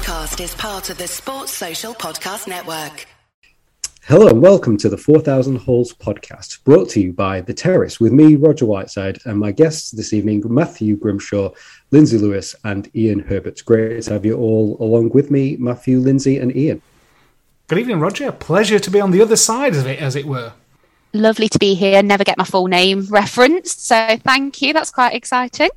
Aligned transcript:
podcast 0.00 0.42
is 0.42 0.54
part 0.54 0.88
of 0.88 0.96
the 0.96 1.06
Sports 1.06 1.52
Social 1.52 1.92
Podcast 1.92 2.48
Network. 2.48 3.06
Hello 4.04 4.28
and 4.28 4.40
welcome 4.40 4.78
to 4.78 4.88
the 4.88 4.96
4000 4.96 5.56
Holes 5.56 5.92
podcast, 5.92 6.64
brought 6.64 6.88
to 6.90 7.02
you 7.02 7.12
by 7.12 7.42
The 7.42 7.52
Terrace 7.52 8.00
with 8.00 8.10
me, 8.10 8.34
Roger 8.34 8.64
Whiteside, 8.64 9.18
and 9.26 9.38
my 9.38 9.52
guests 9.52 9.90
this 9.90 10.14
evening, 10.14 10.42
Matthew 10.46 10.96
Grimshaw, 10.96 11.50
Lindsay 11.90 12.16
Lewis, 12.16 12.56
and 12.64 12.90
Ian 12.96 13.20
Herbert. 13.20 13.62
Great 13.66 14.02
to 14.04 14.14
have 14.14 14.24
you 14.24 14.38
all 14.38 14.78
along 14.80 15.10
with 15.10 15.30
me, 15.30 15.58
Matthew, 15.58 15.98
Lindsay, 15.98 16.38
and 16.38 16.56
Ian. 16.56 16.80
Good 17.68 17.78
evening, 17.78 18.00
Roger. 18.00 18.32
Pleasure 18.32 18.78
to 18.78 18.90
be 18.90 19.02
on 19.02 19.10
the 19.10 19.20
other 19.20 19.36
side 19.36 19.76
of 19.76 19.86
it, 19.86 20.00
as 20.00 20.16
it 20.16 20.24
were. 20.24 20.54
Lovely 21.12 21.50
to 21.50 21.58
be 21.58 21.74
here. 21.74 22.02
Never 22.02 22.24
get 22.24 22.38
my 22.38 22.44
full 22.44 22.68
name 22.68 23.06
referenced, 23.10 23.86
so 23.86 24.16
thank 24.24 24.62
you. 24.62 24.72
That's 24.72 24.90
quite 24.90 25.14
exciting. 25.14 25.70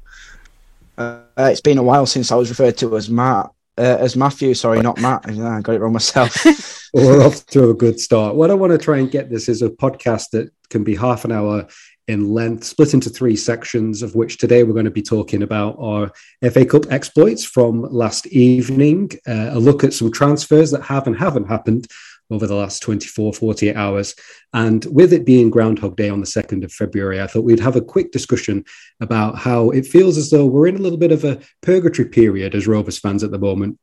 Uh, 0.98 1.24
it's 1.38 1.62
been 1.62 1.78
a 1.78 1.84
while 1.84 2.06
since 2.06 2.32
I 2.32 2.36
was 2.36 2.50
referred 2.50 2.78
to 2.78 2.96
as 2.96 3.10
Matt 3.10 3.52
uh, 3.78 3.98
as 4.00 4.16
Matthew. 4.16 4.54
Sorry, 4.54 4.82
not 4.82 5.00
Matt. 5.00 5.28
I 5.28 5.62
got 5.62 5.76
it 5.76 5.80
wrong 5.80 5.94
myself. 5.94 6.46
well, 6.94 7.18
we're 7.18 7.26
off 7.26 7.46
to 7.48 7.70
a 7.70 7.74
good 7.74 8.00
start. 8.00 8.36
What 8.36 8.52
I 8.52 8.54
want 8.54 8.72
to 8.72 8.78
try 8.78 9.00
and 9.00 9.10
get 9.10 9.30
this 9.30 9.50
is 9.50 9.62
a 9.62 9.70
podcast 9.70 10.30
that 10.32 10.52
can 10.70 10.84
be 10.84 10.96
half 10.96 11.26
an 11.26 11.32
hour 11.32 11.68
in 12.08 12.34
length, 12.34 12.66
split 12.66 12.94
into 12.94 13.10
three 13.10 13.36
sections, 13.36 14.02
of 14.02 14.14
which 14.14 14.38
today 14.38 14.64
we're 14.64 14.74
going 14.74 14.84
to 14.86 14.92
be 14.92 15.02
talking 15.02 15.42
about 15.42 15.78
our 15.80 16.12
FA 16.52 16.66
Cup 16.66 16.92
exploits 16.92 17.46
from 17.46 17.84
last 17.84 18.28
evening, 18.28 19.10
uh, 19.28 19.52
a 19.52 19.60
look 19.60 19.84
at 19.84 19.94
some 19.94 20.12
transfers 20.12 20.72
that 20.72 20.82
have 20.82 21.08
and 21.08 21.18
haven't 21.18 21.48
happened 21.48 21.88
over 22.34 22.48
the 22.48 22.56
last 22.56 22.82
24, 22.82 23.34
48 23.34 23.76
hours. 23.76 24.16
And 24.54 24.84
with 24.86 25.14
it 25.14 25.26
being 25.26 25.52
Groundhog 25.52 25.96
Day 25.96 26.10
on 26.10 26.20
the 26.20 26.26
2nd 26.26 26.64
of 26.64 26.72
February, 26.72 27.22
I 27.22 27.28
thought 27.28 27.44
we'd 27.44 27.60
have 27.60 27.76
a 27.76 27.82
quick 27.82 28.12
discussion 28.12 28.66
about 29.00 29.38
how 29.38 29.70
it 29.70 29.86
feels 29.86 30.18
as 30.18 30.32
though 30.32 30.46
we're 30.46 30.68
in 30.68 30.78
a 30.78 30.82
little 30.82 30.98
bit 30.98 31.12
of 31.12 31.24
a 31.24 31.40
purgatory 31.62 32.10
period 32.10 32.56
as 32.56 32.68
Rovers 32.68 32.98
fans 32.98 33.24
at 33.24 33.32
the 33.32 33.40
moment. 33.40 33.78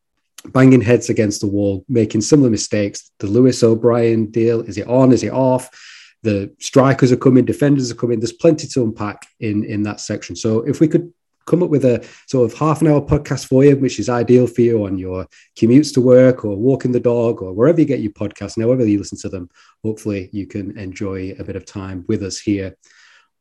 Banging 0.47 0.81
heads 0.81 1.11
against 1.11 1.42
the 1.42 1.47
wall, 1.47 1.84
making 1.89 2.23
similar 2.23 2.51
mistakes. 2.51 3.11
The 3.19 3.27
Lewis 3.27 3.62
O'Brien 3.62 4.27
deal 4.31 4.62
is 4.62 4.79
it 4.79 4.89
on? 4.89 5.12
Is 5.12 5.23
it 5.23 5.33
off? 5.33 5.70
The 6.23 6.53
strikers 6.59 7.12
are 7.12 7.17
coming, 7.17 7.45
defenders 7.45 7.91
are 7.91 7.95
coming. 7.95 8.20
There's 8.20 8.33
plenty 8.33 8.67
to 8.69 8.83
unpack 8.83 9.27
in 9.39 9.64
in 9.64 9.83
that 9.85 10.01
section. 10.01 10.35
So 10.35 10.61
if 10.61 10.80
we 10.80 10.89
could 10.89 11.13
come 11.46 11.62
up 11.62 11.70
with 11.70 11.84
a 11.84 12.06
sort 12.27 12.51
of 12.51 12.58
half 12.58 12.80
an 12.80 12.89
hour 12.89 13.01
podcast 13.01 13.46
for 13.46 13.64
you, 13.64 13.77
which 13.77 13.98
is 13.98 14.08
ideal 14.08 14.46
for 14.46 14.61
you 14.61 14.84
on 14.84 14.98
your 14.98 15.27
commutes 15.56 15.92
to 15.95 16.01
work 16.01 16.45
or 16.45 16.56
walking 16.56 16.92
the 16.92 17.01
dog 17.01 17.42
or 17.42 17.52
wherever 17.52 17.80
you 17.80 17.86
get 17.86 18.01
your 18.01 18.12
podcasts, 18.12 18.56
and 18.56 18.64
however 18.64 18.86
you 18.86 18.98
listen 18.98 19.18
to 19.18 19.28
them. 19.28 19.48
Hopefully, 19.83 20.29
you 20.33 20.46
can 20.46 20.77
enjoy 20.79 21.34
a 21.39 21.45
bit 21.45 21.56
of 21.56 21.64
time 21.64 22.05
with 22.08 22.23
us 22.23 22.39
here 22.39 22.77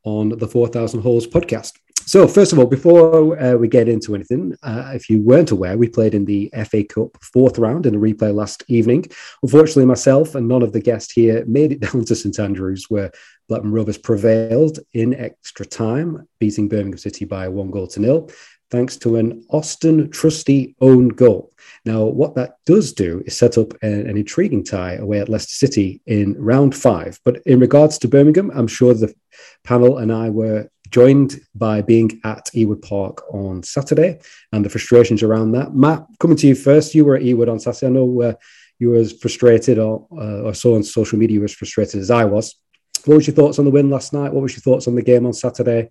on 0.04 0.30
the 0.30 0.48
4000 0.48 1.00
Holes 1.00 1.26
podcast. 1.26 1.72
So, 2.10 2.26
first 2.26 2.52
of 2.52 2.58
all, 2.58 2.66
before 2.66 3.40
uh, 3.40 3.54
we 3.54 3.68
get 3.68 3.88
into 3.88 4.16
anything, 4.16 4.56
uh, 4.64 4.90
if 4.92 5.08
you 5.08 5.20
weren't 5.20 5.52
aware, 5.52 5.78
we 5.78 5.88
played 5.88 6.12
in 6.12 6.24
the 6.24 6.52
FA 6.68 6.82
Cup 6.82 7.16
fourth 7.22 7.56
round 7.56 7.86
in 7.86 7.94
a 7.94 7.98
replay 7.98 8.34
last 8.34 8.64
evening. 8.66 9.04
Unfortunately, 9.44 9.84
myself 9.84 10.34
and 10.34 10.48
none 10.48 10.64
of 10.64 10.72
the 10.72 10.80
guests 10.80 11.12
here 11.12 11.44
made 11.46 11.70
it 11.70 11.78
down 11.92 12.04
to 12.04 12.16
St 12.16 12.40
Andrews, 12.40 12.86
where 12.88 13.12
Blackburn 13.48 13.70
Rovers 13.70 13.96
prevailed 13.96 14.80
in 14.92 15.14
extra 15.14 15.64
time, 15.64 16.26
beating 16.40 16.68
Birmingham 16.68 16.98
City 16.98 17.26
by 17.26 17.46
one 17.46 17.70
goal 17.70 17.86
to 17.86 18.00
nil, 18.00 18.28
thanks 18.72 18.96
to 18.96 19.14
an 19.14 19.44
Austin 19.50 20.10
Trusty 20.10 20.74
own 20.80 21.10
goal. 21.10 21.52
Now, 21.84 22.02
what 22.06 22.34
that 22.34 22.56
does 22.66 22.92
do 22.92 23.22
is 23.24 23.36
set 23.36 23.56
up 23.56 23.72
an, 23.82 24.08
an 24.08 24.16
intriguing 24.16 24.64
tie 24.64 24.94
away 24.94 25.20
at 25.20 25.28
Leicester 25.28 25.54
City 25.54 26.00
in 26.06 26.34
round 26.42 26.74
five. 26.74 27.20
But 27.24 27.40
in 27.46 27.60
regards 27.60 27.98
to 27.98 28.08
Birmingham, 28.08 28.50
I'm 28.52 28.66
sure 28.66 28.94
the 28.94 29.14
panel 29.62 29.98
and 29.98 30.12
I 30.12 30.30
were 30.30 30.68
joined 30.90 31.40
by 31.54 31.82
being 31.82 32.20
at 32.24 32.46
Ewood 32.54 32.82
Park 32.82 33.22
on 33.32 33.62
Saturday 33.62 34.20
and 34.52 34.64
the 34.64 34.68
frustrations 34.68 35.22
around 35.22 35.52
that. 35.52 35.74
Matt, 35.74 36.04
coming 36.18 36.36
to 36.38 36.46
you 36.46 36.54
first, 36.54 36.94
you 36.94 37.04
were 37.04 37.16
at 37.16 37.22
Ewood 37.22 37.50
on 37.50 37.60
Saturday. 37.60 37.86
I 37.86 37.90
know 37.90 38.22
uh, 38.22 38.34
you 38.78 38.90
were 38.90 38.96
as 38.96 39.12
frustrated 39.12 39.78
or, 39.78 40.06
uh, 40.12 40.42
or 40.42 40.54
saw 40.54 40.74
on 40.74 40.82
social 40.82 41.18
media 41.18 41.34
you 41.34 41.40
were 41.40 41.46
as 41.46 41.54
frustrated 41.54 42.00
as 42.00 42.10
I 42.10 42.24
was. 42.24 42.56
What 43.04 43.16
was 43.16 43.26
your 43.26 43.36
thoughts 43.36 43.58
on 43.58 43.64
the 43.64 43.70
win 43.70 43.90
last 43.90 44.12
night? 44.12 44.32
What 44.32 44.42
was 44.42 44.52
your 44.52 44.60
thoughts 44.60 44.88
on 44.88 44.94
the 44.94 45.02
game 45.02 45.24
on 45.24 45.32
Saturday? 45.32 45.88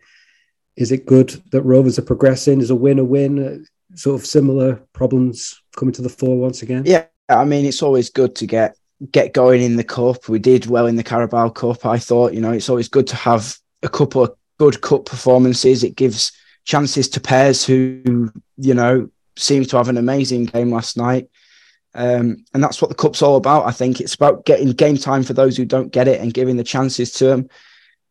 Is 0.76 0.92
it 0.92 1.06
good 1.06 1.30
that 1.52 1.64
Rovers 1.64 1.98
are 1.98 2.04
progressing? 2.04 2.62
Is 2.62 2.70
a 2.70 2.76
win 2.76 3.00
a 3.00 3.04
win? 3.04 3.46
Uh, 3.46 3.58
sort 3.96 4.20
of 4.20 4.26
similar 4.26 4.76
problems 4.94 5.62
coming 5.76 5.94
to 5.94 6.02
the 6.02 6.10
fore 6.10 6.38
once 6.38 6.62
again? 6.62 6.84
Yeah, 6.86 7.06
I 7.28 7.46
mean, 7.46 7.66
it's 7.66 7.82
always 7.82 8.10
good 8.10 8.36
to 8.36 8.46
get 8.46 8.76
get 9.12 9.34
going 9.34 9.62
in 9.62 9.78
the 9.78 9.84
cup. 9.84 10.28
We 10.28 10.40
did 10.40 10.66
well 10.66 10.88
in 10.88 10.96
the 10.96 11.04
Carabao 11.04 11.50
Cup. 11.50 11.86
I 11.86 12.00
thought, 12.00 12.34
you 12.34 12.42
know, 12.42 12.52
it's 12.52 12.70
always 12.70 12.90
good 12.90 13.08
to 13.08 13.16
have 13.16 13.58
a 13.82 13.90
couple 13.90 14.24
of 14.24 14.36
good 14.60 14.82
cup 14.82 15.06
performances. 15.06 15.84
It 15.84 15.96
gives 15.96 16.32
chances 16.66 17.10
to 17.10 17.20
Pears 17.20 17.66
who, 17.66 18.32
you 18.58 18.74
know, 18.74 19.10
seem 19.36 19.66
to 19.66 19.78
have 19.78 19.90
an 19.90 19.98
amazing 19.98 20.46
game 20.46 20.72
last 20.72 20.98
night. 20.98 21.30
Um, 21.96 22.46
and 22.54 22.64
that's 22.64 22.82
what 22.82 22.90
the 22.90 22.96
cup's 22.96 23.22
all 23.22 23.38
about. 23.38 23.66
I 23.66 23.72
think 23.72 24.00
it's 24.00 24.14
about 24.14 24.46
getting 24.46 24.70
game 24.72 24.98
time 24.98 25.24
for 25.24 25.34
those 25.34 25.58
who 25.58 25.66
don't 25.66 25.92
get 25.92 26.08
it 26.08 26.22
and 26.22 26.34
giving 26.34 26.58
the 26.58 26.64
chances 26.64 27.12
to 27.14 27.26
them. 27.26 27.50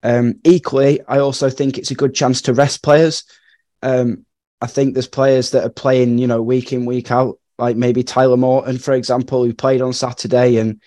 Um, 0.03 0.41
equally, 0.45 1.01
I 1.07 1.19
also 1.19 1.51
think 1.51 1.79
it's 1.79 1.91
a 1.91 1.97
good 1.97 2.15
chance 2.15 2.43
to 2.43 2.55
rest 2.55 2.83
players. 2.83 3.25
Um, 3.83 4.25
I 4.61 4.67
think 4.67 4.95
there's 4.95 5.07
players 5.07 5.53
that 5.53 5.65
are 5.65 5.71
playing, 5.71 6.19
you 6.19 6.27
know, 6.27 6.43
week 6.43 6.73
in, 6.73 6.87
week 6.87 7.13
out, 7.13 7.39
like 7.59 7.77
maybe 7.77 8.03
Tyler 8.03 8.37
Morton, 8.37 8.79
for 8.79 8.95
example, 8.95 9.45
who 9.45 9.55
played 9.55 9.81
on 9.81 9.93
Saturday 9.93 10.57
and 10.57 10.81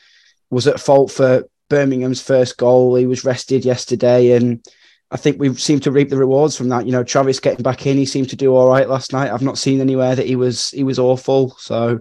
was 0.49 0.67
at 0.67 0.79
fault 0.79 1.11
for 1.11 1.47
Birmingham's 1.69 2.21
first 2.21 2.57
goal. 2.57 2.95
He 2.95 3.05
was 3.05 3.23
rested 3.23 3.63
yesterday 3.63 4.31
and 4.31 4.65
I 5.11 5.17
think 5.17 5.39
we 5.39 5.53
seem 5.55 5.79
to 5.81 5.91
reap 5.91 6.09
the 6.09 6.17
rewards 6.17 6.55
from 6.55 6.69
that. 6.69 6.85
You 6.85 6.93
know, 6.93 7.03
Travis 7.03 7.39
getting 7.39 7.63
back 7.63 7.85
in, 7.85 7.97
he 7.97 8.05
seemed 8.05 8.29
to 8.29 8.35
do 8.37 8.55
all 8.55 8.69
right 8.69 8.87
last 8.87 9.11
night. 9.11 9.31
I've 9.31 9.41
not 9.41 9.57
seen 9.57 9.81
anywhere 9.81 10.15
that 10.15 10.25
he 10.25 10.37
was 10.37 10.71
he 10.71 10.83
was 10.83 10.97
awful. 10.97 11.55
So 11.57 11.99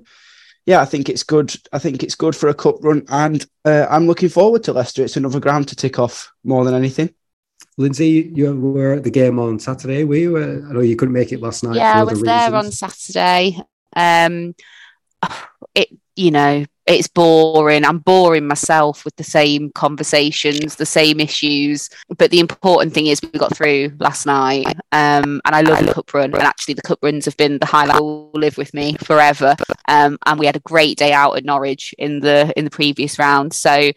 yeah, 0.66 0.80
I 0.80 0.84
think 0.84 1.08
it's 1.08 1.24
good. 1.24 1.52
I 1.72 1.78
think 1.80 2.02
it's 2.02 2.14
good 2.14 2.36
for 2.36 2.48
a 2.48 2.54
cup 2.54 2.76
run, 2.82 3.04
and 3.08 3.44
uh, 3.64 3.86
I'm 3.90 4.06
looking 4.06 4.28
forward 4.28 4.62
to 4.64 4.72
Leicester. 4.72 5.02
It's 5.02 5.16
another 5.16 5.40
ground 5.40 5.68
to 5.68 5.76
tick 5.76 5.98
off 5.98 6.32
more 6.44 6.64
than 6.64 6.74
anything. 6.74 7.12
Lindsay, 7.76 8.30
you 8.34 8.54
were 8.54 8.94
at 8.94 9.04
the 9.04 9.10
game 9.10 9.38
on 9.38 9.58
Saturday. 9.58 10.04
Were 10.04 10.16
you? 10.16 10.36
Uh, 10.36 10.68
I 10.68 10.72
know 10.72 10.80
you 10.80 10.96
couldn't 10.96 11.14
make 11.14 11.32
it 11.32 11.40
last 11.40 11.64
night. 11.64 11.76
Yeah, 11.76 11.94
I 11.94 12.04
was 12.04 12.22
there 12.22 12.54
on 12.54 12.70
Saturday. 12.70 13.58
Um, 13.96 14.54
it, 15.74 15.88
you 16.14 16.30
know, 16.30 16.64
it's 16.90 17.08
boring. 17.08 17.84
I'm 17.84 17.98
boring 17.98 18.46
myself 18.46 19.04
with 19.04 19.16
the 19.16 19.24
same 19.24 19.70
conversations, 19.72 20.76
the 20.76 20.86
same 20.86 21.20
issues. 21.20 21.88
But 22.16 22.30
the 22.30 22.40
important 22.40 22.92
thing 22.92 23.06
is 23.06 23.20
we 23.22 23.38
got 23.38 23.56
through 23.56 23.92
last 23.98 24.26
night. 24.26 24.66
Um, 24.92 25.40
and 25.44 25.54
I 25.54 25.60
love 25.60 25.86
the 25.86 25.94
cup 25.94 26.12
run. 26.12 26.34
And 26.34 26.42
actually, 26.42 26.74
the 26.74 26.82
cup 26.82 26.98
runs 27.02 27.24
have 27.26 27.36
been 27.36 27.58
the 27.58 27.66
highlight 27.66 28.00
will 28.00 28.30
live 28.34 28.58
with 28.58 28.74
me 28.74 28.94
forever. 28.94 29.54
Um, 29.88 30.18
and 30.26 30.38
we 30.38 30.46
had 30.46 30.56
a 30.56 30.60
great 30.60 30.98
day 30.98 31.12
out 31.12 31.36
at 31.36 31.44
Norwich 31.44 31.94
in 31.98 32.20
the 32.20 32.52
in 32.56 32.64
the 32.64 32.70
previous 32.70 33.18
round. 33.18 33.52
So 33.52 33.92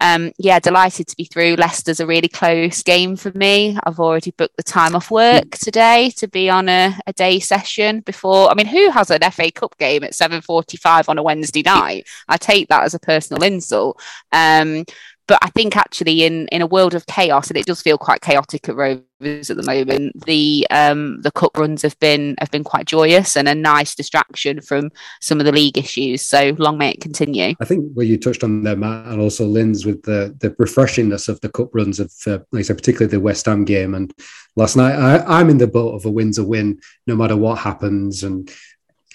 um, 0.00 0.32
yeah, 0.38 0.58
delighted 0.58 1.08
to 1.08 1.16
be 1.16 1.24
through. 1.24 1.56
Leicester's 1.56 2.00
a 2.00 2.06
really 2.06 2.28
close 2.28 2.82
game 2.82 3.16
for 3.16 3.30
me. 3.32 3.78
I've 3.84 3.98
already 3.98 4.30
booked 4.32 4.56
the 4.56 4.62
time 4.62 4.94
off 4.94 5.10
work 5.10 5.50
today 5.52 6.10
to 6.16 6.28
be 6.28 6.50
on 6.50 6.68
a, 6.68 6.98
a 7.06 7.12
day 7.14 7.40
session 7.40 8.00
before. 8.00 8.50
I 8.50 8.54
mean, 8.54 8.66
who 8.66 8.90
has 8.90 9.10
an 9.10 9.22
FA 9.30 9.50
Cup 9.50 9.76
game 9.78 10.04
at 10.04 10.12
7.45 10.12 11.08
on 11.08 11.18
a 11.18 11.22
Wednesday 11.22 11.62
night? 11.62 12.06
I 12.28 12.36
take 12.36 12.68
that 12.68 12.84
as 12.84 12.94
a 12.94 13.00
personal 13.00 13.42
insult. 13.42 14.00
Um, 14.32 14.84
but 15.26 15.38
I 15.42 15.50
think 15.50 15.76
actually 15.76 16.24
in 16.24 16.46
in 16.48 16.62
a 16.62 16.66
world 16.66 16.94
of 16.94 17.06
chaos, 17.06 17.48
and 17.48 17.56
it 17.56 17.66
does 17.66 17.82
feel 17.82 17.98
quite 17.98 18.20
chaotic 18.20 18.68
at 18.68 18.76
Rovers 18.76 19.50
at 19.50 19.56
the 19.56 19.62
moment. 19.62 20.24
The 20.24 20.66
um, 20.70 21.20
the 21.22 21.32
cup 21.32 21.56
runs 21.56 21.82
have 21.82 21.98
been 21.98 22.36
have 22.38 22.50
been 22.50 22.64
quite 22.64 22.86
joyous 22.86 23.36
and 23.36 23.48
a 23.48 23.54
nice 23.54 23.94
distraction 23.94 24.60
from 24.60 24.90
some 25.20 25.40
of 25.40 25.46
the 25.46 25.52
league 25.52 25.78
issues. 25.78 26.22
So 26.22 26.54
long 26.58 26.78
may 26.78 26.90
it 26.90 27.00
continue. 27.00 27.54
I 27.60 27.64
think 27.64 27.92
where 27.94 28.06
you 28.06 28.18
touched 28.18 28.44
on 28.44 28.62
there, 28.62 28.76
Matt, 28.76 29.06
and 29.06 29.20
also 29.20 29.46
Linz 29.46 29.84
with 29.84 30.02
the 30.02 30.36
the 30.40 30.50
refreshingness 30.50 31.28
of 31.28 31.40
the 31.40 31.48
cup 31.48 31.74
runs 31.74 31.98
of, 31.98 32.12
uh, 32.26 32.38
like 32.52 32.60
I 32.60 32.62
said, 32.62 32.78
particularly 32.78 33.10
the 33.10 33.20
West 33.20 33.46
Ham 33.46 33.64
game. 33.64 33.94
And 33.94 34.12
last 34.54 34.76
night, 34.76 34.94
I, 34.94 35.40
I'm 35.40 35.50
in 35.50 35.58
the 35.58 35.66
boat 35.66 35.94
of 35.94 36.04
a 36.04 36.10
win's 36.10 36.38
a 36.38 36.44
win, 36.44 36.80
no 37.06 37.16
matter 37.16 37.36
what 37.36 37.58
happens, 37.58 38.22
and. 38.22 38.50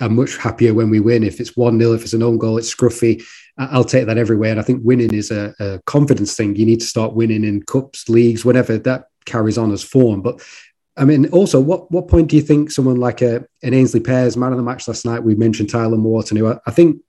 I'm 0.01 0.15
much 0.15 0.37
happier 0.37 0.73
when 0.73 0.89
we 0.89 0.99
win. 0.99 1.23
If 1.23 1.39
it's 1.39 1.55
1 1.55 1.79
0, 1.79 1.93
if 1.93 2.03
it's 2.03 2.13
an 2.13 2.23
own 2.23 2.37
goal, 2.37 2.57
it's 2.57 2.73
scruffy. 2.73 3.23
I'll 3.57 3.83
take 3.83 4.07
that 4.07 4.17
everywhere. 4.17 4.51
And 4.51 4.59
I 4.59 4.63
think 4.63 4.81
winning 4.83 5.13
is 5.13 5.29
a, 5.31 5.53
a, 5.59 5.79
confidence 5.85 6.35
thing. 6.35 6.55
You 6.55 6.65
need 6.65 6.79
to 6.79 6.85
start 6.85 7.13
winning 7.13 7.43
in 7.43 7.63
cups, 7.63 8.09
leagues, 8.09 8.43
whatever 8.43 8.77
that 8.79 9.05
carries 9.25 9.57
on 9.57 9.71
as 9.71 9.83
form. 9.83 10.21
But 10.21 10.41
I 10.97 11.05
mean, 11.05 11.29
also, 11.29 11.59
what 11.59 11.91
what 11.91 12.07
point 12.07 12.29
do 12.29 12.35
you 12.35 12.41
think 12.41 12.71
someone 12.71 12.97
like 12.97 13.21
a, 13.21 13.45
an 13.63 13.73
Aynsley 13.73 14.03
Pears, 14.03 14.35
man 14.35 14.51
of 14.51 14.57
the 14.57 14.63
match 14.63 14.87
last 14.87 15.05
night, 15.05 15.23
we 15.23 15.35
mentioned 15.35 15.69
Tyler 15.69 15.97
Morton, 15.97 16.37
who 16.37 16.47
I, 16.47 16.57
I 16.65 16.71
think 16.71 17.01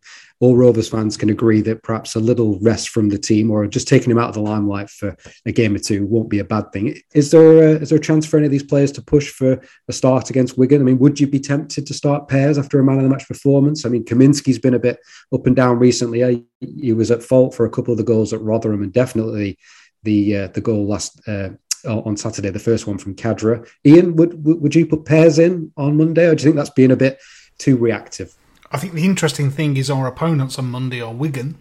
all 0.42 0.56
Rovers 0.56 0.88
fans 0.88 1.16
can 1.16 1.30
agree 1.30 1.60
that 1.60 1.84
perhaps 1.84 2.16
a 2.16 2.20
little 2.20 2.58
rest 2.58 2.88
from 2.88 3.08
the 3.08 3.16
team 3.16 3.48
or 3.48 3.64
just 3.68 3.86
taking 3.86 4.10
him 4.10 4.18
out 4.18 4.28
of 4.28 4.34
the 4.34 4.40
limelight 4.40 4.90
for 4.90 5.16
a 5.46 5.52
game 5.52 5.76
or 5.76 5.78
two 5.78 6.04
won't 6.04 6.28
be 6.28 6.40
a 6.40 6.44
bad 6.44 6.72
thing. 6.72 6.98
Is 7.14 7.30
there 7.30 7.58
a, 7.58 7.70
is 7.76 7.90
there 7.90 7.98
a 7.98 8.02
chance 8.02 8.26
for 8.26 8.38
any 8.38 8.46
of 8.46 8.50
these 8.50 8.64
players 8.64 8.90
to 8.92 9.02
push 9.02 9.30
for 9.30 9.62
a 9.86 9.92
start 9.92 10.30
against 10.30 10.58
Wigan? 10.58 10.80
I 10.80 10.84
mean, 10.84 10.98
would 10.98 11.20
you 11.20 11.28
be 11.28 11.38
tempted 11.38 11.86
to 11.86 11.94
start 11.94 12.26
Pears 12.26 12.58
after 12.58 12.80
a 12.80 12.82
man 12.82 12.96
of 12.96 13.04
the 13.04 13.08
match 13.08 13.28
performance? 13.28 13.86
I 13.86 13.88
mean, 13.88 14.04
Kaminski's 14.04 14.58
been 14.58 14.74
a 14.74 14.80
bit 14.80 14.98
up 15.32 15.46
and 15.46 15.54
down 15.54 15.78
recently. 15.78 16.44
He 16.58 16.92
was 16.92 17.12
at 17.12 17.22
fault 17.22 17.54
for 17.54 17.64
a 17.64 17.70
couple 17.70 17.92
of 17.92 17.98
the 17.98 18.04
goals 18.04 18.32
at 18.32 18.42
Rotherham 18.42 18.82
and 18.82 18.92
definitely 18.92 19.60
the 20.02 20.36
uh, 20.36 20.48
the 20.48 20.60
goal 20.60 20.88
last 20.88 21.20
uh, 21.28 21.50
on 21.86 22.16
Saturday, 22.16 22.50
the 22.50 22.58
first 22.58 22.88
one 22.88 22.98
from 22.98 23.14
Khadra. 23.14 23.64
Ian, 23.86 24.16
would 24.16 24.44
would 24.44 24.74
you 24.74 24.86
put 24.86 25.04
Pears 25.04 25.38
in 25.38 25.70
on 25.76 25.96
Monday, 25.96 26.26
or 26.26 26.34
do 26.34 26.42
you 26.42 26.48
think 26.48 26.56
that's 26.56 26.70
being 26.70 26.90
a 26.90 26.96
bit 26.96 27.20
too 27.58 27.76
reactive? 27.76 28.34
I 28.72 28.78
think 28.78 28.94
the 28.94 29.04
interesting 29.04 29.50
thing 29.50 29.76
is 29.76 29.90
our 29.90 30.06
opponents 30.06 30.58
on 30.58 30.70
Monday 30.70 31.00
are 31.00 31.12
Wigan, 31.12 31.56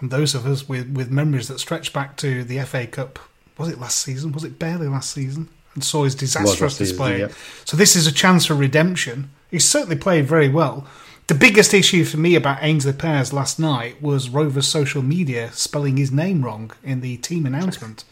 and 0.00 0.10
those 0.10 0.34
of 0.34 0.46
us 0.46 0.68
with, 0.68 0.90
with 0.90 1.10
memories 1.10 1.48
that 1.48 1.60
stretch 1.60 1.92
back 1.92 2.16
to 2.18 2.42
the 2.42 2.58
FA 2.60 2.86
Cup. 2.86 3.18
Was 3.58 3.68
it 3.68 3.78
last 3.78 4.00
season? 4.00 4.32
Was 4.32 4.42
it 4.44 4.58
barely 4.58 4.88
last 4.88 5.10
season? 5.10 5.50
And 5.74 5.84
saw 5.84 6.04
his 6.04 6.14
disastrous 6.14 6.78
display. 6.78 7.18
Season, 7.18 7.28
yeah. 7.28 7.34
So 7.66 7.76
this 7.76 7.94
is 7.94 8.06
a 8.06 8.12
chance 8.12 8.46
for 8.46 8.54
redemption. 8.54 9.30
He's 9.50 9.68
certainly 9.68 9.96
played 9.96 10.26
very 10.26 10.48
well. 10.48 10.86
The 11.26 11.34
biggest 11.34 11.74
issue 11.74 12.04
for 12.04 12.16
me 12.16 12.34
about 12.34 12.60
Aynsley 12.60 12.98
Pears 12.98 13.32
last 13.32 13.60
night 13.60 14.02
was 14.02 14.30
Rover's 14.30 14.66
social 14.66 15.02
media 15.02 15.52
spelling 15.52 15.96
his 15.96 16.10
name 16.10 16.42
wrong 16.42 16.72
in 16.82 17.02
the 17.02 17.18
team 17.18 17.46
announcement 17.46 18.04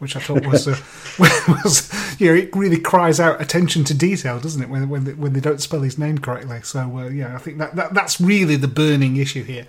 which 0.00 0.16
I 0.16 0.20
thought 0.20 0.46
was, 0.46 0.66
uh, 0.66 0.76
was 1.18 1.92
you 2.18 2.28
know, 2.28 2.34
it 2.34 2.56
really 2.56 2.80
cries 2.80 3.20
out 3.20 3.40
attention 3.40 3.84
to 3.84 3.94
detail, 3.94 4.40
doesn't 4.40 4.60
it? 4.60 4.68
When 4.68 4.88
when 4.88 5.04
they, 5.04 5.12
when 5.12 5.34
they 5.34 5.40
don't 5.40 5.60
spell 5.60 5.82
his 5.82 5.98
name 5.98 6.18
correctly. 6.18 6.62
So 6.62 6.98
uh, 6.98 7.08
yeah, 7.08 7.34
I 7.34 7.38
think 7.38 7.58
that, 7.58 7.76
that 7.76 7.94
that's 7.94 8.20
really 8.20 8.56
the 8.56 8.68
burning 8.68 9.16
issue 9.16 9.44
here. 9.44 9.66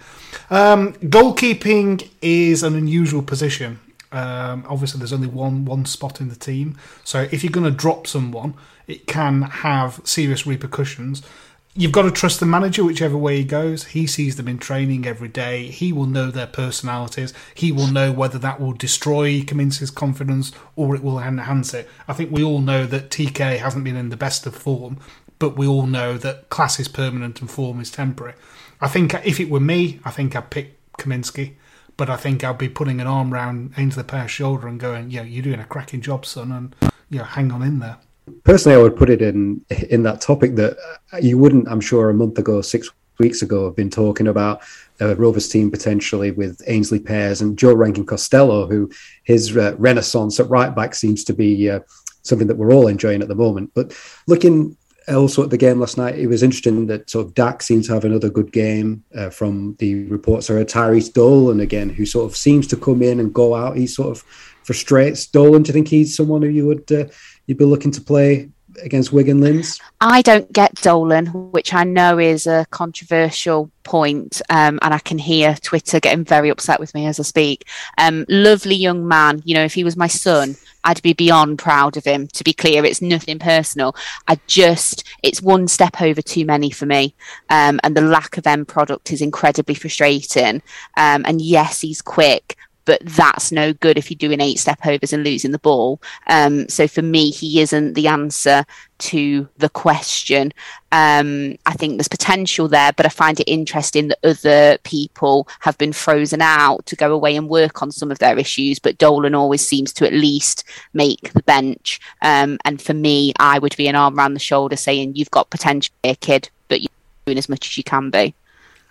Um, 0.50 0.94
goalkeeping 0.94 2.10
is 2.22 2.64
an 2.64 2.76
unusual 2.76 3.22
position. 3.22 3.80
Um, 4.14 4.66
obviously, 4.68 5.00
there's 5.00 5.14
only 5.14 5.28
one 5.28 5.66
one 5.66 5.86
spot 5.86 6.22
in 6.22 6.30
the 6.30 6.36
team, 6.36 6.78
so 7.04 7.28
if 7.32 7.44
you're 7.44 7.52
going 7.52 7.70
to 7.70 7.78
drop 7.78 8.08
someone, 8.08 8.56
it 8.88 9.08
can 9.08 9.42
have 9.44 10.00
serious 10.06 10.48
repercussions 10.48 11.24
you've 11.74 11.92
got 11.92 12.04
to 12.04 12.12
trust 12.12 12.40
the 12.40 12.46
manager 12.46 12.84
whichever 12.84 13.18
way 13.18 13.38
he 13.38 13.44
goes. 13.44 13.86
He 13.86 14.06
sees 14.06 14.36
them 14.36 14.48
in 14.48 14.58
training 14.58 15.06
every 15.06 15.28
day. 15.28 15.68
He 15.68 15.94
will 15.94 16.06
know 16.06 16.30
their 16.30 16.48
personalities. 16.48 17.34
He 17.56 17.72
will 17.72 17.88
know 17.88 18.12
whether 18.12 18.38
that 18.40 18.60
will 18.60 18.74
destroy 18.74 19.42
Kaminski's 19.42 19.92
confidence 19.92 20.52
or 20.76 20.96
it 20.96 21.04
will 21.04 21.20
enhance 21.20 21.74
it. 21.74 21.90
I 22.08 22.14
think 22.14 22.32
we 22.32 22.44
all 22.44 22.62
know 22.62 22.86
that 22.86 23.10
TK 23.10 23.60
hasn't 23.60 23.84
been 23.84 23.96
in 23.96 24.10
the 24.10 24.18
best 24.18 24.46
of 24.46 24.56
form, 24.56 25.00
but 25.40 25.58
we 25.58 25.68
all 25.68 25.88
know 25.88 26.18
that 26.18 26.50
class 26.50 26.80
is 26.80 26.88
permanent 26.88 27.42
and 27.42 27.50
form 27.50 27.80
is 27.80 27.92
temporary. 27.92 28.36
I 28.82 28.88
think 28.88 29.14
if 29.26 29.40
it 29.40 29.50
were 29.50 29.60
me, 29.60 30.00
I 30.04 30.12
think 30.12 30.36
I'd 30.36 30.50
pick 30.50 30.78
Kaminski. 30.98 31.54
But 31.98 32.10
I 32.10 32.16
think 32.16 32.44
I'd 32.44 32.58
be 32.58 32.70
putting 32.70 33.00
an 33.00 33.06
arm 33.06 33.34
around 33.34 33.76
Aynsley 33.76 34.08
Pear's 34.08 34.32
shoulder 34.32 34.68
and 34.68 34.80
going, 34.80 35.12
"Yeah, 35.12 35.22
you're 35.22 35.44
doing 35.44 35.60
a 35.60 35.66
cracking 35.66 36.02
job, 36.02 36.26
son, 36.26 36.52
and 36.52 36.76
you 37.10 37.20
know, 37.20 37.26
hang 37.26 37.52
on 37.52 37.62
in 37.62 37.80
there." 37.80 37.98
Personally, 38.44 38.78
I 38.78 38.82
would 38.82 38.96
put 38.96 39.10
it 39.10 39.22
in 39.22 39.66
in 39.90 40.04
that 40.04 40.22
topic 40.22 40.56
that 40.56 40.78
you 41.22 41.38
wouldn't, 41.38 41.68
I'm 41.68 41.82
sure, 41.82 42.10
a 42.10 42.14
month 42.14 42.38
ago, 42.38 42.62
six 42.62 42.90
weeks 43.20 43.42
ago, 43.42 43.66
have 43.66 43.76
been 43.76 43.90
talking 43.90 44.28
about 44.28 44.62
a 45.00 45.16
Rovers 45.16 45.50
team 45.50 45.72
potentially 45.72 46.32
with 46.32 46.60
Aynsley 46.68 47.04
Pears 47.04 47.42
and 47.42 47.58
Joe 47.58 47.74
Rankin 47.74 48.06
Costello, 48.06 48.68
who 48.68 48.90
his 49.24 49.56
uh, 49.56 49.76
renaissance 49.78 50.40
at 50.40 50.50
right 50.50 50.74
back 50.76 50.94
seems 50.94 51.24
to 51.26 51.34
be 51.34 51.70
uh, 51.70 51.80
something 52.22 52.48
that 52.48 52.58
we're 52.58 52.74
all 52.74 52.88
enjoying 52.88 53.22
at 53.22 53.28
the 53.28 53.36
moment. 53.36 53.72
But 53.74 53.98
looking 54.28 54.78
also 55.08 55.44
at 55.44 55.50
the 55.50 55.58
game 55.58 55.80
last 55.80 55.98
night, 55.98 56.20
it 56.20 56.28
was 56.28 56.44
interesting 56.44 56.88
that 56.88 57.10
sort 57.10 57.26
of 57.26 57.34
Dack 57.34 57.64
seems 57.64 57.88
to 57.88 57.94
have 57.94 58.06
another 58.06 58.30
good 58.30 58.52
game 58.52 59.04
uh, 59.16 59.30
from 59.30 59.76
the 59.80 60.06
reports. 60.06 60.50
Are 60.50 60.64
Tyrhys 60.64 61.12
Dolan 61.12 61.60
again, 61.60 61.90
who 61.90 62.06
sort 62.06 62.30
of 62.30 62.38
seems 62.38 62.68
to 62.68 62.78
come 62.78 63.02
in 63.02 63.20
and 63.20 63.34
go 63.34 63.56
out. 63.56 63.78
He 63.78 63.88
sort 63.88 64.16
of 64.16 64.24
frustrates 64.64 65.26
Dolan. 65.26 65.64
Do 65.64 65.70
you 65.70 65.74
think 65.74 65.88
he's 65.88 66.16
someone 66.16 66.44
who 66.44 66.50
you 66.50 66.68
would 66.68 66.92
uh, 66.92 67.06
you'd 67.52 67.58
be 67.58 67.66
looking 67.66 67.92
to 67.92 68.00
play 68.00 68.50
against 68.82 69.12
Wigan 69.12 69.42
Linz? 69.42 69.78
I 70.00 70.22
don't 70.22 70.52
get 70.54 70.74
Dolan, 70.76 71.28
which 71.52 71.74
I 71.74 71.84
know 71.84 72.18
is 72.18 72.48
a 72.48 72.66
controversial 72.72 73.70
point, 73.84 74.42
um, 74.50 74.80
and 74.82 74.94
I 74.94 75.00
can 75.00 75.18
hear 75.18 75.56
Twitter 75.56 76.00
getting 76.00 76.24
very 76.24 76.48
upset 76.48 76.80
with 76.80 76.94
me 76.96 77.08
as 77.08 77.20
I 77.20 77.24
speak. 77.24 77.68
Um, 77.98 78.26
lovely 78.30 78.76
young 78.76 79.06
man, 79.06 79.42
you 79.44 79.54
know, 79.54 79.66
if 79.66 79.74
he 79.74 79.84
was 79.84 79.98
my 79.98 80.08
son, 80.08 80.56
I'd 80.86 81.02
be 81.02 81.12
beyond 81.12 81.60
proud 81.60 81.98
of 81.98 82.06
him. 82.06 82.28
To 82.28 82.44
be 82.46 82.54
clear, 82.54 82.86
it's 82.86 83.02
nothing 83.02 83.38
personal. 83.38 83.98
I 84.30 84.40
just, 84.48 85.04
it's 85.22 85.42
one 85.42 85.68
step 85.68 86.02
over 86.02 86.22
too 86.22 86.46
many 86.46 86.72
for 86.72 86.86
me, 86.86 87.14
um, 87.50 87.82
and 87.84 87.98
the 87.98 88.02
lack 88.02 88.38
of 88.38 88.48
end 88.48 88.70
product 88.70 89.12
is 89.12 89.22
incredibly 89.22 89.76
frustrating. 89.76 90.62
Um, 90.96 91.26
and 91.28 91.42
yes, 91.42 91.82
he's 91.82 92.02
quick, 92.02 92.56
but 92.86 93.02
that's 93.04 93.52
no 93.52 93.74
good 93.74 93.98
if 93.98 94.10
you're 94.10 94.18
doing 94.18 94.42
eight 94.42 94.60
step 94.60 94.86
overs 94.86 95.14
and 95.14 95.24
losing 95.24 95.52
the 95.52 95.60
ball. 95.60 96.02
Um, 96.28 96.68
so 96.70 96.88
for 96.88 97.02
me, 97.02 97.32
he 97.32 97.62
isn't 97.62 97.94
the 97.94 98.08
answer 98.08 98.66
to 99.00 99.48
the 99.58 99.70
question. 99.70 100.54
Um, 100.92 101.58
I 101.66 101.74
think 101.74 101.98
there's 101.98 102.08
potential 102.08 102.68
there, 102.68 102.94
but 102.94 103.06
I 103.06 103.10
find 103.10 103.40
it 103.40 103.52
interesting 103.52 104.10
that 104.10 104.20
other 104.24 104.78
people 104.84 105.48
have 105.62 105.78
been 105.78 105.94
frozen 105.94 106.42
out 106.42 106.86
to 106.88 106.96
go 106.96 107.12
away 107.14 107.36
and 107.36 107.50
work 107.50 107.82
on 107.82 107.92
some 107.92 108.12
of 108.12 108.20
their 108.20 108.38
issues, 108.38 108.80
but 108.80 108.98
Dolan 108.98 109.36
always 109.36 109.66
seems 109.66 109.92
to 109.94 110.06
at 110.06 110.14
least 110.14 110.64
make 110.94 111.34
the 111.34 111.44
bench. 111.44 112.00
Um, 112.22 112.58
and 112.66 112.82
for 112.82 112.94
me, 112.94 113.34
I 113.40 113.60
would 113.60 113.76
be 113.76 113.88
an 113.88 113.96
arm 113.96 114.18
around 114.18 114.34
the 114.34 114.40
shoulder 114.40 114.76
saying, 114.76 115.16
You've 115.16 115.32
got 115.32 115.50
potential 115.50 115.94
here, 116.04 116.16
kid, 116.16 116.50
but 116.68 116.82
you're 116.82 116.90
doing 117.26 117.38
as 117.38 117.50
much 117.50 117.70
as 117.70 117.78
you 117.78 117.84
can 117.84 118.10
be. 118.10 118.36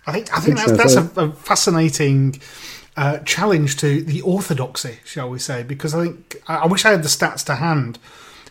I 0.07 0.11
think, 0.13 0.35
I 0.35 0.39
think 0.39 0.57
that's, 0.57 0.71
that's 0.71 0.95
a, 0.95 1.21
a 1.21 1.31
fascinating 1.31 2.41
uh, 3.01 3.17
challenge 3.19 3.77
to 3.77 4.03
the 4.03 4.21
orthodoxy, 4.21 4.99
shall 5.03 5.27
we 5.27 5.39
say? 5.39 5.63
Because 5.63 5.95
I 5.95 6.03
think 6.03 6.39
I, 6.47 6.57
I 6.57 6.65
wish 6.67 6.85
I 6.85 6.91
had 6.91 7.01
the 7.01 7.09
stats 7.09 7.43
to 7.45 7.55
hand, 7.55 7.97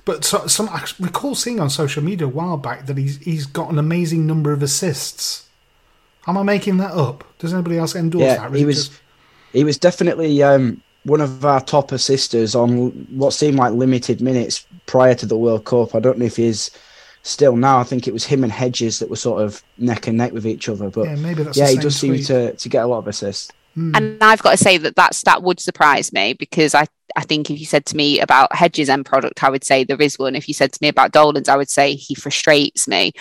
but 0.04 0.24
so, 0.24 0.48
some 0.48 0.68
I 0.68 0.84
recall 0.98 1.36
seeing 1.36 1.60
on 1.60 1.70
social 1.70 2.02
media 2.02 2.26
a 2.26 2.30
while 2.30 2.56
back 2.56 2.86
that 2.86 2.96
he's 2.96 3.18
he's 3.18 3.46
got 3.46 3.70
an 3.70 3.78
amazing 3.78 4.26
number 4.26 4.52
of 4.52 4.60
assists. 4.60 5.48
Am 6.26 6.36
I 6.36 6.42
making 6.42 6.78
that 6.78 6.90
up? 6.90 7.22
Does 7.38 7.54
anybody 7.54 7.78
else 7.78 7.94
endorse 7.94 8.24
yeah, 8.24 8.48
that? 8.48 8.58
he 8.58 8.64
was 8.64 8.88
just... 8.88 9.00
he 9.52 9.62
was 9.62 9.78
definitely 9.78 10.42
um, 10.42 10.82
one 11.04 11.20
of 11.20 11.44
our 11.44 11.60
top 11.60 11.92
assisters 11.92 12.56
on 12.56 12.90
what 13.16 13.32
seemed 13.32 13.56
like 13.56 13.72
limited 13.72 14.20
minutes 14.20 14.66
prior 14.86 15.14
to 15.14 15.26
the 15.26 15.38
World 15.38 15.64
Cup. 15.64 15.94
I 15.94 16.00
don't 16.00 16.18
know 16.18 16.24
if 16.24 16.34
he's 16.34 16.72
still 17.22 17.54
now. 17.54 17.78
I 17.78 17.84
think 17.84 18.08
it 18.08 18.12
was 18.12 18.24
him 18.24 18.42
and 18.42 18.52
Hedges 18.52 18.98
that 18.98 19.10
were 19.10 19.14
sort 19.14 19.42
of 19.42 19.62
neck 19.78 20.08
and 20.08 20.18
neck 20.18 20.32
with 20.32 20.44
each 20.44 20.68
other. 20.68 20.90
But 20.90 21.06
yeah, 21.06 21.14
maybe 21.14 21.44
that's 21.44 21.56
yeah, 21.56 21.68
he 21.68 21.76
does 21.76 21.94
seem 21.94 22.20
to 22.24 22.52
to 22.52 22.68
get 22.68 22.82
a 22.82 22.88
lot 22.88 22.98
of 22.98 23.06
assists. 23.06 23.52
Mm. 23.76 23.96
And 23.96 24.22
I've 24.22 24.42
got 24.42 24.52
to 24.52 24.56
say 24.56 24.78
that 24.78 24.96
that's, 24.96 25.22
that 25.22 25.42
would 25.42 25.60
surprise 25.60 26.12
me 26.12 26.32
because 26.34 26.74
I, 26.74 26.86
I 27.16 27.22
think 27.22 27.50
if 27.50 27.58
you 27.58 27.66
said 27.66 27.86
to 27.86 27.96
me 27.96 28.20
about 28.20 28.54
Hedges' 28.54 28.88
end 28.88 29.06
product, 29.06 29.42
I 29.42 29.50
would 29.50 29.64
say 29.64 29.84
there 29.84 30.00
is 30.00 30.18
one. 30.18 30.36
If 30.36 30.48
you 30.48 30.54
said 30.54 30.72
to 30.72 30.78
me 30.82 30.88
about 30.88 31.12
Dolan's, 31.12 31.48
I 31.48 31.56
would 31.56 31.70
say 31.70 31.94
he 31.94 32.14
frustrates 32.14 32.86
me. 32.86 33.12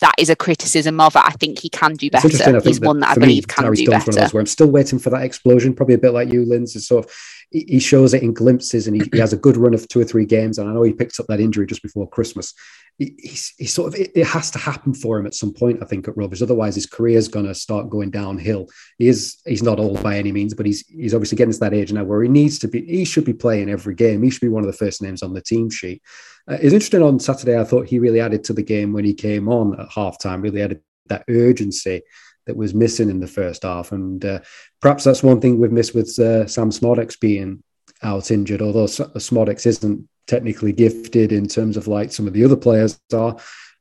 That 0.00 0.14
is 0.16 0.30
a 0.30 0.36
criticism 0.36 1.00
of 1.00 1.16
it. 1.16 1.22
I 1.24 1.32
think 1.32 1.58
he 1.58 1.68
can 1.68 1.94
do 1.94 2.08
better. 2.08 2.28
He's 2.60 2.80
one 2.80 3.00
that 3.00 3.10
I 3.10 3.14
believe 3.14 3.48
me, 3.48 3.54
can 3.54 3.72
do 3.72 3.86
better. 3.86 4.28
Where 4.28 4.40
I'm 4.40 4.46
still 4.46 4.70
waiting 4.70 4.98
for 4.98 5.10
that 5.10 5.22
explosion, 5.22 5.74
probably 5.74 5.96
a 5.96 5.98
bit 5.98 6.12
like 6.12 6.32
you, 6.32 6.44
Linz. 6.44 6.76
Is 6.76 6.86
sort 6.86 7.04
of 7.04 7.12
he 7.50 7.78
shows 7.78 8.14
it 8.14 8.22
in 8.22 8.34
glimpses, 8.34 8.86
and 8.86 8.96
he, 8.96 9.08
he 9.12 9.18
has 9.18 9.32
a 9.32 9.38
good 9.38 9.56
run 9.56 9.74
of 9.74 9.88
two 9.88 10.00
or 10.00 10.04
three 10.04 10.26
games. 10.26 10.58
And 10.58 10.68
I 10.68 10.72
know 10.72 10.82
he 10.82 10.92
picked 10.92 11.18
up 11.18 11.26
that 11.28 11.40
injury 11.40 11.66
just 11.66 11.82
before 11.82 12.08
Christmas, 12.08 12.52
he's, 12.98 13.54
he's 13.56 13.72
sort 13.72 13.94
of 13.94 14.00
it, 14.00 14.10
it, 14.14 14.26
has 14.26 14.50
to 14.50 14.58
happen 14.58 14.92
for 14.92 15.18
him 15.18 15.26
at 15.26 15.34
some 15.34 15.52
point. 15.52 15.82
I 15.82 15.86
think 15.86 16.08
at 16.08 16.16
Rovers, 16.16 16.42
otherwise 16.42 16.74
his 16.74 16.86
career 16.86 17.16
is 17.16 17.28
going 17.28 17.46
to 17.46 17.54
start 17.54 17.90
going 17.90 18.10
downhill. 18.10 18.66
He 18.98 19.08
is 19.08 19.40
he's 19.46 19.62
not 19.62 19.78
old 19.78 20.02
by 20.02 20.18
any 20.18 20.32
means, 20.32 20.54
but 20.54 20.66
he's 20.66 20.86
he's 20.88 21.14
obviously 21.14 21.36
getting 21.36 21.52
to 21.52 21.60
that 21.60 21.74
age 21.74 21.92
now 21.92 22.04
where 22.04 22.22
he 22.22 22.28
needs 22.28 22.58
to 22.60 22.68
be. 22.68 22.84
He 22.84 23.04
should 23.04 23.24
be 23.24 23.32
playing 23.32 23.70
every 23.70 23.94
game. 23.94 24.22
He 24.22 24.30
should 24.30 24.40
be 24.40 24.48
one 24.48 24.64
of 24.64 24.70
the 24.70 24.76
first 24.76 25.02
names 25.02 25.22
on 25.22 25.32
the 25.32 25.42
team 25.42 25.70
sheet. 25.70 26.02
Uh, 26.48 26.58
it's 26.60 26.74
interesting 26.74 27.02
on 27.02 27.20
Saturday. 27.20 27.58
I 27.58 27.64
thought 27.64 27.88
he 27.88 27.98
really 27.98 28.20
added 28.20 28.44
to 28.44 28.52
the 28.52 28.62
game 28.62 28.92
when 28.92 29.04
he 29.04 29.14
came 29.14 29.48
on 29.48 29.78
at 29.78 29.88
halftime. 29.90 30.42
Really 30.42 30.62
added 30.62 30.82
that 31.06 31.24
urgency 31.28 32.02
that 32.48 32.56
was 32.56 32.74
missing 32.74 33.10
in 33.10 33.20
the 33.20 33.26
first 33.26 33.62
half. 33.62 33.92
And 33.92 34.24
uh, 34.24 34.40
perhaps 34.80 35.04
that's 35.04 35.22
one 35.22 35.40
thing 35.40 35.60
we've 35.60 35.70
missed 35.70 35.94
with 35.94 36.18
uh, 36.18 36.46
Sam 36.46 36.70
Szmodics 36.70 37.20
being 37.20 37.62
out 38.02 38.30
injured, 38.30 38.62
although 38.62 38.86
Szmodics 38.86 39.66
isn't 39.66 40.08
technically 40.26 40.72
gifted 40.72 41.30
in 41.30 41.46
terms 41.46 41.76
of 41.76 41.86
like 41.86 42.10
some 42.10 42.26
of 42.26 42.32
the 42.32 42.44
other 42.44 42.56
players 42.56 42.98
are. 43.14 43.36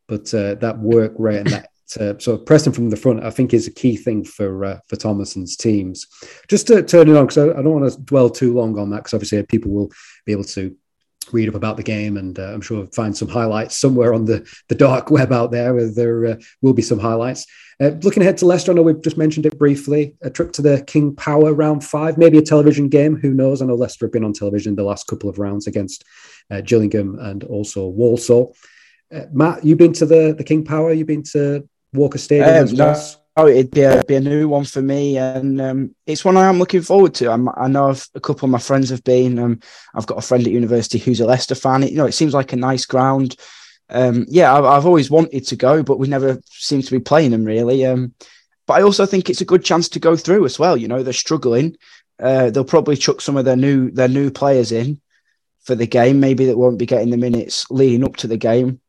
But 0.07 0.33
uh, 0.33 0.55
that 0.55 0.77
work 0.79 1.13
rate 1.17 1.39
and 1.39 1.47
that 1.47 1.69
uh, 1.99 2.13
so 2.19 2.37
pressing 2.37 2.73
from 2.73 2.89
the 2.89 2.97
front, 2.97 3.23
I 3.23 3.29
think, 3.29 3.53
is 3.53 3.67
a 3.67 3.73
key 3.73 3.95
thing 3.95 4.25
for 4.25 4.65
uh, 4.65 4.79
for 4.87 4.97
Tomasson's 4.97 5.55
teams. 5.55 6.05
Just 6.49 6.67
to 6.67 6.83
turn 6.83 7.07
it 7.09 7.15
on, 7.15 7.25
because 7.25 7.37
I, 7.37 7.57
I, 7.57 7.61
don't 7.61 7.79
want 7.79 7.91
to 7.91 7.99
dwell 8.01 8.29
too 8.29 8.53
long 8.53 8.77
on 8.77 8.89
that, 8.89 8.97
because 8.97 9.13
obviously 9.13 9.41
people 9.43 9.71
will 9.71 9.91
be 10.25 10.33
able 10.33 10.43
to 10.45 10.75
read 11.31 11.49
up 11.49 11.55
about 11.55 11.77
the 11.77 11.83
game, 11.83 12.17
and 12.17 12.37
uh, 12.37 12.53
I'm 12.53 12.61
sure 12.61 12.87
find 12.87 13.15
some 13.15 13.27
highlights 13.27 13.75
somewhere 13.75 14.13
on 14.13 14.25
the 14.25 14.47
the 14.67 14.75
dark 14.75 15.11
web 15.17 15.31
out 15.31 15.51
there. 15.51 15.73
Where 15.73 15.89
there 15.89 16.25
uh, 16.25 16.35
will 16.61 16.73
be 16.73 16.81
some 16.81 16.99
highlights. 16.99 17.45
Uh, 17.79 17.89
looking 18.01 18.23
ahead 18.23 18.37
to 18.39 18.45
Leicester, 18.45 18.71
I 18.71 18.75
know 18.75 18.81
we've 18.81 19.01
just 19.01 19.17
mentioned 19.17 19.45
it 19.45 19.57
briefly. 19.57 20.15
A 20.21 20.29
trip 20.29 20.51
to 20.53 20.61
the 20.61 20.83
King 20.87 21.15
Power 21.15 21.53
round 21.53 21.83
five, 21.83 22.17
maybe 22.17 22.39
a 22.39 22.41
television 22.41 22.89
game. 22.89 23.15
Who 23.15 23.33
knows? 23.33 23.61
I 23.61 23.65
know 23.65 23.75
Leicester 23.75 24.05
have 24.05 24.13
been 24.13 24.23
on 24.23 24.33
television 24.33 24.75
the 24.75 24.83
last 24.83 25.07
couple 25.07 25.29
of 25.29 25.37
rounds 25.37 25.67
against 25.67 26.03
uh, 26.49 26.61
Gillingham 26.61 27.19
and 27.19 27.43
also 27.43 27.87
Walsall. 27.87 28.55
Matt, 29.31 29.63
you've 29.63 29.77
been 29.77 29.93
to 29.93 30.05
the 30.05 30.33
the 30.37 30.43
King 30.43 30.63
Power. 30.63 30.91
You've 30.91 31.07
been 31.07 31.23
to 31.31 31.67
Walker 31.93 32.17
Stadium? 32.17 32.67
Um, 32.67 32.75
no, 32.75 33.01
oh, 33.37 33.47
it'd 33.47 33.71
be 33.71 33.83
a, 33.83 34.03
be 34.03 34.15
a 34.15 34.19
new 34.19 34.49
one 34.49 34.65
for 34.65 34.81
me, 34.81 35.17
and 35.17 35.61
um, 35.61 35.95
it's 36.07 36.25
one 36.25 36.35
I 36.35 36.47
am 36.47 36.57
looking 36.57 36.81
forward 36.81 37.13
to. 37.15 37.31
I'm, 37.31 37.47
i 37.49 37.67
know 37.67 37.89
I've, 37.89 38.07
a 38.15 38.19
couple 38.19 38.45
of 38.45 38.51
my 38.51 38.59
friends 38.59 38.89
have 38.89 39.03
been. 39.03 39.37
Um, 39.37 39.59
I've 39.93 40.07
got 40.07 40.17
a 40.17 40.21
friend 40.21 40.45
at 40.45 40.51
university 40.51 40.97
who's 40.97 41.21
a 41.21 41.25
Leicester 41.25 41.55
fan. 41.55 41.83
It, 41.83 41.91
you 41.91 41.97
know, 41.97 42.07
it 42.07 42.13
seems 42.13 42.33
like 42.33 42.51
a 42.51 42.57
nice 42.57 42.85
ground. 42.85 43.37
Um, 43.89 44.25
yeah, 44.27 44.53
I've, 44.53 44.65
I've, 44.65 44.85
always 44.85 45.09
wanted 45.09 45.45
to 45.45 45.55
go, 45.55 45.83
but 45.83 45.99
we 45.99 46.07
never 46.07 46.41
seem 46.49 46.81
to 46.81 46.91
be 46.91 46.99
playing 46.99 47.31
them 47.31 47.45
really. 47.45 47.85
Um, 47.85 48.13
but 48.65 48.73
I 48.73 48.81
also 48.81 49.05
think 49.05 49.29
it's 49.29 49.39
a 49.39 49.45
good 49.45 49.63
chance 49.63 49.87
to 49.89 49.99
go 49.99 50.17
through 50.17 50.43
as 50.45 50.59
well. 50.59 50.75
You 50.75 50.89
know, 50.89 51.03
they're 51.03 51.13
struggling. 51.13 51.77
Uh, 52.19 52.49
they'll 52.49 52.65
probably 52.65 52.97
chuck 52.97 53.21
some 53.21 53.37
of 53.37 53.45
their 53.45 53.55
new 53.55 53.91
their 53.91 54.09
new 54.09 54.31
players 54.31 54.71
in 54.71 54.99
for 55.61 55.75
the 55.75 55.87
game. 55.87 56.19
Maybe 56.19 56.45
that 56.45 56.57
won't 56.57 56.79
be 56.79 56.87
getting 56.87 57.11
the 57.11 57.17
minutes 57.17 57.69
leading 57.69 58.03
up 58.03 58.17
to 58.17 58.27
the 58.27 58.37
game. 58.37 58.81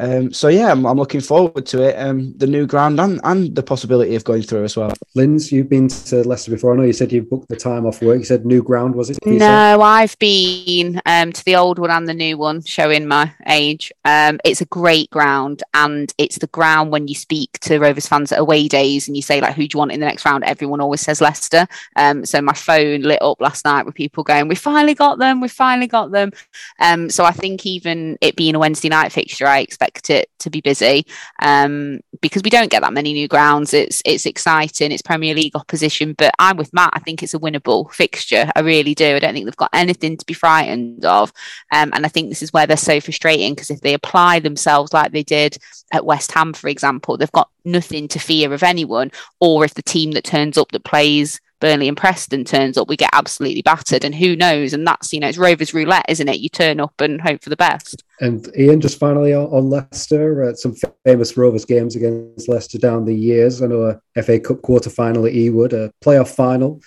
Um, 0.00 0.32
so 0.32 0.48
yeah, 0.48 0.72
I'm, 0.72 0.86
I'm, 0.86 0.96
looking 0.96 1.20
forward 1.20 1.66
to 1.66 1.82
it. 1.82 1.94
Um, 1.98 2.32
the 2.38 2.46
new 2.46 2.66
ground 2.66 2.98
and, 2.98 3.20
and 3.24 3.54
the 3.54 3.62
possibility 3.62 4.16
of 4.16 4.24
going 4.24 4.42
through 4.42 4.64
as 4.64 4.76
well. 4.76 4.92
Linz, 5.14 5.52
you've 5.52 5.68
been 5.68 5.88
to 5.88 6.26
Leicester 6.26 6.50
before. 6.50 6.72
I 6.72 6.76
know 6.78 6.84
you 6.84 6.94
said 6.94 7.12
you 7.12 7.22
booked 7.22 7.48
the 7.48 7.56
time 7.56 7.84
off 7.84 8.00
work. 8.00 8.18
You 8.18 8.24
said 8.24 8.46
new 8.46 8.62
ground 8.62 8.94
was 8.94 9.10
it? 9.10 9.18
No, 9.26 9.82
I've 9.82 10.18
been 10.18 11.02
um, 11.04 11.32
to 11.32 11.44
the 11.44 11.56
old 11.56 11.78
one 11.78 11.90
and 11.90 12.08
the 12.08 12.14
new 12.14 12.38
one, 12.38 12.62
showing 12.62 13.06
my 13.06 13.30
age. 13.46 13.92
Um, 14.06 14.40
it's 14.42 14.62
a 14.62 14.66
great 14.66 15.10
ground, 15.10 15.62
and 15.74 16.12
it's 16.16 16.38
the 16.38 16.46
ground 16.46 16.92
when 16.92 17.06
you 17.06 17.14
speak 17.14 17.58
to 17.60 17.78
Rovers 17.78 18.06
fans 18.06 18.32
at 18.32 18.38
away 18.38 18.68
days 18.68 19.06
and 19.06 19.16
you 19.16 19.22
say 19.22 19.42
like, 19.42 19.54
"Who 19.54 19.68
do 19.68 19.76
you 19.76 19.78
want 19.78 19.92
in 19.92 20.00
the 20.00 20.06
next 20.06 20.24
round?" 20.24 20.44
Everyone 20.44 20.80
always 20.80 21.02
says 21.02 21.20
Leicester. 21.20 21.66
Um, 21.96 22.24
so 22.24 22.40
my 22.40 22.54
phone 22.54 23.02
lit 23.02 23.20
up 23.20 23.38
last 23.40 23.66
night 23.66 23.84
with 23.84 23.94
people 23.94 24.24
going, 24.24 24.48
"We 24.48 24.54
finally 24.54 24.94
got 24.94 25.18
them! 25.18 25.42
We 25.42 25.48
finally 25.48 25.88
got 25.88 26.10
them!" 26.10 26.30
Um, 26.78 27.10
so 27.10 27.24
I 27.24 27.32
think 27.32 27.66
even 27.66 28.16
it 28.22 28.36
being 28.36 28.54
a 28.54 28.58
Wednesday 28.58 28.88
night 28.88 29.12
fixture, 29.12 29.46
I 29.46 29.58
expect 29.58 29.89
expect 29.90 30.10
it 30.10 30.30
to 30.38 30.50
be 30.50 30.60
busy 30.60 31.04
um, 31.42 32.00
because 32.20 32.42
we 32.42 32.50
don't 32.50 32.70
get 32.70 32.82
that 32.82 32.92
many 32.92 33.12
new 33.12 33.28
grounds. 33.28 33.74
It's 33.74 34.02
it's 34.04 34.26
exciting. 34.26 34.92
It's 34.92 35.02
Premier 35.02 35.34
League 35.34 35.56
opposition, 35.56 36.14
but 36.14 36.32
I'm 36.38 36.56
with 36.56 36.72
Matt. 36.72 36.90
I 36.92 37.00
think 37.00 37.22
it's 37.22 37.34
a 37.34 37.38
winnable 37.38 37.92
fixture. 37.92 38.50
I 38.54 38.60
really 38.60 38.94
do. 38.94 39.16
I 39.16 39.18
don't 39.18 39.34
think 39.34 39.46
they've 39.46 39.56
got 39.56 39.70
anything 39.72 40.16
to 40.16 40.26
be 40.26 40.34
frightened 40.34 41.04
of, 41.04 41.32
um, 41.72 41.90
and 41.94 42.04
I 42.04 42.08
think 42.08 42.28
this 42.28 42.42
is 42.42 42.52
where 42.52 42.66
they're 42.66 42.76
so 42.76 43.00
frustrating 43.00 43.54
because 43.54 43.70
if 43.70 43.80
they 43.80 43.94
apply 43.94 44.40
themselves 44.40 44.92
like 44.92 45.12
they 45.12 45.22
did 45.22 45.58
at 45.92 46.06
West 46.06 46.32
Ham, 46.32 46.52
for 46.52 46.68
example, 46.68 47.16
they've 47.16 47.32
got 47.32 47.50
nothing 47.64 48.08
to 48.08 48.18
fear 48.18 48.52
of 48.52 48.62
anyone. 48.62 49.10
Or 49.40 49.64
if 49.64 49.74
the 49.74 49.82
team 49.82 50.12
that 50.12 50.24
turns 50.24 50.56
up 50.56 50.70
that 50.72 50.84
plays 50.84 51.40
Burnley 51.60 51.88
and 51.88 51.96
Preston 51.96 52.44
turns 52.44 52.76
up, 52.76 52.88
we 52.88 52.96
get 52.96 53.10
absolutely 53.12 53.62
battered. 53.62 54.04
And 54.04 54.14
who 54.14 54.34
knows? 54.34 54.72
And 54.72 54.86
that's, 54.86 55.12
you 55.12 55.20
know, 55.20 55.28
it's 55.28 55.38
Rovers 55.38 55.74
roulette, 55.74 56.06
isn't 56.08 56.28
it? 56.28 56.40
You 56.40 56.48
turn 56.48 56.80
up 56.80 57.00
and 57.00 57.20
hope 57.20 57.42
for 57.42 57.50
the 57.50 57.56
best. 57.56 58.02
And 58.20 58.50
Ian, 58.58 58.80
just 58.80 58.98
finally 58.98 59.32
on, 59.34 59.46
on 59.46 59.70
Leicester, 59.70 60.44
uh, 60.44 60.54
some 60.54 60.74
famous 61.04 61.36
Rovers 61.36 61.64
games 61.64 61.96
against 61.96 62.48
Leicester 62.48 62.78
down 62.78 63.04
the 63.04 63.14
years. 63.14 63.62
I 63.62 63.66
know 63.66 64.00
a 64.16 64.22
FA 64.22 64.40
Cup 64.40 64.62
quarter 64.62 64.90
final 64.90 65.26
at 65.26 65.32
Ewood, 65.32 65.72
a 65.72 65.92
playoff 66.02 66.34
final. 66.34 66.80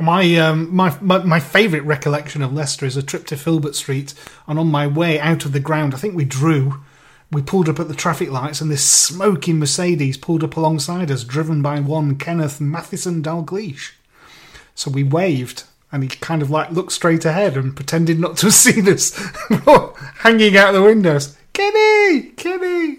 My, 0.00 0.36
um, 0.36 0.72
my 0.72 0.96
my 1.00 1.18
my 1.24 1.40
favourite 1.40 1.84
recollection 1.84 2.40
of 2.40 2.52
Leicester 2.52 2.86
is 2.86 2.96
a 2.96 3.02
trip 3.02 3.26
to 3.26 3.36
Filbert 3.36 3.74
Street, 3.74 4.14
and 4.46 4.56
on 4.56 4.68
my 4.68 4.86
way 4.86 5.18
out 5.18 5.44
of 5.44 5.50
the 5.50 5.58
ground, 5.58 5.92
I 5.92 5.96
think 5.96 6.14
we 6.14 6.24
drew 6.24 6.84
we 7.30 7.42
pulled 7.42 7.68
up 7.68 7.78
at 7.78 7.88
the 7.88 7.94
traffic 7.94 8.30
lights 8.30 8.60
and 8.60 8.70
this 8.70 8.84
smoking 8.84 9.58
Mercedes 9.58 10.16
pulled 10.16 10.42
up 10.42 10.56
alongside 10.56 11.10
us, 11.10 11.24
driven 11.24 11.60
by 11.60 11.80
one 11.80 12.16
Kenneth 12.16 12.60
Matheson 12.60 13.22
Dalgleish. 13.22 13.92
So 14.74 14.90
we 14.90 15.04
waved 15.04 15.64
and 15.92 16.02
he 16.02 16.08
kind 16.08 16.42
of 16.42 16.50
like 16.50 16.70
looked 16.70 16.92
straight 16.92 17.24
ahead 17.24 17.56
and 17.56 17.76
pretended 17.76 18.18
not 18.18 18.36
to 18.38 18.46
have 18.46 18.54
seen 18.54 18.88
us 18.88 19.14
hanging 20.18 20.56
out 20.56 20.72
the 20.72 20.82
windows. 20.82 21.36
Kenny! 21.52 22.30
Kenny! 22.36 22.98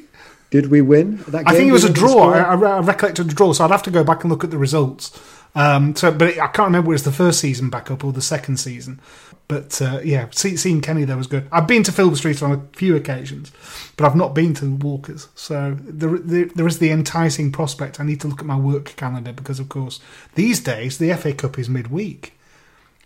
Did 0.51 0.71
we 0.71 0.81
win? 0.81 1.23
I 1.33 1.55
think 1.55 1.69
it 1.69 1.71
was 1.71 1.83
a 1.83 1.93
draw. 1.93 2.31
I, 2.31 2.55
I, 2.55 2.79
recollected 2.79 3.31
a 3.31 3.33
draw, 3.33 3.53
so 3.53 3.63
I'd 3.63 3.71
have 3.71 3.83
to 3.83 3.91
go 3.91 4.03
back 4.03 4.23
and 4.23 4.31
look 4.31 4.43
at 4.43 4.49
the 4.49 4.57
results. 4.57 5.17
Um, 5.55 5.95
so, 5.95 6.11
but 6.11 6.37
I 6.39 6.47
can't 6.47 6.67
remember 6.67 6.91
it 6.91 6.93
was 6.93 7.03
the 7.03 7.11
first 7.11 7.39
season 7.39 7.69
back 7.69 7.89
up 7.89 8.03
or 8.03 8.13
the 8.13 8.21
second 8.21 8.57
season. 8.57 9.01
But 9.47 9.81
uh, 9.81 9.99
yeah, 10.03 10.27
see, 10.31 10.55
seeing 10.57 10.79
Kenny 10.79 11.05
there 11.05 11.17
was 11.17 11.25
good. 11.25 11.47
I've 11.51 11.65
been 11.65 11.81
to 11.83 11.91
Filbert 11.91 12.19
Street 12.19 12.43
on 12.43 12.51
a 12.51 12.77
few 12.77 12.95
occasions, 12.95 13.51
but 13.97 14.05
I've 14.05 14.15
not 14.15 14.35
been 14.35 14.53
to 14.55 14.75
Walkers. 14.75 15.27
So 15.33 15.75
there, 15.81 16.19
there, 16.19 16.45
there 16.45 16.67
is 16.67 16.77
the 16.77 16.91
enticing 16.91 17.51
prospect. 17.51 17.99
I 17.99 18.03
need 18.03 18.21
to 18.21 18.27
look 18.27 18.41
at 18.41 18.45
my 18.45 18.57
work 18.57 18.95
calendar 18.95 19.33
because, 19.33 19.59
of 19.59 19.67
course, 19.67 19.99
these 20.35 20.59
days 20.59 20.99
the 20.99 21.13
FA 21.15 21.33
Cup 21.33 21.57
is 21.57 21.67
midweek 21.67 22.38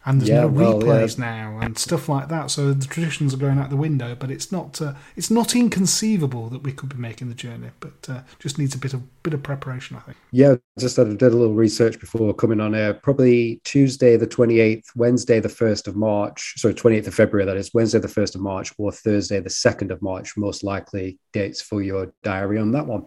and 0.06 0.20
there's 0.20 0.30
yeah, 0.30 0.42
no 0.42 0.48
well, 0.48 0.82
replays 0.82 1.18
yeah. 1.18 1.26
now 1.26 1.60
and 1.62 1.78
stuff 1.78 2.10
like 2.10 2.28
that. 2.28 2.52
So 2.52 2.74
the 2.74 2.86
traditions 2.86 3.34
are 3.34 3.38
going 3.38 3.58
out 3.58 3.70
the 3.70 3.78
window. 3.78 4.16
But 4.16 4.32
it's 4.32 4.52
not 4.52 4.82
uh, 4.82 4.94
it's 5.16 5.32
not 5.32 5.56
inconceivable 5.56 6.50
that 6.50 6.64
we 6.64 6.72
could 6.72 6.90
be 6.90 6.98
making 6.98 7.30
the 7.30 7.36
journey, 7.36 7.70
but 7.80 8.10
uh, 8.10 8.22
just 8.40 8.58
needs 8.58 8.76
a 8.76 8.78
bit 8.78 8.94
of 8.94 9.24
bit 9.24 9.34
of 9.34 9.44
preparation, 9.44 9.96
I 9.96 10.02
think. 10.02 10.18
Yeah, 10.32 10.56
just 10.78 10.98
did 10.98 11.22
a 11.22 11.30
little 11.30 11.54
research 11.54 12.00
before 12.00 12.34
coming 12.34 12.60
on 12.60 12.76
air. 12.76 12.94
Probably 12.94 13.62
Tuesday 13.64 14.18
the 14.18 14.28
twenty 14.28 14.60
eighth, 14.60 14.90
Wednesday 14.96 15.40
the 15.40 15.50
first 15.50 15.88
of 15.88 15.96
March, 15.96 16.54
sorry 16.58 16.74
twenty 16.74 16.98
eighth 16.98 17.08
of 17.08 17.16
February. 17.16 17.46
That 17.46 17.58
is 17.58 17.74
Wednesday 17.74 18.00
the 18.00 18.08
first 18.08 18.36
of 18.36 18.42
March 18.42 18.74
or 18.78 18.92
Thursday 18.92 19.40
the 19.40 19.50
second 19.50 19.92
of 19.92 20.02
March. 20.02 20.36
Most 20.36 20.64
likely 20.64 21.18
dates 21.32 21.62
for 21.62 21.82
your 21.82 22.14
diary 22.24 22.60
on 22.60 22.72
that 22.74 22.86
one. 22.86 23.06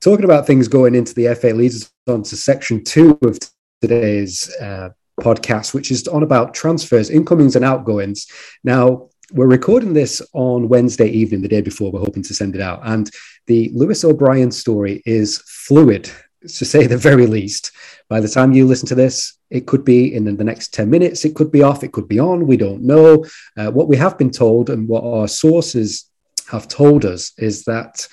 Talking 0.00 0.24
about 0.24 0.46
things 0.46 0.68
going 0.68 0.94
into 0.94 1.12
the 1.12 1.34
FA 1.34 1.48
leads 1.48 1.82
us 1.82 1.92
on 2.06 2.22
to 2.22 2.36
section 2.36 2.84
two 2.84 3.18
of 3.22 3.38
today's 3.80 4.54
uh, 4.60 4.90
podcast, 5.20 5.74
which 5.74 5.90
is 5.90 6.06
on 6.08 6.22
about 6.22 6.54
transfers, 6.54 7.10
incomings 7.10 7.56
and 7.56 7.64
outgoings. 7.64 8.26
Now, 8.64 9.08
we're 9.32 9.46
recording 9.46 9.92
this 9.92 10.22
on 10.32 10.68
Wednesday 10.68 11.08
evening, 11.08 11.42
the 11.42 11.48
day 11.48 11.60
before. 11.60 11.92
We're 11.92 12.00
hoping 12.00 12.22
to 12.22 12.34
send 12.34 12.54
it 12.54 12.62
out. 12.62 12.80
And 12.84 13.10
the 13.46 13.70
Lewis 13.74 14.04
O'Brien 14.04 14.50
story 14.50 15.02
is 15.04 15.42
fluid, 15.46 16.10
to 16.40 16.64
say 16.64 16.86
the 16.86 16.96
very 16.96 17.26
least. 17.26 17.72
By 18.08 18.20
the 18.20 18.28
time 18.28 18.52
you 18.52 18.66
listen 18.66 18.88
to 18.88 18.94
this, 18.94 19.36
it 19.50 19.66
could 19.66 19.84
be 19.84 20.14
in 20.14 20.24
the 20.24 20.44
next 20.44 20.72
10 20.72 20.88
minutes, 20.88 21.24
it 21.24 21.34
could 21.34 21.50
be 21.50 21.62
off, 21.62 21.82
it 21.82 21.92
could 21.92 22.08
be 22.08 22.18
on. 22.18 22.46
We 22.46 22.56
don't 22.56 22.82
know. 22.82 23.24
Uh, 23.56 23.70
what 23.70 23.88
we 23.88 23.96
have 23.96 24.16
been 24.16 24.30
told 24.30 24.70
and 24.70 24.88
what 24.88 25.04
our 25.04 25.28
sources 25.28 26.10
have 26.50 26.68
told 26.68 27.04
us 27.04 27.32
is 27.38 27.64
that 27.64 28.06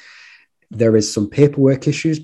there 0.71 0.97
is 0.97 1.13
some 1.13 1.29
paperwork 1.29 1.87
issues 1.87 2.19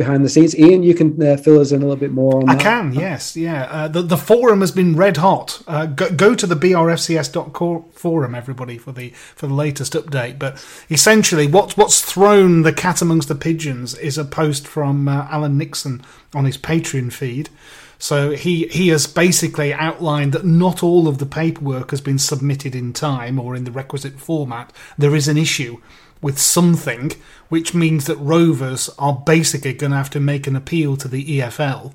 behind 0.00 0.24
the 0.24 0.30
scenes. 0.30 0.58
Ian, 0.58 0.82
you 0.82 0.94
can 0.94 1.22
uh, 1.22 1.36
fill 1.36 1.60
us 1.60 1.72
in 1.72 1.82
a 1.82 1.84
little 1.84 1.94
bit 1.94 2.10
more 2.10 2.38
on 2.38 2.48
I 2.48 2.54
that. 2.54 2.62
can, 2.62 2.94
yes, 2.94 3.36
yeah. 3.36 3.64
Uh, 3.64 3.86
the 3.86 4.00
the 4.00 4.16
forum 4.16 4.60
has 4.62 4.72
been 4.72 4.96
red 4.96 5.18
hot. 5.18 5.62
Uh, 5.66 5.84
go, 5.84 6.10
go, 6.10 6.34
to 6.34 6.46
the 6.46 6.56
brfcs.com 6.56 7.84
forum, 7.92 8.34
everybody, 8.34 8.78
for 8.78 8.92
the 8.92 9.10
for 9.10 9.46
the 9.46 9.52
latest 9.52 9.92
update. 9.92 10.38
But 10.38 10.64
essentially, 10.88 11.46
what's 11.46 11.76
what's 11.76 12.00
thrown 12.00 12.62
the 12.62 12.72
cat 12.72 13.02
amongst 13.02 13.28
the 13.28 13.34
pigeons 13.34 13.94
is 13.98 14.16
a 14.16 14.24
post 14.24 14.66
from 14.66 15.06
uh, 15.06 15.28
Alan 15.30 15.58
Nixon 15.58 16.02
on 16.34 16.46
his 16.46 16.56
Patreon 16.56 17.12
feed. 17.12 17.50
So 17.98 18.30
he 18.30 18.68
he 18.68 18.88
has 18.88 19.06
basically 19.06 19.74
outlined 19.74 20.32
that 20.32 20.46
not 20.46 20.82
all 20.82 21.08
of 21.08 21.18
the 21.18 21.26
paperwork 21.26 21.90
has 21.90 22.00
been 22.00 22.18
submitted 22.18 22.74
in 22.74 22.94
time 22.94 23.38
or 23.38 23.54
in 23.54 23.64
the 23.64 23.70
requisite 23.70 24.18
format. 24.18 24.72
There 24.96 25.14
is 25.14 25.28
an 25.28 25.36
issue 25.36 25.82
with 26.22 26.38
something, 26.38 27.12
which 27.48 27.74
means 27.74 28.06
that 28.06 28.16
Rovers 28.16 28.90
are 28.98 29.14
basically 29.14 29.72
going 29.72 29.92
to 29.92 29.96
have 29.96 30.10
to 30.10 30.20
make 30.20 30.46
an 30.46 30.56
appeal 30.56 30.96
to 30.98 31.08
the 31.08 31.38
EFL. 31.38 31.94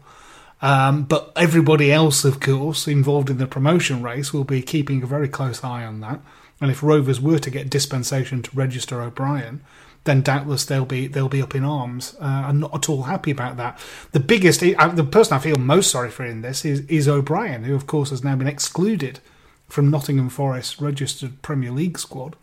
Um, 0.61 1.03
but 1.03 1.31
everybody 1.35 1.91
else, 1.91 2.25
of 2.25 2.39
course, 2.39 2.87
involved 2.87 3.29
in 3.29 3.37
the 3.37 3.47
promotion 3.47 4.01
race 4.01 4.33
will 4.33 4.43
be 4.43 4.61
keeping 4.61 5.03
a 5.03 5.07
very 5.07 5.27
close 5.27 5.63
eye 5.63 5.85
on 5.85 5.99
that. 6.01 6.21
And 6.61 6.71
if 6.71 6.81
Rovers 6.81 7.19
were 7.21 7.39
to 7.39 7.49
get 7.49 7.69
dispensation 7.69 8.41
to 8.41 8.55
register 8.55 9.01
O'Brien, 9.01 9.61
then 10.05 10.21
doubtless 10.21 10.65
they'll 10.65 10.85
be 10.85 11.07
they'll 11.07 11.27
be 11.27 11.41
up 11.41 11.55
in 11.55 11.63
arms 11.63 12.15
uh, 12.21 12.45
and 12.47 12.61
not 12.61 12.73
at 12.73 12.89
all 12.89 13.03
happy 13.03 13.31
about 13.31 13.57
that. 13.57 13.77
The 14.11 14.19
biggest, 14.19 14.61
the 14.61 15.07
person 15.11 15.35
I 15.35 15.39
feel 15.39 15.57
most 15.57 15.91
sorry 15.91 16.09
for 16.09 16.23
in 16.25 16.41
this 16.41 16.63
is 16.63 16.81
is 16.81 17.07
O'Brien, 17.07 17.63
who 17.63 17.75
of 17.75 17.87
course 17.87 18.11
has 18.11 18.23
now 18.23 18.35
been 18.35 18.47
excluded 18.47 19.19
from 19.67 19.89
Nottingham 19.89 20.29
Forest 20.29 20.79
registered 20.79 21.41
Premier 21.41 21.71
League 21.71 21.99
squad 21.99 22.35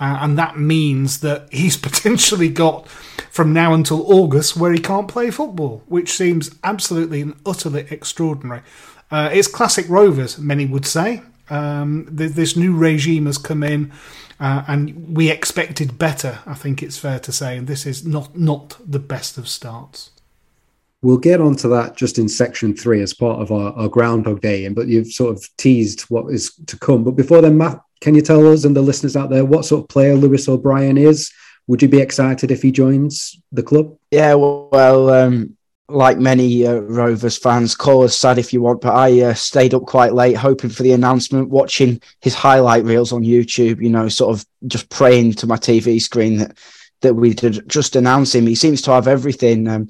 Uh, 0.00 0.18
and 0.20 0.38
that 0.38 0.58
means 0.58 1.20
that 1.20 1.52
he's 1.52 1.76
potentially 1.88 2.48
got 2.48 2.88
from 2.88 3.52
now 3.52 3.74
until 3.74 4.12
August 4.12 4.56
where 4.56 4.72
he 4.72 4.78
can't 4.78 5.08
play 5.08 5.30
football, 5.30 5.82
which 5.86 6.12
seems 6.12 6.54
absolutely 6.62 7.20
and 7.20 7.34
utterly 7.44 7.86
extraordinary. 7.90 8.62
Uh, 9.10 9.30
it's 9.32 9.48
classic 9.48 9.88
Rovers, 9.88 10.38
many 10.38 10.66
would 10.66 10.86
say. 10.86 11.22
Um, 11.50 12.14
th- 12.16 12.32
this 12.32 12.56
new 12.56 12.74
regime 12.74 13.26
has 13.26 13.38
come 13.38 13.62
in, 13.62 13.92
uh, 14.40 14.64
and 14.66 15.16
we 15.16 15.30
expected 15.30 15.98
better. 15.98 16.38
I 16.46 16.54
think 16.54 16.82
it's 16.82 16.96
fair 16.98 17.18
to 17.20 17.32
say, 17.32 17.58
and 17.58 17.66
this 17.66 17.86
is 17.86 18.06
not 18.06 18.36
not 18.36 18.76
the 18.84 18.98
best 18.98 19.36
of 19.36 19.48
starts. 19.48 20.10
We'll 21.04 21.18
get 21.18 21.38
onto 21.38 21.68
that 21.68 21.98
just 21.98 22.18
in 22.18 22.30
section 22.30 22.74
three 22.74 23.02
as 23.02 23.12
part 23.12 23.42
of 23.42 23.52
our, 23.52 23.74
our 23.74 23.88
Groundhog 23.88 24.40
Day, 24.40 24.66
but 24.68 24.88
you've 24.88 25.12
sort 25.12 25.36
of 25.36 25.46
teased 25.58 26.00
what 26.02 26.32
is 26.32 26.54
to 26.66 26.78
come. 26.78 27.04
But 27.04 27.10
before 27.10 27.42
then, 27.42 27.58
Matt, 27.58 27.78
can 28.00 28.14
you 28.14 28.22
tell 28.22 28.50
us 28.50 28.64
and 28.64 28.74
the 28.74 28.80
listeners 28.80 29.14
out 29.14 29.28
there 29.28 29.44
what 29.44 29.66
sort 29.66 29.84
of 29.84 29.88
player 29.88 30.14
Lewis 30.14 30.48
O'Brien 30.48 30.96
is? 30.96 31.30
Would 31.66 31.82
you 31.82 31.88
be 31.88 32.00
excited 32.00 32.50
if 32.50 32.62
he 32.62 32.72
joins 32.72 33.38
the 33.52 33.62
club? 33.62 33.94
Yeah, 34.10 34.32
well, 34.32 35.10
um, 35.10 35.58
like 35.90 36.18
many 36.18 36.66
uh, 36.66 36.76
Rovers 36.76 37.36
fans, 37.36 37.74
call 37.74 38.04
us 38.04 38.16
sad 38.16 38.38
if 38.38 38.54
you 38.54 38.62
want, 38.62 38.80
but 38.80 38.94
I 38.94 39.20
uh, 39.20 39.34
stayed 39.34 39.74
up 39.74 39.84
quite 39.84 40.14
late 40.14 40.38
hoping 40.38 40.70
for 40.70 40.84
the 40.84 40.92
announcement, 40.92 41.50
watching 41.50 42.00
his 42.22 42.34
highlight 42.34 42.84
reels 42.84 43.12
on 43.12 43.24
YouTube, 43.24 43.82
you 43.82 43.90
know, 43.90 44.08
sort 44.08 44.34
of 44.34 44.46
just 44.68 44.88
praying 44.88 45.34
to 45.34 45.46
my 45.46 45.56
TV 45.56 46.00
screen 46.00 46.38
that 46.38 46.56
that 47.02 47.12
we 47.12 47.34
did 47.34 47.68
just 47.68 47.94
announce 47.94 48.34
him. 48.34 48.46
He 48.46 48.54
seems 48.54 48.80
to 48.82 48.92
have 48.92 49.06
everything. 49.06 49.68
Um, 49.68 49.88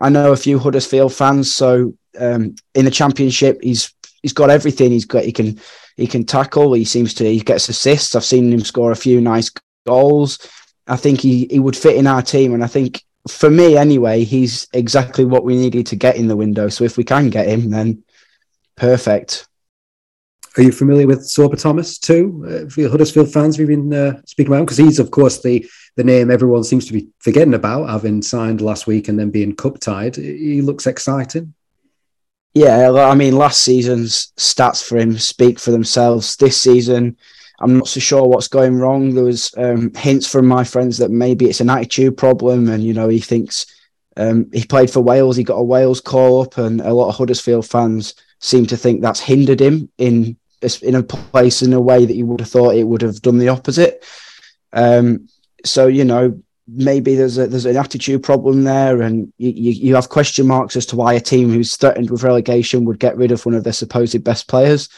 I 0.00 0.08
know 0.08 0.32
a 0.32 0.36
few 0.36 0.58
Huddersfield 0.58 1.12
fans. 1.12 1.52
So 1.52 1.94
um, 2.18 2.54
in 2.74 2.84
the 2.84 2.90
championship, 2.90 3.58
he's 3.62 3.92
he's 4.22 4.32
got 4.32 4.50
everything. 4.50 4.90
He's 4.90 5.04
got 5.04 5.24
he 5.24 5.32
can 5.32 5.60
he 5.96 6.06
can 6.06 6.24
tackle. 6.24 6.72
He 6.72 6.84
seems 6.84 7.14
to 7.14 7.24
he 7.24 7.40
gets 7.40 7.68
assists. 7.68 8.14
I've 8.14 8.24
seen 8.24 8.52
him 8.52 8.60
score 8.60 8.92
a 8.92 8.96
few 8.96 9.20
nice 9.20 9.50
goals. 9.86 10.38
I 10.86 10.96
think 10.96 11.20
he 11.20 11.46
he 11.50 11.58
would 11.58 11.76
fit 11.76 11.96
in 11.96 12.06
our 12.06 12.22
team, 12.22 12.54
and 12.54 12.62
I 12.62 12.68
think 12.68 13.04
for 13.26 13.50
me 13.50 13.76
anyway, 13.76 14.24
he's 14.24 14.68
exactly 14.72 15.24
what 15.24 15.44
we 15.44 15.56
needed 15.56 15.86
to 15.88 15.96
get 15.96 16.16
in 16.16 16.28
the 16.28 16.36
window. 16.36 16.68
So 16.68 16.84
if 16.84 16.96
we 16.96 17.04
can 17.04 17.30
get 17.30 17.48
him, 17.48 17.70
then 17.70 18.04
perfect. 18.76 19.47
Are 20.56 20.62
you 20.62 20.72
familiar 20.72 21.06
with 21.06 21.20
Sorba 21.20 21.60
Thomas 21.60 21.98
too? 21.98 22.44
Uh, 22.48 22.70
for 22.70 22.88
Huddersfield 22.88 23.32
fans, 23.32 23.58
we've 23.58 23.68
been 23.68 23.92
uh, 23.92 24.20
speaking 24.24 24.52
about 24.52 24.64
because 24.64 24.78
he's, 24.78 24.98
of 24.98 25.10
course, 25.10 25.40
the 25.40 25.68
the 25.96 26.04
name 26.04 26.30
everyone 26.30 26.64
seems 26.64 26.86
to 26.86 26.92
be 26.92 27.08
forgetting 27.18 27.54
about, 27.54 27.90
having 27.90 28.22
signed 28.22 28.60
last 28.60 28.86
week 28.86 29.08
and 29.08 29.18
then 29.18 29.30
being 29.30 29.54
cup 29.54 29.80
tied. 29.80 30.16
He 30.16 30.62
looks 30.62 30.86
exciting. 30.86 31.54
Yeah, 32.54 32.92
I 32.92 33.14
mean, 33.14 33.36
last 33.36 33.60
season's 33.60 34.32
stats 34.36 34.82
for 34.82 34.96
him 34.96 35.18
speak 35.18 35.58
for 35.58 35.70
themselves. 35.70 36.36
This 36.36 36.60
season, 36.60 37.16
I'm 37.60 37.78
not 37.78 37.88
so 37.88 38.00
sure 38.00 38.26
what's 38.26 38.48
going 38.48 38.76
wrong. 38.76 39.14
There 39.14 39.24
was 39.24 39.52
um, 39.56 39.92
hints 39.94 40.26
from 40.26 40.46
my 40.46 40.64
friends 40.64 40.98
that 40.98 41.10
maybe 41.10 41.46
it's 41.46 41.60
an 41.60 41.70
attitude 41.70 42.16
problem, 42.16 42.68
and 42.68 42.82
you 42.82 42.94
know, 42.94 43.08
he 43.08 43.20
thinks 43.20 43.66
um, 44.16 44.50
he 44.52 44.64
played 44.64 44.90
for 44.90 45.00
Wales, 45.00 45.36
he 45.36 45.44
got 45.44 45.56
a 45.56 45.62
Wales 45.62 46.00
call 46.00 46.42
up, 46.42 46.58
and 46.58 46.80
a 46.80 46.92
lot 46.94 47.08
of 47.08 47.16
Huddersfield 47.16 47.66
fans 47.66 48.14
seem 48.40 48.66
to 48.66 48.76
think 48.76 49.00
that's 49.00 49.20
hindered 49.20 49.60
him 49.60 49.88
in 49.98 50.36
in 50.82 50.96
a 50.96 51.02
place 51.02 51.62
in 51.62 51.72
a 51.72 51.80
way 51.80 52.04
that 52.04 52.16
you 52.16 52.26
would 52.26 52.40
have 52.40 52.50
thought 52.50 52.74
it 52.74 52.84
would 52.84 53.02
have 53.02 53.22
done 53.22 53.38
the 53.38 53.48
opposite. 53.48 54.04
Um, 54.72 55.28
so 55.64 55.86
you 55.86 56.04
know 56.04 56.40
maybe 56.68 57.14
there's 57.14 57.38
a 57.38 57.46
there's 57.46 57.66
an 57.66 57.76
attitude 57.76 58.22
problem 58.22 58.64
there, 58.64 59.00
and 59.02 59.32
you, 59.38 59.50
you, 59.50 59.94
have 59.94 60.10
question 60.10 60.46
marks 60.46 60.76
as 60.76 60.86
to 60.86 60.96
why 60.96 61.14
a 61.14 61.20
team 61.20 61.48
who's 61.50 61.76
threatened 61.76 62.10
with 62.10 62.22
relegation 62.22 62.84
would 62.84 62.98
get 62.98 63.16
rid 63.16 63.32
of 63.32 63.44
one 63.46 63.54
of 63.54 63.64
their 63.64 63.72
supposed 63.72 64.22
best 64.22 64.48
players. 64.48 64.88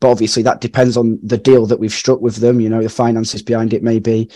But 0.00 0.10
obviously, 0.10 0.42
that 0.44 0.62
depends 0.62 0.96
on 0.96 1.18
the 1.22 1.36
deal 1.36 1.66
that 1.66 1.78
we've 1.78 1.92
struck 1.92 2.20
with 2.20 2.36
them. 2.36 2.60
You 2.60 2.70
know, 2.70 2.82
the 2.82 2.88
finances 2.88 3.42
behind 3.42 3.74
it, 3.74 3.82
maybe. 3.82 4.30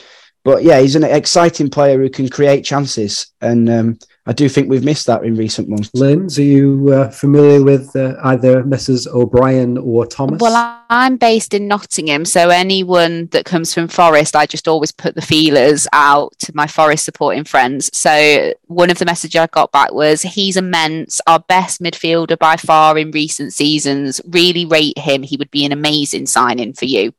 But 0.45 0.63
yeah, 0.63 0.81
he's 0.81 0.95
an 0.95 1.05
exciting 1.05 1.71
player 1.71 1.99
who 1.99 2.11
can 2.11 2.29
create 2.29 2.65
chances, 2.65 3.29
and 3.41 3.71
um, 3.71 3.99
I 4.27 4.33
do 4.33 4.49
think 4.49 4.71
we've 4.71 4.85
missed 4.85 5.07
that 5.07 5.23
in 5.23 5.35
recent 5.35 5.69
months. 5.69 5.91
Linz, 5.93 6.39
are 6.39 6.43
you 6.43 6.91
uh, 6.95 7.11
familiar 7.11 7.63
with 7.63 7.95
uh, 7.95 8.15
either 8.25 8.65
Messrs. 8.65 9.07
O'Brien 9.07 9.77
or 9.77 10.07
Thomas? 10.07 10.41
Well, 10.41 10.83
I'm 10.89 11.19
based 11.19 11.53
in 11.53 11.69
Nottingham, 11.69 12.25
so 12.25 12.49
anyone 12.49 13.27
that 13.33 13.45
comes 13.45 13.75
from 13.75 13.87
Forest, 13.87 14.35
I 14.35 14.47
just 14.47 14.67
always 14.67 14.93
put 14.93 15.15
the 15.15 15.21
feelers 15.21 15.87
out 15.93 16.33
to 16.39 16.53
my 16.55 16.67
Forest 16.67 17.05
supporting 17.05 17.45
friends. 17.45 17.91
So 17.93 18.55
one 18.67 18.91
of 18.91 18.99
the 18.99 19.05
messages 19.05 19.39
I 19.39 19.47
got 19.49 19.73
back 19.73 19.93
was 19.93 20.23
he's 20.23 20.57
immense, 20.57 21.21
our 21.27 21.41
best 21.41 21.83
midfielder 21.83 22.39
by 22.39 22.57
far 22.57 22.97
in 22.97 23.11
recent 23.11 23.53
seasons. 23.53 24.23
Really 24.27 24.65
rate 24.65 24.99
him. 24.99 25.23
He 25.23 25.37
would 25.37 25.51
be 25.51 25.67
an 25.67 25.73
amazing 25.73 26.27
signing 26.27 26.73
for 26.73 26.87
you. 26.87 27.13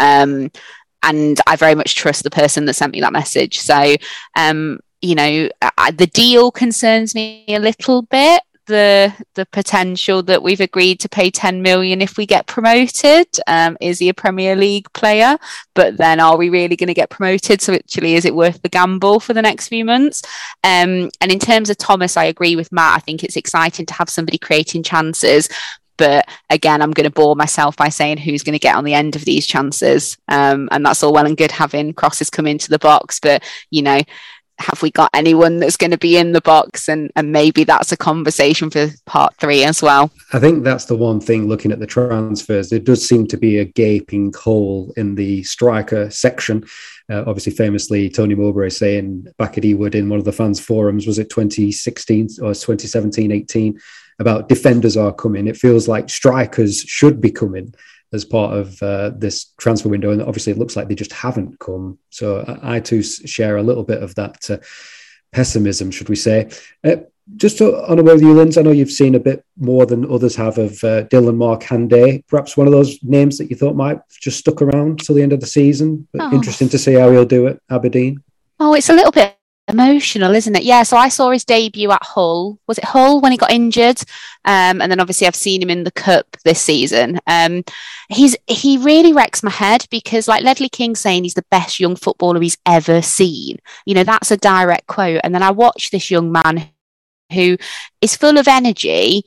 Um, 0.00 0.50
and 1.02 1.38
I 1.46 1.56
very 1.56 1.74
much 1.74 1.94
trust 1.94 2.24
the 2.24 2.30
person 2.30 2.64
that 2.64 2.74
sent 2.74 2.92
me 2.92 3.00
that 3.02 3.12
message. 3.12 3.60
So 3.60 3.96
um, 4.34 4.80
you 5.06 5.14
know, 5.14 5.48
I, 5.78 5.92
the 5.92 6.08
deal 6.08 6.50
concerns 6.50 7.14
me 7.14 7.44
a 7.48 7.58
little 7.58 8.02
bit. 8.02 8.42
The 8.66 9.14
the 9.34 9.46
potential 9.46 10.24
that 10.24 10.42
we've 10.42 10.60
agreed 10.60 10.98
to 10.98 11.08
pay 11.08 11.30
10 11.30 11.62
million 11.62 12.02
if 12.02 12.16
we 12.16 12.26
get 12.26 12.48
promoted. 12.48 13.28
Um, 13.46 13.76
is 13.80 14.00
he 14.00 14.08
a 14.08 14.14
Premier 14.14 14.56
League 14.56 14.92
player? 14.92 15.38
But 15.74 15.98
then 15.98 16.18
are 16.18 16.36
we 16.36 16.48
really 16.48 16.74
going 16.74 16.88
to 16.88 16.94
get 16.94 17.08
promoted? 17.08 17.62
So 17.62 17.74
actually, 17.74 18.14
is 18.14 18.24
it 18.24 18.34
worth 18.34 18.60
the 18.62 18.68
gamble 18.68 19.20
for 19.20 19.34
the 19.34 19.42
next 19.42 19.68
few 19.68 19.84
months? 19.84 20.22
Um, 20.64 21.10
and 21.20 21.30
in 21.30 21.38
terms 21.38 21.70
of 21.70 21.78
Thomas, 21.78 22.16
I 22.16 22.24
agree 22.24 22.56
with 22.56 22.72
Matt. 22.72 22.96
I 22.96 23.00
think 23.00 23.22
it's 23.22 23.36
exciting 23.36 23.86
to 23.86 23.94
have 23.94 24.10
somebody 24.10 24.36
creating 24.36 24.82
chances. 24.82 25.48
But 25.96 26.28
again, 26.50 26.82
I'm 26.82 26.90
going 26.90 27.04
to 27.04 27.10
bore 27.10 27.36
myself 27.36 27.76
by 27.76 27.88
saying 27.88 28.18
who's 28.18 28.42
going 28.42 28.52
to 28.54 28.58
get 28.58 28.76
on 28.76 28.84
the 28.84 28.94
end 28.94 29.16
of 29.16 29.24
these 29.24 29.46
chances. 29.46 30.18
Um, 30.28 30.68
and 30.70 30.84
that's 30.84 31.02
all 31.02 31.12
well 31.12 31.26
and 31.26 31.36
good 31.36 31.52
having 31.52 31.94
crosses 31.94 32.30
come 32.30 32.46
into 32.46 32.68
the 32.68 32.78
box. 32.78 33.20
But, 33.20 33.42
you 33.70 33.82
know, 33.82 34.00
have 34.58 34.82
we 34.82 34.90
got 34.90 35.10
anyone 35.12 35.58
that's 35.58 35.76
going 35.76 35.90
to 35.90 35.98
be 35.98 36.16
in 36.16 36.32
the 36.32 36.40
box? 36.40 36.88
And 36.88 37.10
and 37.16 37.32
maybe 37.32 37.64
that's 37.64 37.92
a 37.92 37.96
conversation 37.96 38.70
for 38.70 38.88
part 39.04 39.34
three 39.36 39.64
as 39.64 39.82
well. 39.82 40.10
I 40.32 40.38
think 40.38 40.64
that's 40.64 40.86
the 40.86 40.96
one 40.96 41.20
thing 41.20 41.48
looking 41.48 41.72
at 41.72 41.80
the 41.80 41.86
transfers 41.86 42.70
there 42.70 42.78
does 42.78 43.06
seem 43.06 43.26
to 43.28 43.36
be 43.36 43.58
a 43.58 43.64
gaping 43.64 44.32
hole 44.32 44.92
in 44.96 45.14
the 45.14 45.42
striker 45.42 46.10
section. 46.10 46.64
Uh, 47.08 47.22
obviously 47.24 47.52
famously 47.52 48.10
tony 48.10 48.34
mowbray 48.34 48.68
saying 48.68 49.24
back 49.38 49.56
at 49.56 49.62
ewood 49.62 49.94
in 49.94 50.08
one 50.08 50.18
of 50.18 50.24
the 50.24 50.32
fans 50.32 50.58
forums 50.58 51.06
was 51.06 51.20
it 51.20 51.30
2016 51.30 52.24
or 52.42 52.52
2017 52.52 53.30
18 53.30 53.78
about 54.18 54.48
defenders 54.48 54.96
are 54.96 55.12
coming. 55.12 55.46
It 55.46 55.56
feels 55.56 55.88
like 55.88 56.08
strikers 56.08 56.80
should 56.80 57.20
be 57.20 57.30
coming 57.30 57.74
as 58.12 58.24
part 58.24 58.56
of 58.56 58.82
uh, 58.82 59.10
this 59.14 59.52
transfer 59.58 59.88
window. 59.88 60.10
And 60.10 60.22
obviously, 60.22 60.52
it 60.52 60.58
looks 60.58 60.76
like 60.76 60.88
they 60.88 60.94
just 60.94 61.12
haven't 61.12 61.58
come. 61.58 61.98
So 62.10 62.40
I, 62.40 62.76
I 62.76 62.80
too 62.80 63.02
share 63.02 63.56
a 63.56 63.62
little 63.62 63.84
bit 63.84 64.02
of 64.02 64.14
that 64.14 64.50
uh, 64.50 64.58
pessimism, 65.32 65.90
should 65.90 66.08
we 66.08 66.16
say. 66.16 66.50
Uh, 66.84 66.96
just 67.34 67.58
to, 67.58 67.84
on 67.90 67.98
a 67.98 68.04
word 68.04 68.14
with 68.14 68.22
you, 68.22 68.32
Linz, 68.32 68.56
I 68.56 68.62
know 68.62 68.70
you've 68.70 68.90
seen 68.90 69.16
a 69.16 69.20
bit 69.20 69.44
more 69.58 69.84
than 69.84 70.10
others 70.10 70.36
have 70.36 70.58
of 70.58 70.72
uh, 70.84 71.04
Dilan 71.04 71.36
Markanday. 71.36 72.24
Perhaps 72.28 72.56
one 72.56 72.68
of 72.68 72.72
those 72.72 73.02
names 73.02 73.36
that 73.38 73.50
you 73.50 73.56
thought 73.56 73.74
might 73.74 73.98
just 74.10 74.38
stuck 74.38 74.62
around 74.62 75.00
till 75.00 75.16
the 75.16 75.22
end 75.22 75.32
of 75.32 75.40
the 75.40 75.46
season. 75.46 76.06
But 76.12 76.22
oh. 76.22 76.36
interesting 76.36 76.68
to 76.68 76.78
see 76.78 76.94
how 76.94 77.10
he'll 77.10 77.24
do 77.24 77.48
at 77.48 77.58
Aberdeen. 77.68 78.22
Oh, 78.60 78.74
it's 78.74 78.90
a 78.90 78.94
little 78.94 79.10
bit 79.10 79.36
emotional, 79.68 80.34
isn't 80.34 80.54
it? 80.54 80.62
Yeah. 80.62 80.82
So 80.82 80.96
I 80.96 81.08
saw 81.08 81.30
his 81.30 81.44
debut 81.44 81.90
at 81.90 82.02
Hull. 82.02 82.58
Was 82.66 82.78
it 82.78 82.84
Hull 82.84 83.20
when 83.20 83.32
he 83.32 83.38
got 83.38 83.50
injured? 83.50 84.00
Um, 84.44 84.80
and 84.80 84.90
then 84.90 85.00
obviously 85.00 85.26
I've 85.26 85.34
seen 85.34 85.62
him 85.62 85.70
in 85.70 85.84
the 85.84 85.90
cup 85.90 86.36
this 86.44 86.60
season. 86.60 87.18
Um, 87.26 87.64
he's 88.08 88.36
he 88.46 88.78
really 88.78 89.12
wrecks 89.12 89.42
my 89.42 89.50
head 89.50 89.86
because 89.90 90.28
like 90.28 90.44
Ledley 90.44 90.68
King 90.68 90.94
saying 90.94 91.24
he's 91.24 91.34
the 91.34 91.44
best 91.50 91.80
young 91.80 91.96
footballer 91.96 92.40
he's 92.40 92.58
ever 92.64 93.02
seen. 93.02 93.58
You 93.84 93.94
know, 93.94 94.04
that's 94.04 94.30
a 94.30 94.36
direct 94.36 94.86
quote. 94.86 95.20
And 95.24 95.34
then 95.34 95.42
I 95.42 95.50
watch 95.50 95.90
this 95.90 96.10
young 96.10 96.30
man 96.30 96.70
who 97.32 97.56
is 98.00 98.16
full 98.16 98.38
of 98.38 98.46
energy, 98.46 99.24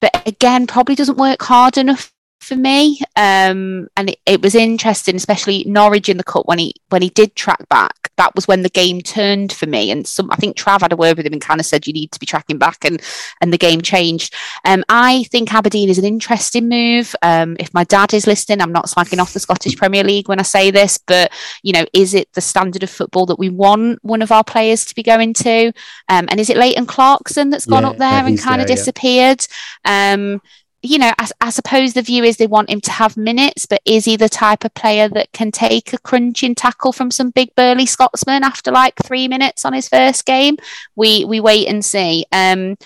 but 0.00 0.26
again, 0.26 0.66
probably 0.66 0.94
doesn't 0.94 1.18
work 1.18 1.42
hard 1.42 1.76
enough 1.76 2.12
for 2.46 2.56
me. 2.56 3.00
Um, 3.16 3.88
and 3.96 4.10
it, 4.10 4.18
it, 4.24 4.42
was 4.42 4.54
interesting, 4.54 5.16
especially 5.16 5.64
Norwich 5.66 6.08
in 6.08 6.16
the 6.16 6.24
cup 6.24 6.46
when 6.46 6.58
he 6.58 6.74
when 6.90 7.02
he 7.02 7.10
did 7.10 7.34
track 7.34 7.68
back. 7.68 8.10
That 8.16 8.34
was 8.34 8.46
when 8.46 8.62
the 8.62 8.70
game 8.70 9.00
turned 9.00 9.52
for 9.52 9.66
me. 9.66 9.90
And 9.90 10.06
some, 10.06 10.30
I 10.30 10.36
think 10.36 10.56
Trav 10.56 10.80
had 10.80 10.92
a 10.92 10.96
word 10.96 11.16
with 11.16 11.26
him 11.26 11.32
and 11.32 11.42
kind 11.42 11.60
of 11.60 11.66
said 11.66 11.86
you 11.86 11.92
need 11.92 12.12
to 12.12 12.20
be 12.20 12.26
tracking 12.26 12.58
back, 12.58 12.84
and 12.84 13.02
and 13.40 13.52
the 13.52 13.58
game 13.58 13.82
changed. 13.82 14.34
Um, 14.64 14.84
I 14.88 15.24
think 15.24 15.52
Aberdeen 15.52 15.88
is 15.88 15.98
an 15.98 16.04
interesting 16.04 16.68
move. 16.68 17.14
Um, 17.22 17.56
if 17.58 17.74
my 17.74 17.84
dad 17.84 18.14
is 18.14 18.26
listening, 18.26 18.60
I'm 18.60 18.72
not 18.72 18.86
slagging 18.86 19.20
off 19.20 19.32
the 19.32 19.40
Scottish 19.40 19.76
Premier 19.76 20.04
League 20.04 20.28
when 20.28 20.38
I 20.38 20.44
say 20.44 20.70
this, 20.70 20.98
but 20.98 21.32
you 21.62 21.72
know, 21.72 21.84
is 21.92 22.14
it 22.14 22.32
the 22.34 22.40
standard 22.40 22.82
of 22.82 22.90
football 22.90 23.26
that 23.26 23.38
we 23.38 23.48
want 23.48 23.98
one 24.02 24.22
of 24.22 24.30
our 24.30 24.44
players 24.44 24.84
to 24.86 24.94
be 24.94 25.02
going 25.02 25.34
to? 25.34 25.72
Um, 26.08 26.26
and 26.28 26.38
is 26.38 26.48
it 26.48 26.56
Leighton 26.56 26.86
Clarkson 26.86 27.50
that's 27.50 27.66
gone 27.66 27.82
yeah, 27.82 27.90
up 27.90 27.98
there 27.98 28.26
and 28.26 28.38
kind 28.38 28.60
of 28.60 28.68
disappeared? 28.68 29.46
Yeah. 29.84 30.38
You 30.86 30.98
know, 30.98 31.12
I, 31.18 31.28
I, 31.40 31.50
suppose 31.50 31.94
the 31.94 32.02
view 32.02 32.22
is 32.22 32.36
they 32.36 32.46
want 32.46 32.70
him 32.70 32.80
to 32.82 32.92
have 32.92 33.16
minutes, 33.16 33.66
but 33.66 33.82
is 33.84 34.04
he 34.04 34.16
the 34.16 34.28
type 34.28 34.64
of 34.64 34.72
player 34.74 35.08
that 35.08 35.32
can 35.32 35.50
take 35.50 35.92
a 35.92 35.98
crunching 35.98 36.54
tackle 36.54 36.92
from 36.92 37.10
some 37.10 37.30
big 37.30 37.52
burly 37.56 37.86
Scotsman 37.86 38.44
after 38.44 38.70
like 38.70 38.94
three 39.04 39.26
minutes 39.26 39.64
on 39.64 39.72
his 39.72 39.88
first 39.88 40.24
game? 40.26 40.56
We 40.94 41.24
we 41.24 41.40
wait 41.40 41.66
and 41.66 41.84
see. 41.84 42.24
Um, 42.30 42.76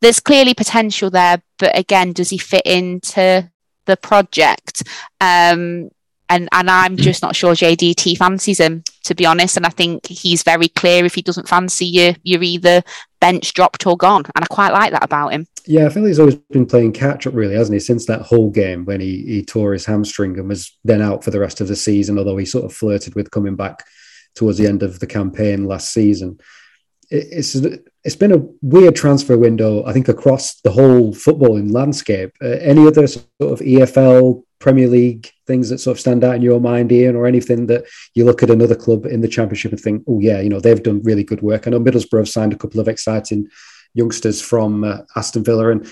there's 0.00 0.20
clearly 0.20 0.54
potential 0.54 1.10
there, 1.10 1.42
but 1.58 1.78
again, 1.78 2.14
does 2.14 2.30
he 2.30 2.38
fit 2.38 2.64
into 2.64 3.50
the 3.84 3.96
project? 3.98 4.82
Um, 5.20 5.90
and 6.30 6.48
and 6.52 6.70
I'm 6.70 6.96
mm. 6.96 7.00
just 7.00 7.20
not 7.22 7.36
sure 7.36 7.52
JDT 7.52 8.16
fancies 8.16 8.58
him 8.58 8.84
to 9.04 9.14
be 9.14 9.26
honest. 9.26 9.56
And 9.56 9.66
I 9.66 9.70
think 9.70 10.06
he's 10.06 10.42
very 10.42 10.68
clear 10.68 11.04
if 11.04 11.14
he 11.14 11.22
doesn't 11.22 11.48
fancy 11.48 11.86
you, 11.86 12.14
you're 12.22 12.42
either 12.42 12.82
bench 13.20 13.52
dropped 13.54 13.86
or 13.86 13.96
gone. 13.96 14.22
And 14.34 14.44
I 14.44 14.46
quite 14.46 14.72
like 14.72 14.92
that 14.92 15.04
about 15.04 15.32
him. 15.32 15.46
Yeah, 15.66 15.86
I 15.86 15.88
feel 15.90 16.04
he's 16.04 16.18
always 16.18 16.36
been 16.36 16.66
playing 16.66 16.92
catch 16.92 17.26
up, 17.26 17.34
really, 17.34 17.54
hasn't 17.54 17.74
he? 17.74 17.80
Since 17.80 18.06
that 18.06 18.22
whole 18.22 18.50
game 18.50 18.84
when 18.84 19.00
he, 19.00 19.24
he 19.26 19.44
tore 19.44 19.72
his 19.72 19.86
hamstring 19.86 20.38
and 20.38 20.48
was 20.48 20.76
then 20.84 21.02
out 21.02 21.24
for 21.24 21.30
the 21.30 21.40
rest 21.40 21.60
of 21.60 21.68
the 21.68 21.76
season, 21.76 22.18
although 22.18 22.36
he 22.36 22.46
sort 22.46 22.64
of 22.64 22.72
flirted 22.72 23.14
with 23.14 23.30
coming 23.30 23.56
back 23.56 23.84
towards 24.34 24.58
the 24.58 24.66
end 24.66 24.82
of 24.82 25.00
the 25.00 25.06
campaign 25.06 25.66
last 25.66 25.92
season. 25.92 26.38
it's 27.10 27.56
it's 28.04 28.16
been 28.16 28.32
a 28.32 28.46
weird 28.62 28.96
transfer 28.96 29.36
window, 29.36 29.84
I 29.84 29.92
think, 29.92 30.08
across 30.08 30.60
the 30.60 30.70
whole 30.70 31.12
footballing 31.12 31.72
landscape. 31.72 32.32
Uh, 32.42 32.48
any 32.60 32.86
other 32.86 33.06
sort 33.06 33.26
of 33.40 33.58
EFL 33.60 34.42
Premier 34.58 34.88
League 34.88 35.30
things 35.46 35.68
that 35.68 35.78
sort 35.78 35.96
of 35.96 36.00
stand 36.00 36.22
out 36.22 36.36
in 36.36 36.42
your 36.42 36.60
mind, 36.60 36.92
Ian, 36.92 37.16
or 37.16 37.26
anything 37.26 37.66
that 37.66 37.84
you 38.14 38.24
look 38.24 38.42
at 38.42 38.50
another 38.50 38.76
club 38.76 39.04
in 39.06 39.20
the 39.20 39.28
Championship 39.28 39.72
and 39.72 39.80
think, 39.80 40.04
oh, 40.06 40.20
yeah, 40.20 40.40
you 40.40 40.48
know, 40.48 40.60
they've 40.60 40.82
done 40.82 41.02
really 41.02 41.24
good 41.24 41.42
work. 41.42 41.66
I 41.66 41.70
know 41.70 41.80
Middlesbrough 41.80 42.18
have 42.18 42.28
signed 42.28 42.52
a 42.52 42.58
couple 42.58 42.80
of 42.80 42.88
exciting 42.88 43.48
youngsters 43.94 44.40
from 44.40 44.84
uh, 44.84 44.98
Aston 45.16 45.44
Villa. 45.44 45.70
And 45.70 45.88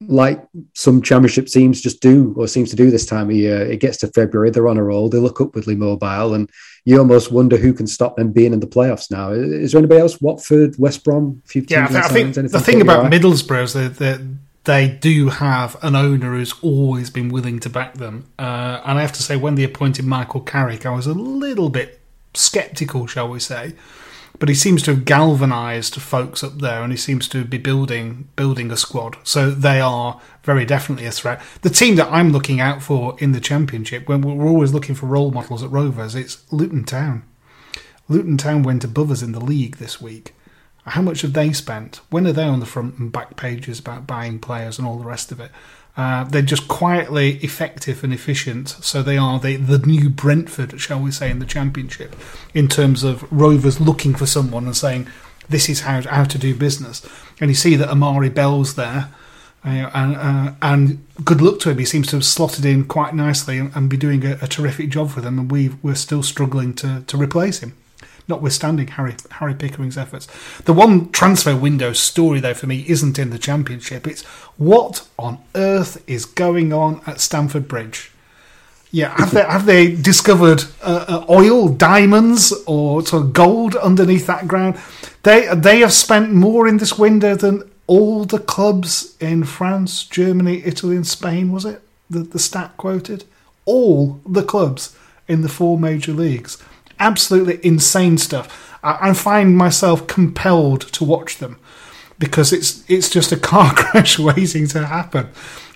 like 0.00 0.46
some 0.74 1.02
Championship 1.02 1.46
teams 1.46 1.80
just 1.80 2.00
do, 2.00 2.34
or 2.36 2.46
seems 2.46 2.70
to 2.70 2.76
do 2.76 2.90
this 2.90 3.06
time 3.06 3.30
of 3.30 3.36
year, 3.36 3.62
it 3.62 3.80
gets 3.80 3.98
to 3.98 4.08
February, 4.08 4.50
they're 4.50 4.68
on 4.68 4.78
a 4.78 4.82
roll, 4.82 5.08
they 5.08 5.18
look 5.18 5.40
upwardly 5.40 5.74
mobile, 5.74 6.34
and 6.34 6.48
you 6.84 6.98
almost 6.98 7.32
wonder 7.32 7.56
who 7.56 7.72
can 7.72 7.86
stop 7.86 8.16
them 8.16 8.32
being 8.32 8.52
in 8.52 8.60
the 8.60 8.66
playoffs 8.66 9.10
now. 9.10 9.32
Is 9.32 9.72
there 9.72 9.80
anybody 9.80 10.00
else? 10.00 10.20
Watford, 10.20 10.76
West 10.78 11.04
Brom? 11.04 11.42
yeah, 11.52 11.88
I, 11.90 12.06
I 12.06 12.08
think 12.08 12.34
the 12.34 12.60
thing 12.60 12.80
about 12.80 13.10
Middlesbrough 13.10 13.62
is 13.62 13.72
that 13.98 14.20
they 14.64 14.86
do 14.86 15.30
have 15.30 15.76
an 15.82 15.96
owner 15.96 16.34
who's 16.34 16.54
always 16.62 17.10
been 17.10 17.30
willing 17.30 17.58
to 17.60 17.70
back 17.70 17.94
them. 17.94 18.26
Uh, 18.38 18.82
and 18.84 18.98
I 18.98 19.00
have 19.00 19.12
to 19.12 19.22
say, 19.22 19.36
when 19.36 19.54
they 19.54 19.64
appointed 19.64 20.04
Michael 20.04 20.42
Carrick, 20.42 20.86
I 20.86 20.90
was 20.90 21.06
a 21.06 21.14
little 21.14 21.70
bit 21.70 22.00
sceptical, 22.34 23.06
shall 23.06 23.28
we 23.28 23.40
say. 23.40 23.74
But 24.38 24.48
he 24.48 24.54
seems 24.54 24.82
to 24.84 24.94
have 24.94 25.04
galvanised 25.04 25.96
folks 25.96 26.44
up 26.44 26.58
there, 26.58 26.82
and 26.82 26.92
he 26.92 26.96
seems 26.96 27.28
to 27.28 27.44
be 27.44 27.58
building 27.58 28.28
building 28.36 28.70
a 28.70 28.76
squad. 28.76 29.16
So 29.24 29.50
they 29.50 29.80
are 29.80 30.20
very 30.44 30.64
definitely 30.64 31.06
a 31.06 31.12
threat. 31.12 31.42
The 31.62 31.70
team 31.70 31.96
that 31.96 32.12
I'm 32.12 32.30
looking 32.30 32.60
out 32.60 32.82
for 32.82 33.16
in 33.18 33.32
the 33.32 33.40
championship, 33.40 34.08
when 34.08 34.22
we're 34.22 34.46
always 34.46 34.72
looking 34.72 34.94
for 34.94 35.06
role 35.06 35.32
models 35.32 35.62
at 35.62 35.70
Rovers, 35.70 36.14
it's 36.14 36.44
Luton 36.52 36.84
Town. 36.84 37.24
Luton 38.08 38.38
Town 38.38 38.62
went 38.62 38.84
above 38.84 39.10
us 39.10 39.22
in 39.22 39.32
the 39.32 39.40
league 39.40 39.76
this 39.76 40.00
week. 40.00 40.34
How 40.84 41.02
much 41.02 41.20
have 41.22 41.34
they 41.34 41.52
spent? 41.52 42.00
When 42.08 42.26
are 42.26 42.32
they 42.32 42.44
on 42.44 42.60
the 42.60 42.66
front 42.66 42.96
and 42.98 43.12
back 43.12 43.36
pages 43.36 43.78
about 43.78 44.06
buying 44.06 44.38
players 44.38 44.78
and 44.78 44.88
all 44.88 44.98
the 44.98 45.04
rest 45.04 45.30
of 45.30 45.40
it? 45.40 45.50
Uh, 45.98 46.22
they're 46.22 46.42
just 46.42 46.68
quietly 46.68 47.38
effective 47.42 48.04
and 48.04 48.14
efficient. 48.14 48.68
So 48.68 49.02
they 49.02 49.18
are 49.18 49.40
the, 49.40 49.56
the 49.56 49.78
new 49.78 50.08
Brentford, 50.08 50.80
shall 50.80 51.00
we 51.00 51.10
say, 51.10 51.28
in 51.28 51.40
the 51.40 51.44
Championship, 51.44 52.14
in 52.54 52.68
terms 52.68 53.02
of 53.02 53.30
Rovers 53.32 53.80
looking 53.80 54.14
for 54.14 54.24
someone 54.24 54.64
and 54.64 54.76
saying, 54.76 55.08
this 55.48 55.68
is 55.68 55.80
how, 55.80 56.00
how 56.02 56.22
to 56.22 56.38
do 56.38 56.54
business. 56.54 57.04
And 57.40 57.50
you 57.50 57.56
see 57.56 57.74
that 57.74 57.88
Amari 57.88 58.28
Bell's 58.28 58.76
there. 58.76 59.08
Uh, 59.64 59.90
and, 59.92 60.16
uh, 60.16 60.52
and 60.62 61.04
good 61.24 61.40
luck 61.40 61.58
to 61.60 61.70
him. 61.70 61.78
He 61.78 61.84
seems 61.84 62.06
to 62.08 62.16
have 62.16 62.24
slotted 62.24 62.64
in 62.64 62.84
quite 62.84 63.12
nicely 63.12 63.58
and, 63.58 63.74
and 63.74 63.90
be 63.90 63.96
doing 63.96 64.24
a, 64.24 64.38
a, 64.40 64.46
terrific 64.46 64.90
job 64.90 65.10
for 65.10 65.20
them. 65.20 65.36
And 65.36 65.50
we 65.50 65.70
we're 65.82 65.96
still 65.96 66.22
struggling 66.22 66.74
to, 66.74 67.02
to 67.08 67.16
replace 67.16 67.58
him 67.58 67.74
notwithstanding 68.28 68.88
Harry 68.88 69.14
Harry 69.32 69.54
Pickering's 69.54 69.96
efforts. 69.96 70.28
The 70.64 70.72
one 70.72 71.10
transfer 71.10 71.56
window 71.56 71.92
story, 71.92 72.40
though, 72.40 72.54
for 72.54 72.66
me, 72.66 72.84
isn't 72.86 73.18
in 73.18 73.30
the 73.30 73.38
Championship. 73.38 74.06
It's 74.06 74.22
what 74.56 75.08
on 75.18 75.38
earth 75.54 76.02
is 76.06 76.24
going 76.26 76.72
on 76.72 77.00
at 77.06 77.20
Stamford 77.20 77.66
Bridge. 77.66 78.12
Yeah, 78.90 79.14
have 79.16 79.32
they 79.32 79.42
have 79.42 79.66
they 79.66 79.94
discovered 79.94 80.64
uh, 80.82 81.04
uh, 81.08 81.26
oil, 81.28 81.68
diamonds, 81.68 82.52
or 82.66 83.04
sort 83.04 83.24
of 83.24 83.32
gold 83.32 83.74
underneath 83.76 84.26
that 84.26 84.48
ground? 84.48 84.78
They 85.24 85.52
they 85.54 85.80
have 85.80 85.92
spent 85.92 86.32
more 86.32 86.66
in 86.66 86.78
this 86.78 86.98
window 86.98 87.34
than 87.34 87.70
all 87.86 88.24
the 88.24 88.38
clubs 88.38 89.16
in 89.20 89.44
France, 89.44 90.04
Germany, 90.04 90.62
Italy, 90.64 90.96
and 90.96 91.06
Spain. 91.06 91.52
Was 91.52 91.64
it 91.64 91.82
the 92.08 92.20
the 92.20 92.38
stat 92.38 92.76
quoted? 92.76 93.24
All 93.66 94.20
the 94.26 94.42
clubs 94.42 94.96
in 95.26 95.42
the 95.42 95.48
four 95.50 95.78
major 95.78 96.14
leagues 96.14 96.56
absolutely 96.98 97.60
insane 97.62 98.18
stuff. 98.18 98.78
I, 98.82 99.10
I 99.10 99.12
find 99.14 99.56
myself 99.56 100.06
compelled 100.06 100.82
to 100.92 101.04
watch 101.04 101.38
them 101.38 101.58
because 102.18 102.52
it's 102.52 102.88
it's 102.88 103.08
just 103.08 103.32
a 103.32 103.36
car 103.36 103.72
crash 103.76 104.18
waiting 104.18 104.66
to 104.68 104.86
happen. 104.86 105.28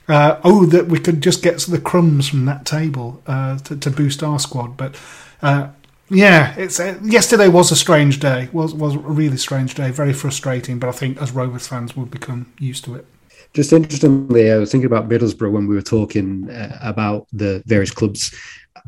Uh, 0.09 0.41
oh, 0.43 0.67
that 0.67 0.89
we 0.89 0.99
could 0.99 1.23
just 1.23 1.43
get 1.43 1.59
the 1.61 1.81
crumbs 1.81 2.29
from 2.29 2.45
that 2.45 2.67
table 2.67 3.23
uh, 3.27 3.57
to, 3.59 3.77
to, 3.77 3.89
boost 3.89 4.21
our 4.23 4.39
squad. 4.39 4.77
But 4.77 4.97
uh, 5.41 5.69
yeah, 6.11 6.55
it's 6.57 6.81
uh, 6.81 6.99
yesterday 7.03 7.47
was 7.47 7.71
a 7.71 7.77
strange 7.77 8.19
day. 8.19 8.49
was 8.53 8.75
was 8.75 8.97
a 8.97 8.99
really 8.99 9.37
strange 9.37 9.75
day, 9.75 9.91
very 9.91 10.13
frustrating. 10.13 10.79
But 10.79 10.89
I 10.89 10.93
think 10.93 11.23
as 11.23 11.31
Rovers 11.31 11.69
fans, 11.69 11.97
we'll 11.97 12.07
become 12.07 12.53
used 12.59 12.85
to 12.85 12.97
it. 12.97 13.07
Just 13.55 13.73
interestingly, 13.73 14.51
I 14.51 14.57
was 14.57 14.73
thinking 14.73 14.87
about 14.87 15.09
Middlesbrough 15.09 15.53
when 15.53 15.67
we 15.67 15.75
were 15.75 15.83
talking 15.83 16.51
uh, 16.51 16.79
about 16.83 17.27
the 17.33 17.63
various 17.67 17.91
clubs 17.91 18.35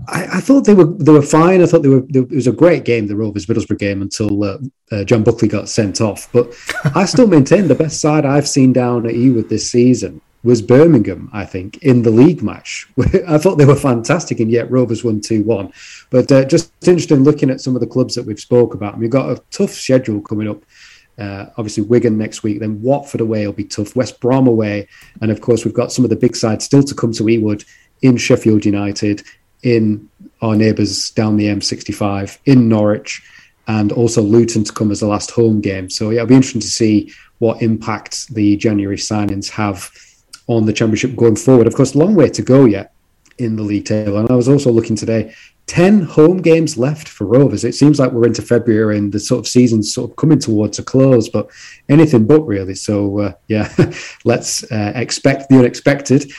I, 0.09 0.39
I, 0.39 0.41
thought 0.41 0.65
they 0.65 0.75
were 0.75 0.87
they 0.87 1.13
were 1.13 1.23
fine. 1.23 1.63
I 1.63 1.67
thought 1.67 1.83
they 1.83 1.89
were. 1.89 2.05
They, 2.11 2.21
it 2.21 2.31
was 2.31 2.47
a 2.47 2.53
great 2.53 2.85
game, 2.85 3.07
the 3.07 3.17
Rovers 3.17 3.47
Middlesbrough 3.47 3.79
game, 3.79 4.03
until 4.03 4.43
uh, 4.43 4.59
uh, 4.91 5.05
John 5.05 5.23
Buckley 5.23 5.49
got 5.49 5.69
sent 5.69 6.01
off. 6.01 6.29
But 6.33 6.53
I 6.95 7.05
still 7.05 7.29
maintain 7.29 7.69
the 7.69 7.75
best 7.75 8.01
side 8.01 8.27
I've 8.27 8.49
seen 8.49 8.73
down 8.73 9.07
at 9.07 9.15
Ewood 9.15 9.49
this 9.49 9.71
season 9.71 10.21
was 10.45 10.61
Birmingham. 10.61 11.31
I 11.33 11.45
think 11.47 11.79
in 11.79 12.03
the 12.03 12.11
league 12.11 12.43
match, 12.43 12.87
I 13.29 13.39
thought 13.39 13.57
they 13.57 13.65
were 13.65 13.75
fantastic, 13.75 14.41
and 14.41 14.51
yet 14.51 14.71
Rovers 14.71 15.03
won 15.03 15.21
two 15.21 15.43
one. 15.43 15.73
But 16.11 16.31
uh, 16.31 16.45
just 16.45 16.73
interesting 16.83 17.25
looking 17.25 17.51
at 17.51 17.61
some 17.61 17.75
of 17.75 17.81
the 17.81 17.87
clubs 17.87 18.15
that 18.15 18.27
we've 18.27 18.39
spoke 18.39 18.75
about. 18.75 18.99
we've 18.99 19.11
got 19.11 19.31
a 19.31 19.43
tough 19.51 19.71
schedule 19.71 20.21
coming 20.21 20.49
up. 20.49 20.63
Uh, 21.17 21.47
obviously, 21.57 21.85
Wigan 21.85 22.19
next 22.19 22.43
week, 22.43 22.61
then 22.61 22.83
Watford 22.83 23.21
away 23.21 23.47
will 23.47 23.53
be 23.53 23.65
tough. 23.65 23.95
West 23.97 24.21
Brom 24.21 24.47
away, 24.47 24.89
and 25.21 25.31
of 25.31 25.41
course, 25.41 25.65
we've 25.65 25.75
got 25.75 25.93
some 25.93 26.05
of 26.05 26.11
the 26.11 26.17
big 26.17 26.37
sides 26.37 26.65
still 26.65 26.83
to 26.83 26.95
come 26.95 27.13
to 27.13 27.25
Ewood 27.25 27.65
in 28.03 28.17
Sheffield 28.17 28.65
United, 28.65 29.23
in 29.65 30.09
our 30.43 30.55
neighbours 30.55 31.11
down 31.11 31.37
the 31.37 31.47
M65 31.47 32.39
in 32.45 32.69
Norwich, 32.69 33.23
and 33.67 33.93
also 33.93 34.23
Luton 34.23 34.63
to 34.65 34.73
come 34.73 34.91
as 34.91 35.01
the 35.01 35.07
last 35.07 35.31
home 35.31 35.61
game. 35.61 35.89
So 35.91 36.11
yeah, 36.11 36.19
it'll 36.19 36.29
be 36.29 36.35
interesting 36.35 36.61
to 36.61 36.67
see 36.67 37.13
what 37.39 37.63
impact 37.63 38.33
the 38.35 38.57
January 38.57 38.97
signings 38.97 39.49
have 39.51 39.91
on 40.47 40.67
the 40.67 40.73
championship 40.73 41.17
going 41.17 41.37
forward. 41.37 41.67
Of 41.67 41.75
course, 41.75 41.95
long 41.95 42.15
way 42.15 42.29
to 42.29 42.43
go 42.43 42.67
yet 42.67 42.93
in 43.39 43.57
the 43.57 43.63
league 43.63 43.87
table. 43.87 44.19
And 44.19 44.31
I 44.31 44.35
was 44.35 44.49
also 44.49 44.71
looking 44.71 44.97
today, 44.97 45.35
10 45.67 46.03
home 46.03 46.43
games 46.43 46.77
left 46.77 47.09
for 47.09 47.27
Rovers. 47.27 47.65
It 47.65 47.75
seems 47.75 47.99
like 47.99 48.13
we're 48.13 48.27
into 48.27 48.43
February 48.43 48.99
and 48.99 49.11
the 49.11 49.19
sort 49.19 49.41
of 49.41 49.49
season's 49.49 49.93
sort 49.93 50.11
of 50.11 50.17
coming 50.17 50.39
towards 50.39 50.79
a 50.79 50.83
close, 50.83 51.29
but 51.29 51.49
anything 51.89 52.27
but 52.27 52.43
really. 52.43 52.75
So, 52.75 53.19
uh, 53.21 53.33
yeah, 53.49 53.75
let's 54.25 54.71
uh, 54.71 54.93
expect 54.95 55.49
the 55.49 55.59
unexpected 55.59 56.31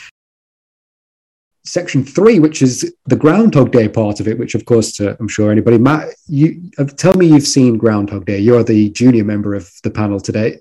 section 1.65 2.04
three, 2.04 2.39
which 2.39 2.62
is 2.62 2.95
the 3.06 3.15
Groundhog 3.15 3.71
Day 3.71 3.88
part 3.89 4.19
of 4.19 4.28
it, 4.28 4.38
which 4.38 4.56
of 4.56 4.65
course 4.65 4.99
uh, 5.01 5.15
I'm 5.19 5.28
sure 5.28 5.51
anybody. 5.51 5.78
Matt, 5.78 6.10
you 6.28 6.71
uh, 6.78 6.86
tell 6.86 7.15
me 7.15 7.28
you've 7.28 7.47
seen 7.47 7.78
Groundhog 7.78 8.25
Day. 8.25 8.39
You're 8.39 8.63
the 8.63 8.89
junior 8.91 9.23
member 9.23 9.54
of 9.56 9.69
the 9.84 9.91
panel 9.91 10.19
today. 10.19 10.60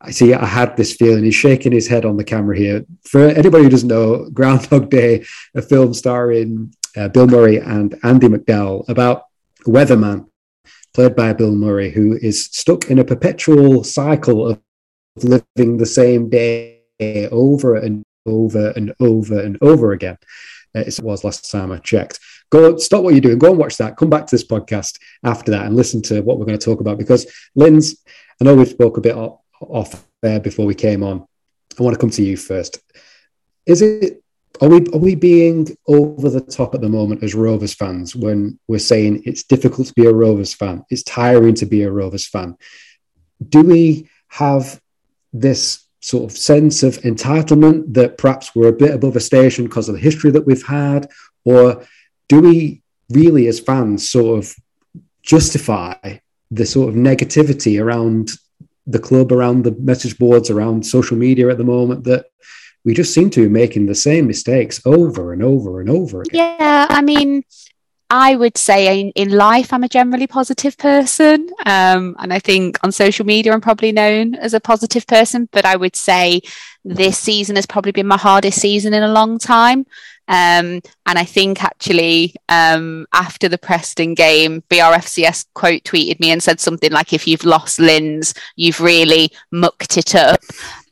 I 0.00 0.10
see. 0.10 0.32
I 0.32 0.46
had 0.46 0.76
this 0.76 0.94
feeling. 0.94 1.24
He's 1.24 1.34
shaking 1.34 1.72
his 1.72 1.86
head 1.86 2.06
on 2.06 2.16
the 2.16 2.24
camera 2.24 2.56
here. 2.56 2.86
For 3.04 3.28
anybody 3.28 3.64
who 3.64 3.70
doesn't 3.70 3.88
know, 3.88 4.30
Groundhog 4.32 4.90
Day, 4.90 5.24
a 5.54 5.62
film 5.62 5.92
starring 5.94 6.74
uh, 6.96 7.08
Bill 7.08 7.26
Murray 7.26 7.58
and 7.58 7.94
Andie 8.02 8.28
MacDowell 8.28 8.88
about 8.88 9.24
weatherman 9.66 10.26
played 10.94 11.14
by 11.14 11.32
Bill 11.32 11.52
Murray, 11.52 11.90
who 11.90 12.18
is 12.20 12.46
stuck 12.46 12.90
in 12.90 12.98
a 12.98 13.04
perpetual 13.04 13.84
cycle 13.84 14.48
of 14.48 14.60
living 15.16 15.76
the 15.76 15.86
same 15.86 16.28
day 16.28 16.80
over 17.30 17.76
and 17.76 18.02
over 18.30 18.70
and 18.70 18.94
over 19.00 19.40
and 19.40 19.58
over 19.60 19.92
again. 19.92 20.16
Uh, 20.74 20.80
it 20.80 20.98
was 21.02 21.24
last 21.24 21.50
time 21.50 21.72
I 21.72 21.78
checked. 21.78 22.20
Go 22.50 22.76
stop 22.78 23.02
what 23.02 23.14
you're 23.14 23.20
doing. 23.20 23.38
Go 23.38 23.50
and 23.50 23.58
watch 23.58 23.76
that. 23.76 23.96
Come 23.96 24.10
back 24.10 24.26
to 24.26 24.34
this 24.34 24.46
podcast 24.46 24.98
after 25.24 25.50
that 25.52 25.66
and 25.66 25.76
listen 25.76 26.02
to 26.02 26.20
what 26.22 26.38
we're 26.38 26.46
going 26.46 26.58
to 26.58 26.64
talk 26.64 26.80
about. 26.80 26.98
Because 26.98 27.30
Linz, 27.54 28.02
I 28.40 28.44
know 28.44 28.54
we 28.54 28.64
spoke 28.64 28.96
a 28.96 29.00
bit 29.00 29.16
off 29.16 30.06
there 30.22 30.40
before 30.40 30.66
we 30.66 30.74
came 30.74 31.02
on. 31.02 31.26
I 31.78 31.82
want 31.82 31.94
to 31.94 32.00
come 32.00 32.10
to 32.10 32.22
you 32.22 32.36
first. 32.36 32.80
Is 33.66 33.82
it 33.82 34.22
are 34.60 34.68
we 34.68 34.86
are 34.92 34.98
we 34.98 35.14
being 35.14 35.68
over 35.86 36.28
the 36.28 36.40
top 36.40 36.74
at 36.74 36.80
the 36.80 36.88
moment 36.88 37.22
as 37.22 37.34
Rovers 37.34 37.72
fans 37.72 38.14
when 38.14 38.58
we're 38.68 38.78
saying 38.78 39.22
it's 39.24 39.44
difficult 39.44 39.86
to 39.86 39.94
be 39.94 40.06
a 40.06 40.12
Rovers 40.12 40.52
fan? 40.52 40.84
It's 40.90 41.02
tiring 41.02 41.54
to 41.56 41.66
be 41.66 41.82
a 41.82 41.90
Rovers 41.90 42.26
fan. 42.26 42.56
Do 43.48 43.62
we 43.62 44.10
have 44.28 44.80
this 45.32 45.86
sort 46.00 46.30
of 46.30 46.36
sense 46.36 46.82
of 46.82 46.96
entitlement 46.98 47.92
that 47.94 48.18
perhaps 48.18 48.54
we're 48.54 48.68
a 48.68 48.72
bit 48.72 48.94
above 48.94 49.16
a 49.16 49.20
station 49.20 49.64
because 49.64 49.88
of 49.88 49.94
the 49.94 50.00
history 50.00 50.30
that 50.30 50.46
we've 50.46 50.66
had? 50.66 51.08
Or 51.44 51.86
do 52.28 52.40
we 52.40 52.82
really, 53.10 53.46
as 53.48 53.60
fans, 53.60 54.08
sort 54.08 54.38
of 54.38 54.54
justify 55.22 56.18
the 56.50 56.66
sort 56.66 56.88
of 56.88 56.94
negativity 56.94 57.80
around 57.80 58.30
the 58.86 58.98
club, 58.98 59.32
around 59.32 59.62
the 59.62 59.72
message 59.72 60.18
boards, 60.18 60.50
around 60.50 60.84
social 60.84 61.16
media 61.16 61.48
at 61.48 61.58
the 61.58 61.64
moment 61.64 62.04
that 62.04 62.26
we 62.84 62.94
just 62.94 63.12
seem 63.12 63.30
to 63.30 63.42
be 63.42 63.48
making 63.48 63.86
the 63.86 63.94
same 63.94 64.26
mistakes 64.26 64.80
over 64.86 65.32
and 65.32 65.42
over 65.42 65.80
and 65.80 65.90
over 65.90 66.22
again. 66.22 66.56
Yeah, 66.58 66.86
I 66.88 67.02
mean, 67.02 67.44
I 68.10 68.34
would 68.34 68.58
say 68.58 69.00
in, 69.00 69.10
in 69.10 69.30
life, 69.30 69.72
I'm 69.72 69.84
a 69.84 69.88
generally 69.88 70.26
positive 70.26 70.76
person. 70.76 71.48
Um, 71.64 72.16
and 72.18 72.32
I 72.32 72.40
think 72.40 72.78
on 72.82 72.90
social 72.90 73.24
media, 73.24 73.52
I'm 73.52 73.60
probably 73.60 73.92
known 73.92 74.34
as 74.34 74.52
a 74.52 74.60
positive 74.60 75.06
person. 75.06 75.48
But 75.52 75.64
I 75.64 75.76
would 75.76 75.94
say 75.94 76.40
this 76.84 77.18
season 77.18 77.56
has 77.56 77.66
probably 77.66 77.92
been 77.92 78.08
my 78.08 78.16
hardest 78.16 78.60
season 78.60 78.94
in 78.94 79.04
a 79.04 79.12
long 79.12 79.38
time. 79.38 79.86
Um, 80.26 80.80
and 81.06 81.18
I 81.18 81.24
think 81.24 81.62
actually 81.62 82.34
um, 82.48 83.06
after 83.12 83.48
the 83.48 83.58
Preston 83.58 84.14
game, 84.14 84.62
BRFCS 84.70 85.46
quote 85.54 85.82
tweeted 85.84 86.20
me 86.20 86.30
and 86.30 86.42
said 86.42 86.60
something 86.60 86.92
like, 86.92 87.12
if 87.12 87.26
you've 87.26 87.44
lost 87.44 87.78
Linz, 87.80 88.34
you've 88.56 88.80
really 88.80 89.32
mucked 89.50 89.96
it 89.96 90.14
up. 90.14 90.40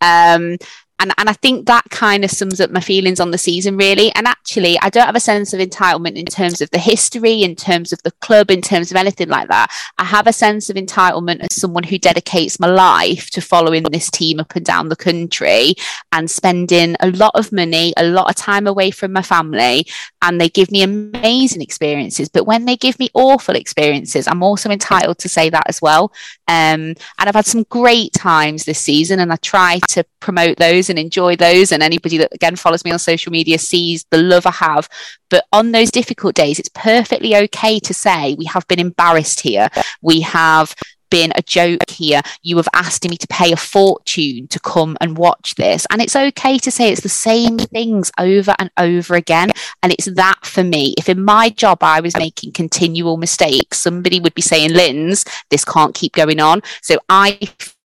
Um, 0.01 0.57
and 1.01 1.13
and 1.19 1.29
I 1.29 1.33
think 1.33 1.67
that 1.67 1.85
kind 1.91 2.25
of 2.25 2.31
sums 2.31 2.61
up 2.61 2.71
my 2.71 2.81
feelings 2.81 3.21
on 3.21 3.31
the 3.31 3.39
season 3.39 3.77
really. 3.77 4.13
And 4.15 4.27
actually, 4.27 4.79
I 4.81 4.91
don't 4.91 5.07
have 5.07 5.17
a 5.17 5.21
sense 5.21 5.53
of 5.53 5.61
entitlement 5.61 6.17
in 6.17 6.27
terms 6.27 6.61
of 6.61 6.71
the 6.71 6.79
history, 6.79 7.43
in 7.43 7.55
terms 7.55 7.93
of 7.93 8.03
the 8.03 8.11
club, 8.21 8.51
in 8.51 8.61
terms 8.61 8.91
of 8.91 8.97
anything 8.97 9.29
like 9.29 9.49
that. 9.49 9.71
I 9.99 10.05
have 10.05 10.27
a 10.27 10.33
sense 10.33 10.71
of 10.71 10.77
entitlement 10.77 11.41
as 11.41 11.55
someone 11.55 11.85
who 11.85 11.99
dedicates 11.99 12.59
my 12.59 12.67
life 12.67 13.31
to 13.31 13.41
following 13.41 13.85
this 13.85 14.11
team 14.11 14.41
up 14.41 14.57
and 14.57 14.65
down 14.65 14.89
the 14.89 14.97
country 14.97 15.75
and 16.13 16.31
spending 16.31 16.97
a 17.01 17.11
lot 17.13 17.33
of 17.35 17.53
money, 17.53 17.93
a 17.97 18.05
lot 18.05 18.29
of 18.29 18.37
time 18.37 18.67
away 18.67 18.91
from 18.91 19.13
my 19.13 19.23
family, 19.23 19.87
and 20.23 20.41
they 20.41 20.49
give 20.49 20.71
me 20.71 20.83
amazing 20.83 21.63
experiences. 21.63 22.29
But 22.29 22.47
when 22.47 22.65
they 22.65 22.77
give 22.77 22.99
me 22.99 23.09
awful 23.15 23.55
experiences, 23.55 24.27
I'm 24.27 24.43
also 24.43 24.71
entitled 24.71 25.19
to 25.19 25.29
say 25.29 25.51
that 25.51 25.69
as 25.69 25.81
well. 25.81 26.13
Um, 26.49 26.95
and 27.19 27.29
I've 27.29 27.35
had 27.35 27.47
some 27.47 27.65
great 27.65 28.13
times 28.15 28.65
this 28.65 28.81
season, 28.81 29.21
and 29.21 29.33
I 29.33 29.37
try 29.37 29.81
to 29.89 30.05
promote 30.21 30.57
those 30.57 30.88
and 30.89 30.99
enjoy 30.99 31.37
those. 31.37 31.73
And 31.73 31.83
anybody 31.83 32.19
that 32.19 32.35
again 32.35 32.57
follows 32.57 32.85
me 32.85 32.91
on 32.91 32.99
social 32.99 33.33
media 33.33 33.59
sees 33.59 34.05
the 34.11 34.19
love 34.19 34.47
I 34.47 34.53
have. 34.53 34.89
But 35.31 35.45
on 35.53 35.73
those 35.73 35.91
difficult 35.91 36.35
days, 36.35 36.59
it's 36.59 36.71
perfectly 36.75 37.37
okay 37.37 37.79
to 37.81 37.95
say 37.95 38.35
we 38.39 38.47
have 38.47 38.67
been 38.69 38.81
embarrassed 38.81 39.41
here. 39.41 39.69
We 40.01 40.21
have 40.23 40.75
been 41.11 41.33
a 41.35 41.43
joke 41.43 41.89
here. 41.89 42.21
You 42.43 42.57
have 42.57 42.69
asked 42.73 43.09
me 43.09 43.17
to 43.17 43.27
pay 43.29 43.53
a 43.53 43.57
fortune 43.57 44.47
to 44.49 44.61
come 44.61 44.97
and 45.01 45.17
watch 45.17 45.55
this. 45.55 45.87
And 45.91 46.01
it's 46.01 46.17
okay 46.17 46.59
to 46.59 46.71
say 46.71 46.91
it's 46.91 47.03
the 47.03 47.09
same 47.09 47.59
things 47.59 48.11
over 48.19 48.55
and 48.59 48.71
over 48.77 49.15
again. 49.15 49.51
And 49.83 49.93
it's 49.93 50.07
that 50.13 50.41
for 50.45 50.63
me. 50.63 50.95
If 50.99 51.09
in 51.09 51.25
my 51.25 51.51
job 51.51 51.79
I 51.83 52.01
was 52.01 52.17
making 52.17 52.53
continual 52.53 53.17
mistakes, 53.17 53.79
somebody 53.79 54.21
would 54.21 54.35
be 54.35 54.43
saying, 54.43 54.73
Linz, 54.73 55.25
this 55.51 55.65
can't 55.65 55.95
keep 55.95 56.13
going 56.13 56.41
on. 56.41 56.63
So 56.83 56.99
I 57.09 57.39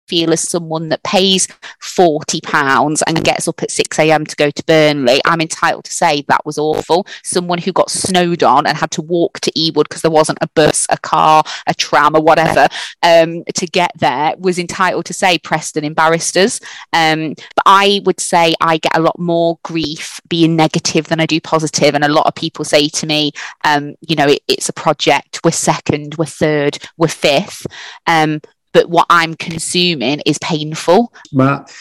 feel 0.07 0.31
as 0.31 0.47
someone 0.47 0.89
that 0.89 1.03
pays 1.03 1.47
£40 1.81 3.01
and 3.07 3.23
gets 3.23 3.47
up 3.47 3.61
at 3.61 3.71
6 3.71 3.99
a.m. 3.99 4.25
to 4.25 4.35
go 4.35 4.49
to 4.49 4.63
Burnley, 4.65 5.21
I'm 5.25 5.41
entitled 5.41 5.85
to 5.85 5.91
say 5.91 6.23
that 6.27 6.45
was 6.45 6.57
awful. 6.57 7.07
Someone 7.23 7.59
who 7.59 7.71
got 7.71 7.89
snowed 7.89 8.43
on 8.43 8.65
and 8.67 8.77
had 8.77 8.91
to 8.91 9.01
walk 9.01 9.39
to 9.41 9.51
Ewood 9.51 9.83
because 9.83 10.01
there 10.01 10.11
wasn't 10.11 10.39
a 10.41 10.47
bus, 10.49 10.87
a 10.89 10.97
car, 10.97 11.43
a 11.67 11.73
tram, 11.73 12.15
or 12.15 12.21
whatever 12.21 12.67
um, 13.03 13.43
to 13.53 13.65
get 13.67 13.91
there 13.97 14.33
was 14.37 14.59
entitled 14.59 15.05
to 15.05 15.13
say 15.13 15.37
Preston 15.37 15.83
embarrassed 15.83 16.37
us. 16.37 16.59
Um, 16.93 17.33
but 17.55 17.63
I 17.65 18.01
would 18.05 18.19
say 18.19 18.53
I 18.61 18.77
get 18.77 18.95
a 18.95 19.01
lot 19.01 19.17
more 19.19 19.59
grief 19.63 20.19
being 20.27 20.55
negative 20.55 21.07
than 21.07 21.19
I 21.19 21.25
do 21.25 21.39
positive. 21.41 21.95
And 21.95 22.03
a 22.03 22.09
lot 22.09 22.27
of 22.27 22.35
people 22.35 22.65
say 22.65 22.89
to 22.89 23.07
me, 23.07 23.31
um, 23.63 23.95
you 24.01 24.15
know, 24.15 24.27
it, 24.27 24.41
it's 24.47 24.69
a 24.69 24.73
project, 24.73 25.39
we're 25.43 25.51
second, 25.51 26.15
we're 26.15 26.25
third, 26.25 26.77
we're 26.97 27.07
fifth. 27.07 27.65
Um, 28.07 28.41
but 28.75 28.89
what 28.89 29.05
I'm 29.09 29.35
consuming 29.35 30.19
is 30.25 30.37
painful. 30.39 31.13
Matt, 31.31 31.73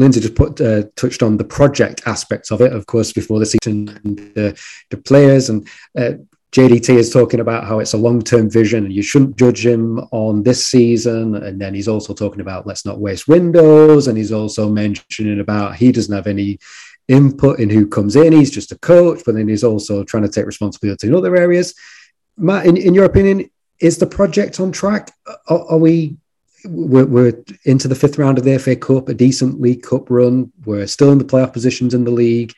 Lindsay 0.00 0.20
just 0.20 0.34
put 0.34 0.60
uh, 0.60 0.82
touched 0.96 1.22
on 1.22 1.36
the 1.36 1.44
project 1.44 2.02
aspects 2.06 2.50
of 2.50 2.60
it, 2.60 2.72
of 2.72 2.86
course, 2.86 3.12
before 3.12 3.38
the 3.38 3.46
season, 3.46 3.86
the, 4.34 4.60
the 4.90 4.96
players 4.96 5.48
and 5.48 5.66
uh, 5.96 6.14
JDT 6.50 6.88
is 6.90 7.12
talking 7.12 7.38
about 7.38 7.68
how 7.68 7.78
it's 7.78 7.92
a 7.92 7.98
long 7.98 8.20
term 8.20 8.50
vision 8.50 8.84
and 8.84 8.92
you 8.92 9.02
shouldn't 9.02 9.36
judge 9.36 9.64
him 9.64 10.00
on 10.10 10.42
this 10.42 10.66
season. 10.66 11.36
And 11.36 11.60
then 11.60 11.72
he's 11.72 11.88
also 11.88 12.12
talking 12.12 12.40
about 12.40 12.66
let's 12.66 12.84
not 12.84 12.98
waste 12.98 13.28
windows. 13.28 14.08
And 14.08 14.18
he's 14.18 14.32
also 14.32 14.68
mentioning 14.68 15.38
about 15.38 15.76
he 15.76 15.92
doesn't 15.92 16.14
have 16.14 16.26
any 16.26 16.58
input 17.06 17.60
in 17.60 17.70
who 17.70 17.86
comes 17.86 18.16
in. 18.16 18.32
He's 18.32 18.50
just 18.50 18.72
a 18.72 18.78
coach, 18.78 19.22
but 19.24 19.36
then 19.36 19.46
he's 19.46 19.64
also 19.64 20.02
trying 20.02 20.24
to 20.24 20.28
take 20.28 20.46
responsibility 20.46 21.06
in 21.06 21.14
other 21.14 21.36
areas. 21.36 21.74
Matt, 22.36 22.66
in, 22.66 22.76
in 22.76 22.92
your 22.92 23.04
opinion, 23.04 23.50
is 23.80 23.98
the 23.98 24.06
project 24.06 24.60
on 24.60 24.72
track? 24.72 25.12
Are, 25.48 25.66
are 25.70 25.78
we 25.78 26.16
we're, 26.64 27.06
we're, 27.06 27.44
into 27.64 27.88
the 27.88 27.94
fifth 27.94 28.18
round 28.18 28.38
of 28.38 28.44
the 28.44 28.58
FA 28.58 28.76
Cup, 28.76 29.08
a 29.08 29.14
decent 29.14 29.60
League 29.60 29.82
Cup 29.82 30.10
run. 30.10 30.52
We're 30.64 30.86
still 30.86 31.12
in 31.12 31.18
the 31.18 31.24
playoff 31.24 31.52
positions 31.52 31.94
in 31.94 32.04
the 32.04 32.10
league. 32.10 32.52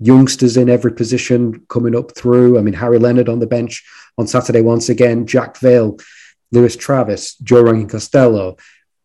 Youngsters 0.00 0.56
in 0.56 0.68
every 0.68 0.92
position 0.92 1.64
coming 1.68 1.94
up 1.94 2.16
through. 2.16 2.58
I 2.58 2.62
mean, 2.62 2.74
Harry 2.74 2.98
Leonard 2.98 3.28
on 3.28 3.38
the 3.38 3.46
bench 3.46 3.84
on 4.18 4.26
Saturday 4.26 4.60
once 4.60 4.88
again. 4.88 5.26
Jack 5.26 5.58
Vale, 5.58 5.98
Lewis 6.50 6.76
Travis, 6.76 7.36
Joe 7.36 7.62
Rankin 7.62 7.88
Costello, 7.88 8.56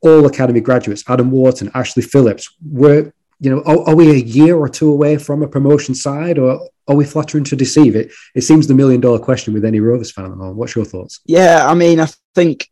all 0.01 0.25
academy 0.25 0.61
graduates. 0.61 1.03
Adam 1.07 1.29
Wharton, 1.31 1.71
Ashley 1.73 2.03
Phillips. 2.03 2.49
We're 2.65 3.13
you 3.39 3.49
know, 3.49 3.61
are, 3.61 3.89
are, 3.89 3.95
we 3.95 4.11
a 4.11 4.15
year 4.15 4.57
or 4.57 4.67
two 4.67 4.91
away 4.91 5.17
from 5.17 5.41
a 5.41 5.47
promotion 5.47 5.95
side, 5.95 6.37
or 6.37 6.59
are 6.87 6.95
we 6.95 7.05
flattering 7.05 7.43
to 7.45 7.55
deceive? 7.55 7.95
It 7.95 8.11
it 8.35 8.41
seems 8.41 8.67
the 8.67 8.73
million 8.73 8.99
dollar 8.99 9.19
question 9.19 9.53
with 9.53 9.63
any 9.63 9.79
Rovers 9.79 10.11
fan 10.11 10.25
at 10.25 10.31
the 10.31 10.37
moment. 10.37 10.57
What's 10.57 10.75
your 10.75 10.85
thoughts? 10.85 11.21
Yeah, 11.25 11.65
I 11.65 11.73
mean, 11.73 11.99
I 11.99 12.07
think 12.35 12.69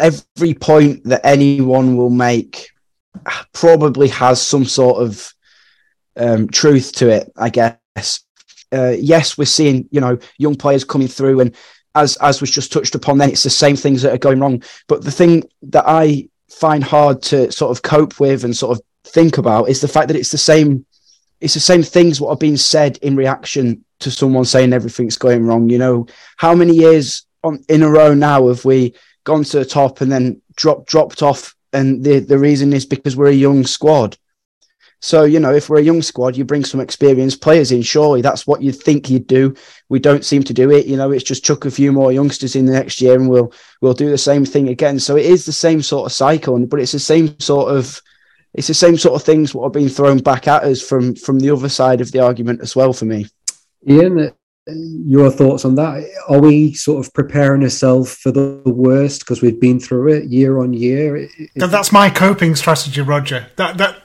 every 0.00 0.54
point 0.54 1.04
that 1.04 1.24
anyone 1.24 1.96
will 1.96 2.10
make 2.10 2.70
probably 3.52 4.08
has 4.08 4.40
some 4.40 4.64
sort 4.64 5.02
of 5.02 5.32
um, 6.16 6.48
truth 6.48 6.92
to 6.92 7.10
it. 7.10 7.32
I 7.36 7.50
guess. 7.50 8.20
Uh, 8.72 8.94
yes, 8.98 9.36
we're 9.36 9.44
seeing 9.44 9.86
you 9.90 10.00
know 10.00 10.18
young 10.38 10.54
players 10.54 10.84
coming 10.84 11.08
through, 11.08 11.40
and 11.40 11.54
as 11.94 12.16
as 12.16 12.40
was 12.40 12.50
just 12.50 12.72
touched 12.72 12.94
upon, 12.94 13.18
then 13.18 13.30
it's 13.30 13.42
the 13.42 13.50
same 13.50 13.76
things 13.76 14.02
that 14.02 14.14
are 14.14 14.18
going 14.18 14.40
wrong. 14.40 14.62
But 14.88 15.04
the 15.04 15.10
thing 15.10 15.44
that 15.62 15.84
I 15.86 16.28
find 16.50 16.82
hard 16.82 17.20
to 17.20 17.50
sort 17.52 17.76
of 17.76 17.82
cope 17.82 18.18
with 18.18 18.44
and 18.44 18.56
sort 18.56 18.78
of 18.78 18.84
think 19.06 19.38
about 19.38 19.68
is 19.68 19.80
the 19.80 19.88
fact 19.88 20.08
that 20.08 20.16
it's 20.16 20.32
the 20.32 20.38
same 20.38 20.84
it's 21.40 21.54
the 21.54 21.60
same 21.60 21.82
things 21.82 22.20
what 22.20 22.30
are 22.30 22.36
being 22.36 22.56
said 22.56 22.96
in 22.98 23.14
reaction 23.14 23.84
to 24.00 24.10
someone 24.10 24.44
saying 24.44 24.72
everything's 24.72 25.18
going 25.18 25.46
wrong 25.46 25.68
you 25.68 25.78
know? 25.78 26.06
How 26.36 26.54
many 26.54 26.74
years 26.74 27.26
on 27.42 27.64
in 27.68 27.82
a 27.82 27.90
row 27.90 28.14
now 28.14 28.48
have 28.48 28.64
we 28.64 28.94
gone 29.24 29.44
to 29.44 29.58
the 29.58 29.64
top 29.64 30.00
and 30.00 30.10
then 30.10 30.40
dropped 30.56 30.88
dropped 30.88 31.22
off? 31.22 31.54
And 31.72 32.02
the 32.02 32.20
the 32.20 32.38
reason 32.38 32.72
is 32.72 32.86
because 32.86 33.16
we're 33.16 33.28
a 33.28 33.32
young 33.32 33.66
squad. 33.66 34.16
So 35.00 35.24
you 35.24 35.40
know 35.40 35.52
if 35.52 35.68
we're 35.68 35.80
a 35.80 35.90
young 35.90 36.02
squad 36.02 36.36
you 36.36 36.44
bring 36.44 36.64
some 36.64 36.80
experienced 36.80 37.42
players 37.42 37.70
in 37.70 37.82
surely 37.82 38.22
that's 38.22 38.46
what 38.46 38.62
you'd 38.62 38.82
think 38.82 39.10
you'd 39.10 39.26
do. 39.26 39.54
We 39.88 39.98
don't 39.98 40.24
seem 40.24 40.42
to 40.44 40.54
do 40.54 40.70
it 40.70 40.86
you 40.86 40.96
know? 40.96 41.10
It's 41.10 41.24
just 41.24 41.44
chuck 41.44 41.64
a 41.64 41.70
few 41.70 41.92
more 41.92 42.12
youngsters 42.12 42.56
in 42.56 42.64
the 42.64 42.72
next 42.72 43.00
year 43.00 43.14
and 43.14 43.28
we'll 43.28 43.52
we'll 43.82 43.94
do 43.94 44.10
the 44.10 44.18
same 44.18 44.44
thing 44.44 44.68
again. 44.68 44.98
So 44.98 45.16
it 45.16 45.26
is 45.26 45.44
the 45.44 45.52
same 45.52 45.82
sort 45.82 46.06
of 46.06 46.12
cycle 46.12 46.58
but 46.66 46.80
it's 46.80 46.92
the 46.92 46.98
same 46.98 47.38
sort 47.40 47.74
of 47.76 48.00
it's 48.56 48.68
the 48.68 48.74
same 48.74 48.96
sort 48.96 49.14
of 49.14 49.22
things 49.22 49.54
what 49.54 49.64
are 49.64 49.70
being 49.70 49.88
thrown 49.88 50.18
back 50.18 50.48
at 50.48 50.64
us 50.64 50.80
from 50.80 51.14
from 51.14 51.38
the 51.38 51.50
other 51.50 51.68
side 51.68 52.00
of 52.00 52.10
the 52.10 52.20
argument 52.20 52.60
as 52.62 52.74
well 52.74 52.92
for 52.92 53.04
me. 53.04 53.26
Ian, 53.88 54.18
uh, 54.18 54.30
your 54.66 55.30
thoughts 55.30 55.64
on 55.64 55.74
that? 55.76 56.04
Are 56.28 56.40
we 56.40 56.72
sort 56.72 57.06
of 57.06 57.12
preparing 57.12 57.62
ourselves 57.62 58.14
for 58.14 58.32
the 58.32 58.60
worst 58.64 59.20
because 59.20 59.42
we've 59.42 59.60
been 59.60 59.78
through 59.78 60.08
it 60.14 60.24
year 60.24 60.58
on 60.58 60.72
year? 60.72 61.28
That's 61.54 61.92
my 61.92 62.10
coping 62.10 62.56
strategy, 62.56 63.02
Roger. 63.02 63.46
That 63.56 63.76
that 63.76 64.02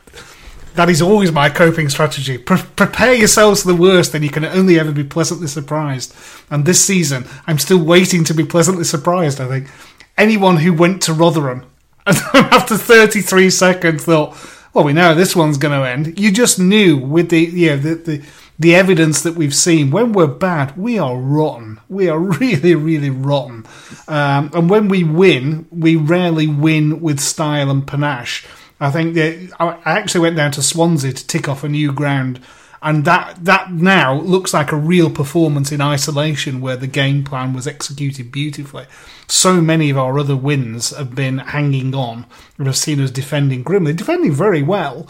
that 0.76 0.90
is 0.90 1.02
always 1.02 1.32
my 1.32 1.50
coping 1.50 1.90
strategy. 1.90 2.38
Pre- 2.38 2.62
prepare 2.76 3.14
yourselves 3.14 3.64
for 3.64 3.70
the 3.70 3.76
worst, 3.76 4.14
and 4.14 4.24
you 4.24 4.30
can 4.30 4.46
only 4.46 4.78
ever 4.80 4.92
be 4.92 5.04
pleasantly 5.04 5.48
surprised. 5.48 6.14
And 6.50 6.66
this 6.66 6.84
season, 6.84 7.26
I'm 7.48 7.58
still 7.58 7.84
waiting 7.84 8.26
to 8.26 8.34
be 8.34 8.46
pleasantly 8.46 8.84
surprised. 8.84 9.40
I 9.40 9.48
think 9.48 9.70
anyone 10.18 10.58
who 10.58 10.74
went 10.74 11.02
to 11.04 11.14
Rotherham 11.14 11.71
and 12.06 12.18
after 12.34 12.78
33 12.78 13.50
seconds 13.50 14.06
thought, 14.06 14.36
well, 14.74 14.86
we 14.86 14.94
know 14.94 15.14
this 15.14 15.36
one's 15.36 15.58
going 15.58 15.80
to 15.80 15.88
end. 15.88 16.20
You 16.20 16.32
just 16.32 16.60
knew 16.60 16.98
with 16.98 17.30
the 17.30 17.42
yeah 17.42 17.76
the, 17.76 17.96
the 17.96 18.26
the 18.58 18.76
evidence 18.76 19.24
that 19.24 19.36
we've 19.36 19.56
seen 19.56 19.92
when 19.92 20.14
we're 20.14 20.28
bad, 20.28 20.78
we 20.78 21.00
are 21.00 21.18
rotten. 21.18 21.80
We 21.90 22.10
are 22.10 22.20
really 22.40 22.76
really 22.76 23.10
rotten. 23.10 23.66
Um, 24.08 24.52
and 24.54 24.70
when 24.70 24.88
we 24.88 25.04
win, 25.04 25.68
we 25.72 25.96
rarely 25.96 26.48
win 26.48 27.02
with 27.02 27.20
style 27.20 27.70
and 27.70 27.86
panache. 27.86 28.46
I 28.80 28.90
think 28.90 29.14
that 29.14 29.52
I 29.60 29.78
actually 29.86 30.22
went 30.22 30.38
down 30.38 30.52
to 30.54 30.64
Swansea 30.64 31.14
to 31.14 31.28
tick 31.28 31.48
off 31.48 31.64
a 31.64 31.70
new 31.70 31.92
ground 31.92 32.40
and 32.82 33.06
that 33.06 33.46
that 33.46 33.72
now 33.72 34.20
looks 34.20 34.54
like 34.54 34.72
a 34.72 34.78
real 34.78 35.10
performance 35.10 35.72
in 35.72 35.82
isolation 35.82 36.62
where 36.62 36.78
the 36.78 36.88
game 36.88 37.24
plan 37.24 37.54
was 37.54 37.68
executed 37.68 38.32
beautifully. 38.32 38.86
So 39.28 39.62
many 39.62 39.90
of 39.90 39.98
our 39.98 40.18
other 40.18 40.36
wins 40.36 40.96
have 40.96 41.14
been 41.16 41.38
hanging 41.40 41.94
on. 41.94 42.26
We've 42.58 42.76
seen 42.76 43.00
us 43.00 43.12
defending 43.12 43.64
grimly, 43.64 43.94
defending 43.94 44.32
very 44.32 44.64
well, 44.64 45.08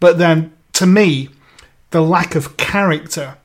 but 0.00 0.18
then 0.18 0.52
to 0.74 0.86
me, 0.86 1.28
the 1.90 2.02
lack 2.02 2.34
of 2.34 2.56
character 2.56 3.36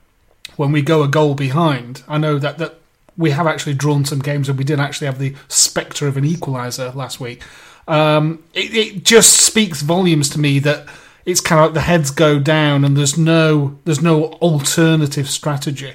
when 0.55 0.71
we 0.71 0.81
go 0.81 1.03
a 1.03 1.07
goal 1.07 1.35
behind. 1.35 2.03
I 2.07 2.17
know 2.17 2.39
that 2.39 2.57
that 2.57 2.79
we 3.15 3.31
have 3.31 3.47
actually 3.47 3.73
drawn 3.73 4.05
some 4.05 4.19
games 4.19 4.49
and 4.49 4.57
we 4.57 4.63
did 4.63 4.79
actually 4.79 5.07
have 5.07 5.19
the 5.19 5.35
spectre 5.47 6.07
of 6.07 6.17
an 6.17 6.23
equaliser 6.23 6.93
last 6.93 7.19
week. 7.19 7.43
Um, 7.87 8.43
it, 8.53 8.75
it 8.75 9.03
just 9.03 9.37
speaks 9.37 9.81
volumes 9.81 10.29
to 10.31 10.39
me 10.39 10.59
that 10.59 10.87
it's 11.27 11.41
kind 11.41 11.59
of 11.59 11.65
like 11.65 11.73
the 11.73 11.81
heads 11.81 12.09
go 12.09 12.39
down 12.39 12.85
and 12.85 12.95
there's 12.95 13.17
no 13.17 13.77
there's 13.83 14.01
no 14.01 14.31
alternative 14.35 15.29
strategy. 15.29 15.93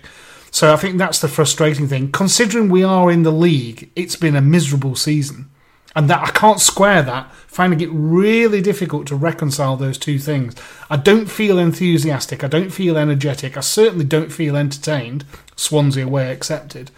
So 0.51 0.71
I 0.71 0.77
think 0.77 0.99
that's 0.99 1.21
the 1.21 1.29
frustrating 1.29 1.89
thing. 1.89 2.13
Considering 2.13 2.69
we 2.69 2.85
are 2.85 3.11
in 3.11 3.23
the 3.23 3.33
league, 3.33 3.91
it's 3.97 4.15
been 4.15 4.37
a 4.37 4.43
miserable 4.43 4.95
season, 4.95 5.49
and 5.97 6.11
that 6.11 6.21
I 6.21 6.31
can't 6.33 6.61
square 6.61 7.01
that. 7.03 7.33
Finding 7.47 7.81
it 7.81 7.89
really 7.91 8.61
difficult 8.61 9.07
to 9.07 9.17
reconcile 9.17 9.77
those 9.77 9.97
two 9.97 10.19
things. 10.19 10.55
I 10.91 10.99
don't 10.99 11.31
feel 11.31 11.59
enthusiastic. 11.59 12.45
I 12.45 12.49
don't 12.49 12.71
feel 12.71 12.99
energetic. 12.99 13.57
I 13.57 13.61
certainly 13.61 14.05
don't 14.05 14.31
feel 14.31 14.55
entertained. 14.55 15.25
Swansea 15.57 16.05
away 16.05 16.31
accepted. 16.31 16.91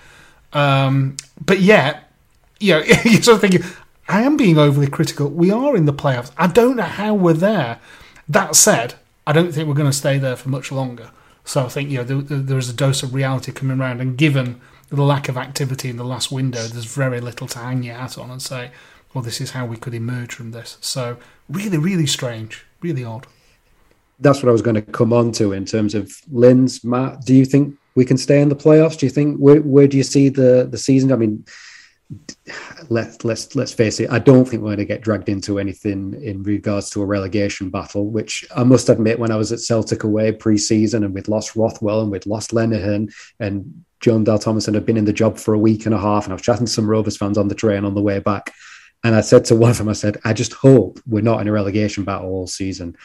Um, 0.52 1.16
but 1.44 1.60
yet, 1.60 2.12
you 2.58 2.74
know, 2.74 2.82
you're 3.04 3.22
sort 3.22 3.36
of 3.36 3.40
thinking, 3.40 3.62
I 4.08 4.22
am 4.22 4.36
being 4.36 4.58
overly 4.58 4.88
critical. 4.88 5.28
We 5.28 5.52
are 5.52 5.76
in 5.76 5.86
the 5.86 5.94
playoffs. 5.94 6.32
I 6.36 6.48
don't 6.48 6.76
know 6.76 6.82
how 6.82 7.14
we're 7.14 7.32
there. 7.32 7.78
That 8.28 8.56
said, 8.56 8.94
I 9.26 9.32
don't 9.32 9.52
think 9.52 9.68
we're 9.68 9.74
going 9.74 9.90
to 9.90 9.96
stay 9.96 10.18
there 10.18 10.36
for 10.36 10.48
much 10.48 10.72
longer. 10.72 11.10
So 11.44 11.64
I 11.66 11.68
think 11.68 11.90
you 11.90 11.98
know 11.98 12.04
there, 12.04 12.38
there 12.38 12.58
is 12.58 12.70
a 12.70 12.74
dose 12.74 13.02
of 13.02 13.14
reality 13.14 13.52
coming 13.52 13.78
around, 13.78 14.00
and 14.00 14.16
given 14.16 14.60
the 14.88 15.02
lack 15.02 15.28
of 15.28 15.36
activity 15.36 15.90
in 15.90 15.96
the 15.96 16.04
last 16.04 16.30
window, 16.32 16.62
there's 16.62 16.86
very 16.86 17.20
little 17.20 17.46
to 17.48 17.58
hang 17.58 17.82
your 17.82 17.96
hat 17.96 18.16
on 18.16 18.30
and 18.30 18.40
say, 18.40 18.70
well, 19.12 19.22
this 19.22 19.40
is 19.40 19.50
how 19.52 19.66
we 19.66 19.76
could 19.76 19.94
emerge 19.94 20.34
from 20.34 20.52
this. 20.52 20.78
So 20.80 21.16
really, 21.48 21.78
really 21.78 22.06
strange, 22.06 22.64
really 22.80 23.04
odd. 23.04 23.26
That's 24.20 24.42
what 24.42 24.48
I 24.48 24.52
was 24.52 24.62
going 24.62 24.76
to 24.76 24.82
come 24.82 25.12
on 25.12 25.32
to 25.32 25.52
in 25.52 25.64
terms 25.64 25.94
of 25.94 26.12
Linz, 26.30 26.84
Matt. 26.84 27.24
Do 27.24 27.34
you 27.34 27.44
think 27.44 27.76
we 27.94 28.04
can 28.04 28.16
stay 28.16 28.40
in 28.40 28.48
the 28.48 28.56
playoffs? 28.56 28.98
Do 28.98 29.06
you 29.06 29.10
think 29.10 29.38
where, 29.38 29.60
where 29.60 29.86
do 29.86 29.96
you 29.96 30.02
see 30.02 30.28
the 30.28 30.66
the 30.70 30.78
season? 30.78 31.12
I 31.12 31.16
mean, 31.16 31.44
let's 32.90 33.24
let's 33.24 33.56
let's 33.56 33.72
face 33.72 34.00
it. 34.00 34.10
I 34.10 34.18
don't 34.18 34.44
think 34.44 34.62
we're 34.62 34.68
going 34.68 34.78
to 34.78 34.84
get 34.84 35.00
dragged 35.00 35.28
into 35.28 35.58
anything 35.58 36.20
in 36.22 36.42
regards 36.42 36.90
to 36.90 37.02
a 37.02 37.06
relegation 37.06 37.70
battle. 37.70 38.06
Which 38.06 38.44
I 38.54 38.64
must 38.64 38.88
admit, 38.88 39.18
when 39.18 39.30
I 39.30 39.36
was 39.36 39.52
at 39.52 39.60
Celtic 39.60 40.04
away 40.04 40.32
pre-season 40.32 41.04
and 41.04 41.14
we'd 41.14 41.28
lost 41.28 41.56
Rothwell 41.56 42.02
and 42.02 42.10
we'd 42.10 42.26
lost 42.26 42.52
Lenihan 42.52 43.12
and 43.40 43.84
Jon 44.00 44.24
Dahl 44.24 44.38
Tomasson 44.38 44.74
had 44.74 44.84
been 44.84 44.98
in 44.98 45.06
the 45.06 45.12
job 45.12 45.38
for 45.38 45.54
a 45.54 45.58
week 45.58 45.86
and 45.86 45.94
a 45.94 45.98
half, 45.98 46.24
and 46.24 46.32
I 46.32 46.34
was 46.34 46.42
chatting 46.42 46.66
to 46.66 46.72
some 46.72 46.88
Rovers 46.88 47.16
fans 47.16 47.38
on 47.38 47.48
the 47.48 47.54
train 47.54 47.84
on 47.84 47.94
the 47.94 48.02
way 48.02 48.18
back. 48.18 48.52
And 49.02 49.14
I 49.14 49.20
said 49.20 49.44
to 49.46 49.56
one 49.56 49.70
of 49.70 49.78
them, 49.78 49.88
I 49.88 49.94
said, 49.94 50.18
I 50.24 50.32
just 50.32 50.52
hope 50.52 50.98
we're 51.06 51.22
not 51.22 51.40
in 51.40 51.48
a 51.48 51.52
relegation 51.52 52.04
battle 52.04 52.30
all 52.30 52.46
season. 52.46 52.96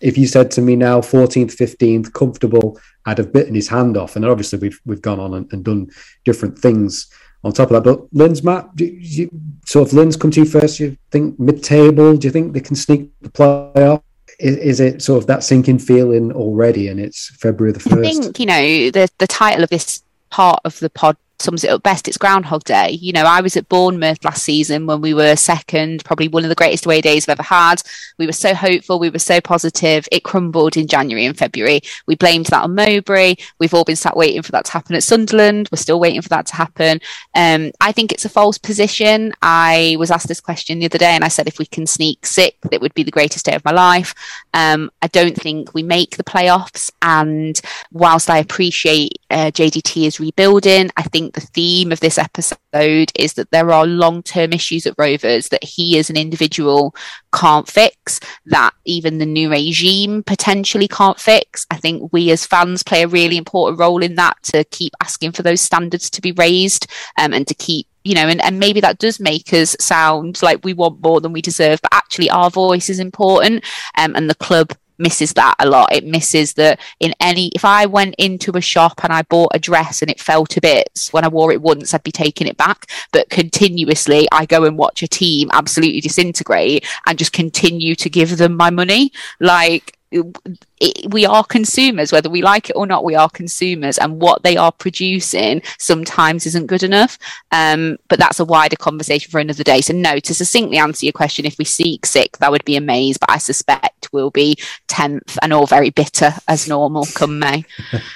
If 0.00 0.16
you 0.16 0.26
said 0.26 0.50
to 0.52 0.62
me 0.62 0.76
now, 0.76 1.00
14th, 1.00 1.56
15th, 1.56 2.12
comfortable, 2.12 2.78
I'd 3.06 3.18
have 3.18 3.32
bitten 3.32 3.54
his 3.54 3.68
hand 3.68 3.96
off. 3.96 4.16
And 4.16 4.24
obviously, 4.24 4.58
we've 4.58 4.80
we've 4.84 5.02
gone 5.02 5.20
on 5.20 5.34
and, 5.34 5.52
and 5.52 5.64
done 5.64 5.90
different 6.24 6.58
things 6.58 7.10
on 7.44 7.52
top 7.52 7.70
of 7.70 7.82
that. 7.82 7.90
But 7.90 8.12
Linz, 8.12 8.42
Matt, 8.42 8.74
do 8.76 8.84
you, 8.84 9.30
so 9.64 9.82
if 9.82 9.92
Linz 9.92 10.16
come 10.16 10.30
to 10.32 10.40
you 10.40 10.46
first, 10.46 10.80
you 10.80 10.96
think 11.10 11.38
mid-table? 11.38 12.16
Do 12.16 12.26
you 12.26 12.32
think 12.32 12.52
they 12.52 12.60
can 12.60 12.76
sneak 12.76 13.10
the 13.20 13.28
playoff? 13.28 14.02
Is, 14.38 14.56
is 14.56 14.80
it 14.80 15.02
sort 15.02 15.22
of 15.22 15.26
that 15.26 15.42
sinking 15.42 15.80
feeling 15.80 16.32
already, 16.32 16.88
and 16.88 17.00
it's 17.00 17.34
February 17.36 17.72
the 17.72 17.80
first? 17.80 17.96
I 17.96 18.02
think 18.02 18.38
you 18.38 18.46
know 18.46 18.90
the 18.90 19.08
the 19.18 19.26
title 19.26 19.64
of 19.64 19.70
this 19.70 20.02
part 20.30 20.60
of 20.64 20.78
the 20.78 20.90
pod 20.90 21.16
sums 21.40 21.64
it 21.64 21.70
up 21.70 21.82
best. 21.82 22.08
It's 22.08 22.18
Groundhog 22.18 22.64
Day. 22.64 22.90
You 22.90 23.12
know, 23.12 23.24
I 23.24 23.40
was 23.40 23.56
at 23.56 23.68
Bournemouth 23.68 24.24
last 24.24 24.42
season 24.42 24.86
when 24.86 25.00
we 25.00 25.14
were 25.14 25.36
second, 25.36 26.04
probably 26.04 26.28
one 26.28 26.44
of 26.44 26.48
the 26.48 26.54
greatest 26.54 26.86
away 26.86 27.00
days 27.00 27.28
I've 27.28 27.38
ever 27.38 27.42
had. 27.42 27.82
We 28.18 28.26
were 28.26 28.32
so 28.32 28.54
hopeful, 28.54 28.98
we 28.98 29.10
were 29.10 29.18
so 29.18 29.40
positive. 29.40 30.08
It 30.10 30.24
crumbled 30.24 30.76
in 30.76 30.86
January 30.86 31.26
and 31.26 31.38
February. 31.38 31.80
We 32.06 32.16
blamed 32.16 32.46
that 32.46 32.64
on 32.64 32.74
Mowbray. 32.74 33.36
We've 33.58 33.74
all 33.74 33.84
been 33.84 33.96
sat 33.96 34.16
waiting 34.16 34.42
for 34.42 34.52
that 34.52 34.64
to 34.66 34.72
happen 34.72 34.96
at 34.96 35.02
Sunderland. 35.02 35.68
We're 35.70 35.76
still 35.76 36.00
waiting 36.00 36.22
for 36.22 36.28
that 36.30 36.46
to 36.46 36.56
happen. 36.56 37.00
Um, 37.34 37.72
I 37.80 37.92
think 37.92 38.12
it's 38.12 38.24
a 38.24 38.30
false 38.30 38.58
position. 38.58 39.32
I 39.42 39.96
was 39.98 40.10
asked 40.10 40.28
this 40.28 40.40
question 40.40 40.78
the 40.78 40.86
other 40.86 40.98
day, 40.98 41.12
and 41.12 41.24
I 41.24 41.28
said 41.28 41.46
if 41.46 41.58
we 41.58 41.66
can 41.66 41.86
sneak 41.86 42.26
sixth, 42.26 42.72
it 42.72 42.80
would 42.80 42.94
be 42.94 43.02
the 43.02 43.10
greatest 43.10 43.46
day 43.46 43.54
of 43.54 43.64
my 43.64 43.72
life. 43.72 44.14
Um, 44.54 44.90
I 45.02 45.06
don't 45.08 45.36
think 45.36 45.74
we 45.74 45.82
make 45.82 46.16
the 46.16 46.24
playoffs. 46.24 46.90
And 47.02 47.60
whilst 47.92 48.28
I 48.28 48.38
appreciate 48.38 49.20
uh, 49.30 49.50
JDT 49.52 50.06
is 50.06 50.20
rebuilding, 50.20 50.90
I 50.96 51.02
think 51.02 51.27
think 51.28 51.34
the 51.34 51.52
theme 51.52 51.92
of 51.92 52.00
this 52.00 52.18
episode 52.18 53.12
is 53.14 53.34
that 53.34 53.50
there 53.50 53.70
are 53.70 53.86
long 53.86 54.22
term 54.22 54.52
issues 54.52 54.86
at 54.86 54.94
Rovers 54.98 55.48
that 55.48 55.64
he 55.64 55.98
as 55.98 56.10
an 56.10 56.16
individual 56.16 56.94
can't 57.34 57.68
fix, 57.68 58.20
that 58.46 58.72
even 58.84 59.18
the 59.18 59.26
new 59.26 59.50
regime 59.50 60.22
potentially 60.22 60.88
can't 60.88 61.18
fix. 61.20 61.66
I 61.70 61.76
think 61.76 62.12
we 62.12 62.30
as 62.30 62.46
fans 62.46 62.82
play 62.82 63.02
a 63.02 63.08
really 63.08 63.36
important 63.36 63.78
role 63.78 64.02
in 64.02 64.14
that 64.16 64.42
to 64.44 64.64
keep 64.64 64.92
asking 65.02 65.32
for 65.32 65.42
those 65.42 65.60
standards 65.60 66.10
to 66.10 66.22
be 66.22 66.32
raised 66.32 66.86
um, 67.18 67.32
and 67.32 67.46
to 67.46 67.54
keep 67.54 67.86
you 68.04 68.14
know, 68.14 68.28
and, 68.28 68.42
and 68.42 68.58
maybe 68.58 68.80
that 68.80 68.98
does 68.98 69.20
make 69.20 69.52
us 69.52 69.76
sound 69.80 70.40
like 70.42 70.64
we 70.64 70.72
want 70.72 71.02
more 71.02 71.20
than 71.20 71.32
we 71.32 71.42
deserve, 71.42 71.78
but 71.82 71.92
actually 71.92 72.30
our 72.30 72.48
voice 72.48 72.88
is 72.88 73.00
important 73.00 73.62
um, 73.98 74.16
and 74.16 74.30
the 74.30 74.34
club 74.36 74.72
misses 74.98 75.32
that 75.34 75.54
a 75.58 75.68
lot. 75.68 75.92
It 75.92 76.04
misses 76.04 76.54
that 76.54 76.80
in 77.00 77.14
any, 77.20 77.50
if 77.54 77.64
I 77.64 77.86
went 77.86 78.14
into 78.18 78.56
a 78.56 78.60
shop 78.60 79.00
and 79.02 79.12
I 79.12 79.22
bought 79.22 79.52
a 79.54 79.58
dress 79.58 80.02
and 80.02 80.10
it 80.10 80.20
fell 80.20 80.46
to 80.46 80.60
bits 80.60 81.12
when 81.12 81.24
I 81.24 81.28
wore 81.28 81.52
it 81.52 81.62
once, 81.62 81.94
I'd 81.94 82.02
be 82.02 82.12
taking 82.12 82.46
it 82.46 82.56
back. 82.56 82.86
But 83.12 83.30
continuously, 83.30 84.28
I 84.32 84.46
go 84.46 84.64
and 84.64 84.78
watch 84.78 85.02
a 85.02 85.08
team 85.08 85.50
absolutely 85.52 86.00
disintegrate 86.00 86.86
and 87.06 87.18
just 87.18 87.32
continue 87.32 87.94
to 87.96 88.10
give 88.10 88.38
them 88.38 88.56
my 88.56 88.70
money. 88.70 89.12
Like, 89.40 89.97
it, 90.10 91.12
we 91.12 91.26
are 91.26 91.44
consumers, 91.44 92.12
whether 92.12 92.30
we 92.30 92.42
like 92.42 92.70
it 92.70 92.76
or 92.76 92.86
not, 92.86 93.04
we 93.04 93.14
are 93.14 93.28
consumers, 93.28 93.98
and 93.98 94.20
what 94.20 94.42
they 94.42 94.56
are 94.56 94.72
producing 94.72 95.62
sometimes 95.78 96.46
isn't 96.46 96.66
good 96.66 96.82
enough. 96.82 97.18
Um, 97.52 97.98
but 98.08 98.18
that's 98.18 98.40
a 98.40 98.44
wider 98.44 98.76
conversation 98.76 99.30
for 99.30 99.40
another 99.40 99.64
day. 99.64 99.80
So, 99.80 99.92
no, 99.94 100.18
to 100.18 100.34
succinctly 100.34 100.78
answer 100.78 101.06
your 101.06 101.12
question, 101.12 101.44
if 101.44 101.58
we 101.58 101.64
seek 101.64 102.06
sick, 102.06 102.38
that 102.38 102.50
would 102.50 102.64
be 102.64 102.76
amazed, 102.76 103.20
but 103.20 103.30
I 103.30 103.38
suspect 103.38 104.08
we'll 104.12 104.30
be 104.30 104.56
10th 104.88 105.36
and 105.42 105.52
all 105.52 105.66
very 105.66 105.90
bitter 105.90 106.32
as 106.46 106.68
normal 106.68 107.06
come 107.14 107.38
May. 107.38 107.64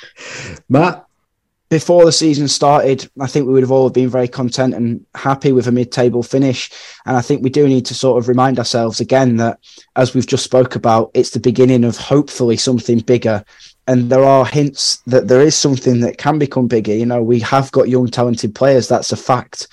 Matt? 0.68 1.06
Before 1.72 2.04
the 2.04 2.12
season 2.12 2.48
started, 2.48 3.10
I 3.18 3.26
think 3.26 3.46
we 3.46 3.54
would 3.54 3.62
have 3.62 3.70
all 3.70 3.88
been 3.88 4.10
very 4.10 4.28
content 4.28 4.74
and 4.74 5.06
happy 5.14 5.52
with 5.52 5.68
a 5.68 5.72
mid-table 5.72 6.22
finish. 6.22 6.70
And 7.06 7.16
I 7.16 7.22
think 7.22 7.42
we 7.42 7.48
do 7.48 7.66
need 7.66 7.86
to 7.86 7.94
sort 7.94 8.18
of 8.18 8.28
remind 8.28 8.58
ourselves 8.58 9.00
again 9.00 9.38
that, 9.38 9.58
as 9.96 10.12
we've 10.12 10.26
just 10.26 10.44
spoke 10.44 10.76
about, 10.76 11.10
it's 11.14 11.30
the 11.30 11.40
beginning 11.40 11.84
of 11.84 11.96
hopefully 11.96 12.58
something 12.58 12.98
bigger. 12.98 13.42
And 13.86 14.10
there 14.10 14.22
are 14.22 14.44
hints 14.44 14.98
that 15.06 15.28
there 15.28 15.40
is 15.40 15.56
something 15.56 16.00
that 16.00 16.18
can 16.18 16.38
become 16.38 16.68
bigger. 16.68 16.92
You 16.92 17.06
know, 17.06 17.22
we 17.22 17.40
have 17.40 17.72
got 17.72 17.88
young, 17.88 18.08
talented 18.08 18.54
players. 18.54 18.86
That's 18.86 19.12
a 19.12 19.16
fact. 19.16 19.68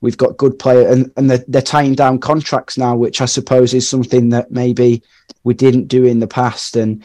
We've 0.00 0.16
got 0.16 0.38
good 0.38 0.58
players, 0.58 0.90
and, 0.90 1.12
and 1.18 1.30
they're, 1.30 1.44
they're 1.48 1.60
tying 1.60 1.94
down 1.94 2.18
contracts 2.18 2.78
now, 2.78 2.96
which 2.96 3.20
I 3.20 3.26
suppose 3.26 3.74
is 3.74 3.86
something 3.86 4.30
that 4.30 4.50
maybe 4.50 5.02
we 5.44 5.52
didn't 5.52 5.88
do 5.88 6.06
in 6.06 6.20
the 6.20 6.26
past. 6.26 6.76
And 6.76 7.04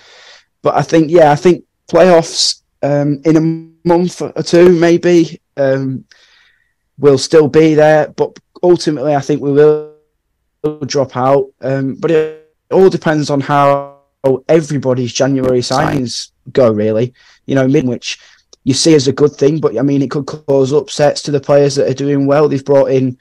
but 0.62 0.76
I 0.76 0.84
think, 0.84 1.12
yeah, 1.12 1.34
I 1.34 1.36
think 1.36 1.66
playoffs 1.90 2.62
um, 2.82 3.22
in 3.26 3.36
a 3.36 3.77
month 3.84 4.22
or 4.22 4.44
two, 4.44 4.72
maybe, 4.72 5.42
um, 5.56 6.06
will 6.98 7.18
still 7.18 7.48
be 7.48 7.74
there. 7.74 8.10
But 8.10 8.38
ultimately, 8.64 9.16
I 9.16 9.22
think 9.22 9.42
we 9.42 9.52
will 9.52 9.94
drop 10.86 11.16
out. 11.16 11.52
Um, 11.62 11.96
but 11.96 12.12
it 12.12 12.54
all 12.72 12.90
depends 12.90 13.30
on 13.30 13.42
how 13.42 14.00
everybody's 14.50 15.14
January 15.14 15.60
signings 15.60 16.32
go, 16.52 16.72
really. 16.72 17.14
You 17.46 17.56
know, 17.56 17.68
mid 17.68 17.88
which 17.88 18.20
you 18.64 18.74
see 18.74 18.94
as 18.96 19.08
a 19.08 19.14
good 19.14 19.32
thing, 19.32 19.60
but 19.60 19.78
I 19.78 19.82
mean, 19.82 20.02
it 20.02 20.12
could 20.12 20.26
cause 20.26 20.74
upsets 20.74 21.22
to 21.22 21.32
the 21.32 21.40
players 21.40 21.76
that 21.76 21.90
are 21.90 21.94
doing 21.94 22.26
well. 22.26 22.50
They've 22.50 22.66
brought 22.66 22.92
in 22.92 23.18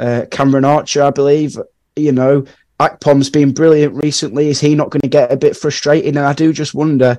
uh, 0.00 0.24
Cameron 0.30 0.64
Archer, 0.64 1.04
I 1.04 1.10
believe. 1.10 1.56
You 1.94 2.10
know, 2.10 2.44
Akpom's 2.80 3.30
been 3.30 3.52
brilliant 3.52 3.94
recently. 3.94 4.48
Is 4.48 4.60
he 4.60 4.74
not 4.74 4.90
going 4.90 5.02
to 5.02 5.08
get 5.08 5.30
a 5.30 5.36
bit 5.36 5.56
frustrated? 5.56 6.16
And 6.16 6.26
I 6.26 6.32
do 6.32 6.52
just 6.52 6.74
wonder 6.74 7.18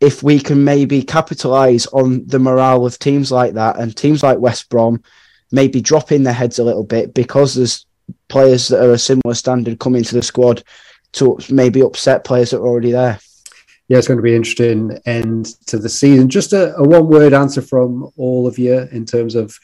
if 0.00 0.22
we 0.22 0.38
can 0.38 0.62
maybe 0.62 1.02
capitalize 1.02 1.86
on 1.88 2.26
the 2.26 2.38
morale 2.38 2.86
of 2.86 2.98
teams 2.98 3.32
like 3.32 3.54
that 3.54 3.78
and 3.78 3.96
teams 3.96 4.22
like 4.22 4.38
West 4.38 4.68
Brom 4.68 5.02
maybe 5.50 5.80
dropping 5.80 6.22
their 6.22 6.34
heads 6.34 6.58
a 6.58 6.64
little 6.64 6.84
bit 6.84 7.14
because 7.14 7.54
there's 7.54 7.86
players 8.28 8.68
that 8.68 8.84
are 8.84 8.92
a 8.92 8.98
similar 8.98 9.34
standard 9.34 9.78
coming 9.78 10.04
to 10.04 10.14
the 10.14 10.22
squad 10.22 10.62
to 11.12 11.38
maybe 11.50 11.80
upset 11.80 12.24
players 12.24 12.50
that 12.50 12.58
are 12.58 12.66
already 12.66 12.92
there. 12.92 13.18
Yeah, 13.88 13.96
it's 13.96 14.06
going 14.06 14.18
to 14.18 14.22
be 14.22 14.36
interesting 14.36 14.98
end 15.06 15.46
to 15.66 15.78
the 15.78 15.88
season. 15.88 16.28
Just 16.28 16.52
a, 16.52 16.76
a 16.76 16.82
one 16.82 17.08
word 17.08 17.32
answer 17.32 17.62
from 17.62 18.10
all 18.16 18.46
of 18.46 18.58
you 18.58 18.86
in 18.92 19.06
terms 19.06 19.34
of 19.34 19.58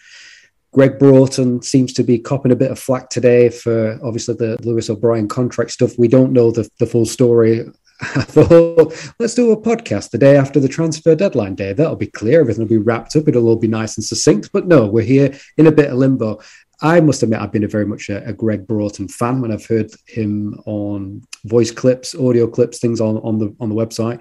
Gregg 0.72 0.98
Broughton 0.98 1.62
seems 1.62 1.92
to 1.92 2.02
be 2.02 2.18
copping 2.18 2.50
a 2.50 2.56
bit 2.56 2.70
of 2.70 2.78
flack 2.78 3.10
today 3.10 3.50
for 3.50 3.98
obviously 4.02 4.34
the 4.34 4.56
Lewis 4.62 4.88
O'Brien 4.88 5.28
contract 5.28 5.70
stuff. 5.70 5.98
We 5.98 6.08
don't 6.08 6.32
know 6.32 6.50
the, 6.50 6.68
the 6.78 6.86
full 6.86 7.06
story 7.06 7.66
I 8.00 8.22
thought, 8.22 9.14
let's 9.20 9.34
do 9.34 9.52
a 9.52 9.60
podcast 9.60 10.10
the 10.10 10.18
day 10.18 10.36
after 10.36 10.58
the 10.58 10.68
transfer 10.68 11.14
deadline 11.14 11.54
day. 11.54 11.72
That'll 11.72 11.94
be 11.94 12.08
clear. 12.08 12.40
Everything 12.40 12.64
will 12.64 12.68
be 12.68 12.78
wrapped 12.78 13.14
up. 13.14 13.28
It'll 13.28 13.48
all 13.48 13.56
be 13.56 13.68
nice 13.68 13.96
and 13.96 14.04
succinct. 14.04 14.50
But 14.52 14.66
no, 14.66 14.86
we're 14.86 15.04
here 15.04 15.38
in 15.58 15.68
a 15.68 15.72
bit 15.72 15.90
of 15.90 15.98
limbo. 15.98 16.40
I 16.82 17.00
must 17.00 17.22
admit, 17.22 17.40
I've 17.40 17.52
been 17.52 17.64
a 17.64 17.68
very 17.68 17.86
much 17.86 18.08
a, 18.08 18.24
a, 18.26 18.32
Gregg 18.32 18.66
Broughton 18.66 19.06
fan 19.06 19.40
when 19.40 19.52
I've 19.52 19.64
heard 19.64 19.92
him 20.06 20.60
on 20.66 21.22
voice 21.44 21.70
clips, 21.70 22.16
audio 22.16 22.48
clips, 22.48 22.80
things 22.80 23.00
on, 23.00 23.18
on 23.18 23.38
the 23.38 23.54
on 23.60 23.68
the 23.68 23.76
website. 23.76 24.20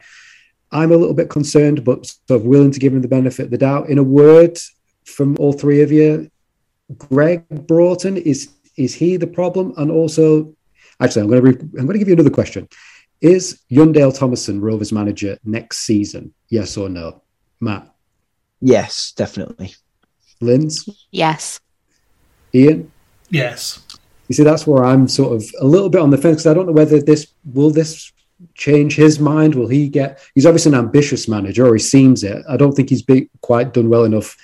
I'm 0.71 0.91
a 0.91 0.95
little 0.95 1.15
bit 1.15 1.29
concerned, 1.29 1.83
but 1.83 2.05
sort 2.05 2.41
of 2.41 2.45
willing 2.45 2.71
to 2.71 2.79
give 2.79 2.93
him 2.93 3.01
the 3.01 3.07
benefit 3.07 3.45
of 3.45 3.51
the 3.51 3.57
doubt. 3.57 3.89
In 3.89 3.97
a 3.97 4.03
word, 4.03 4.57
from 5.05 5.35
all 5.39 5.51
three 5.51 5.81
of 5.81 5.91
you, 5.91 6.29
Gregg 6.95 7.43
Broughton 7.49 8.17
is 8.17 8.49
is 8.77 8.93
he 8.93 9.17
the 9.17 9.27
problem? 9.27 9.73
And 9.77 9.89
also, 9.89 10.55
actually, 10.99 11.23
I'm 11.23 11.29
going 11.29 11.43
to 11.43 11.51
re- 11.51 11.69
I'm 11.79 11.87
going 11.87 11.93
to 11.93 11.99
give 11.99 12.07
you 12.07 12.13
another 12.13 12.29
question 12.29 12.67
Is 13.23 13.61
Jon 13.71 13.93
Dahl 13.93 14.11
Tomasson 14.11 14.61
Rovers 14.61 14.91
manager 14.91 15.37
next 15.45 15.79
season? 15.79 16.33
Yes 16.49 16.75
or 16.75 16.89
no? 16.89 17.21
Matt? 17.61 17.89
Yes, 18.59 19.13
definitely. 19.15 19.73
Linz? 20.41 20.89
Yes. 21.09 21.61
Ian? 22.53 22.91
Yes. 23.29 23.81
You 24.27 24.35
see, 24.35 24.43
that's 24.43 24.67
where 24.67 24.83
I'm 24.83 25.07
sort 25.07 25.37
of 25.37 25.49
a 25.61 25.65
little 25.65 25.89
bit 25.89 26.01
on 26.01 26.09
the 26.09 26.17
fence 26.17 26.43
because 26.43 26.47
I 26.47 26.53
don't 26.53 26.65
know 26.65 26.73
whether 26.73 27.01
this 27.01 27.27
will 27.45 27.69
this 27.69 28.11
change 28.55 28.97
his 28.97 29.21
mind. 29.21 29.55
Will 29.55 29.69
he 29.69 29.87
get? 29.87 30.21
He's 30.35 30.45
obviously 30.45 30.73
an 30.73 30.79
ambitious 30.79 31.29
manager, 31.29 31.65
or 31.65 31.75
he 31.75 31.79
seems 31.79 32.25
it. 32.25 32.43
I 32.49 32.57
don't 32.57 32.73
think 32.73 32.89
he's 32.89 33.03
been 33.03 33.29
quite 33.39 33.73
done 33.73 33.87
well 33.87 34.03
enough 34.03 34.35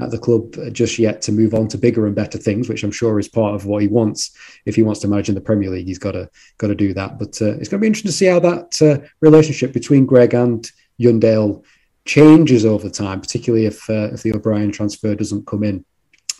at 0.00 0.10
the 0.10 0.18
club 0.18 0.56
just 0.72 0.98
yet 0.98 1.22
to 1.22 1.32
move 1.32 1.54
on 1.54 1.68
to 1.68 1.78
bigger 1.78 2.06
and 2.06 2.16
better 2.16 2.38
things, 2.38 2.68
which 2.68 2.82
I'm 2.82 2.90
sure 2.90 3.18
is 3.18 3.28
part 3.28 3.54
of 3.54 3.66
what 3.66 3.82
he 3.82 3.88
wants. 3.88 4.36
If 4.66 4.74
he 4.74 4.82
wants 4.82 5.00
to 5.00 5.08
manage 5.08 5.28
in 5.28 5.34
the 5.34 5.40
Premier 5.40 5.70
League, 5.70 5.86
he's 5.86 5.98
got 5.98 6.12
to 6.12 6.28
got 6.58 6.68
to 6.68 6.74
do 6.74 6.92
that. 6.94 7.18
But 7.18 7.40
uh, 7.40 7.56
it's 7.58 7.68
going 7.68 7.78
to 7.78 7.84
be 7.84 7.86
interesting 7.86 8.10
to 8.10 8.16
see 8.16 8.26
how 8.26 8.40
that 8.40 8.82
uh, 8.82 9.06
relationship 9.20 9.72
between 9.72 10.06
Gregg 10.06 10.34
and 10.34 10.68
Jon 11.00 11.20
Dahl 11.20 11.64
changes 12.04 12.66
over 12.66 12.90
time, 12.90 13.20
particularly 13.20 13.66
if 13.66 13.88
uh, 13.88 14.10
if 14.12 14.22
the 14.22 14.34
O'Brien 14.34 14.72
transfer 14.72 15.14
doesn't 15.14 15.46
come 15.46 15.62
in. 15.62 15.84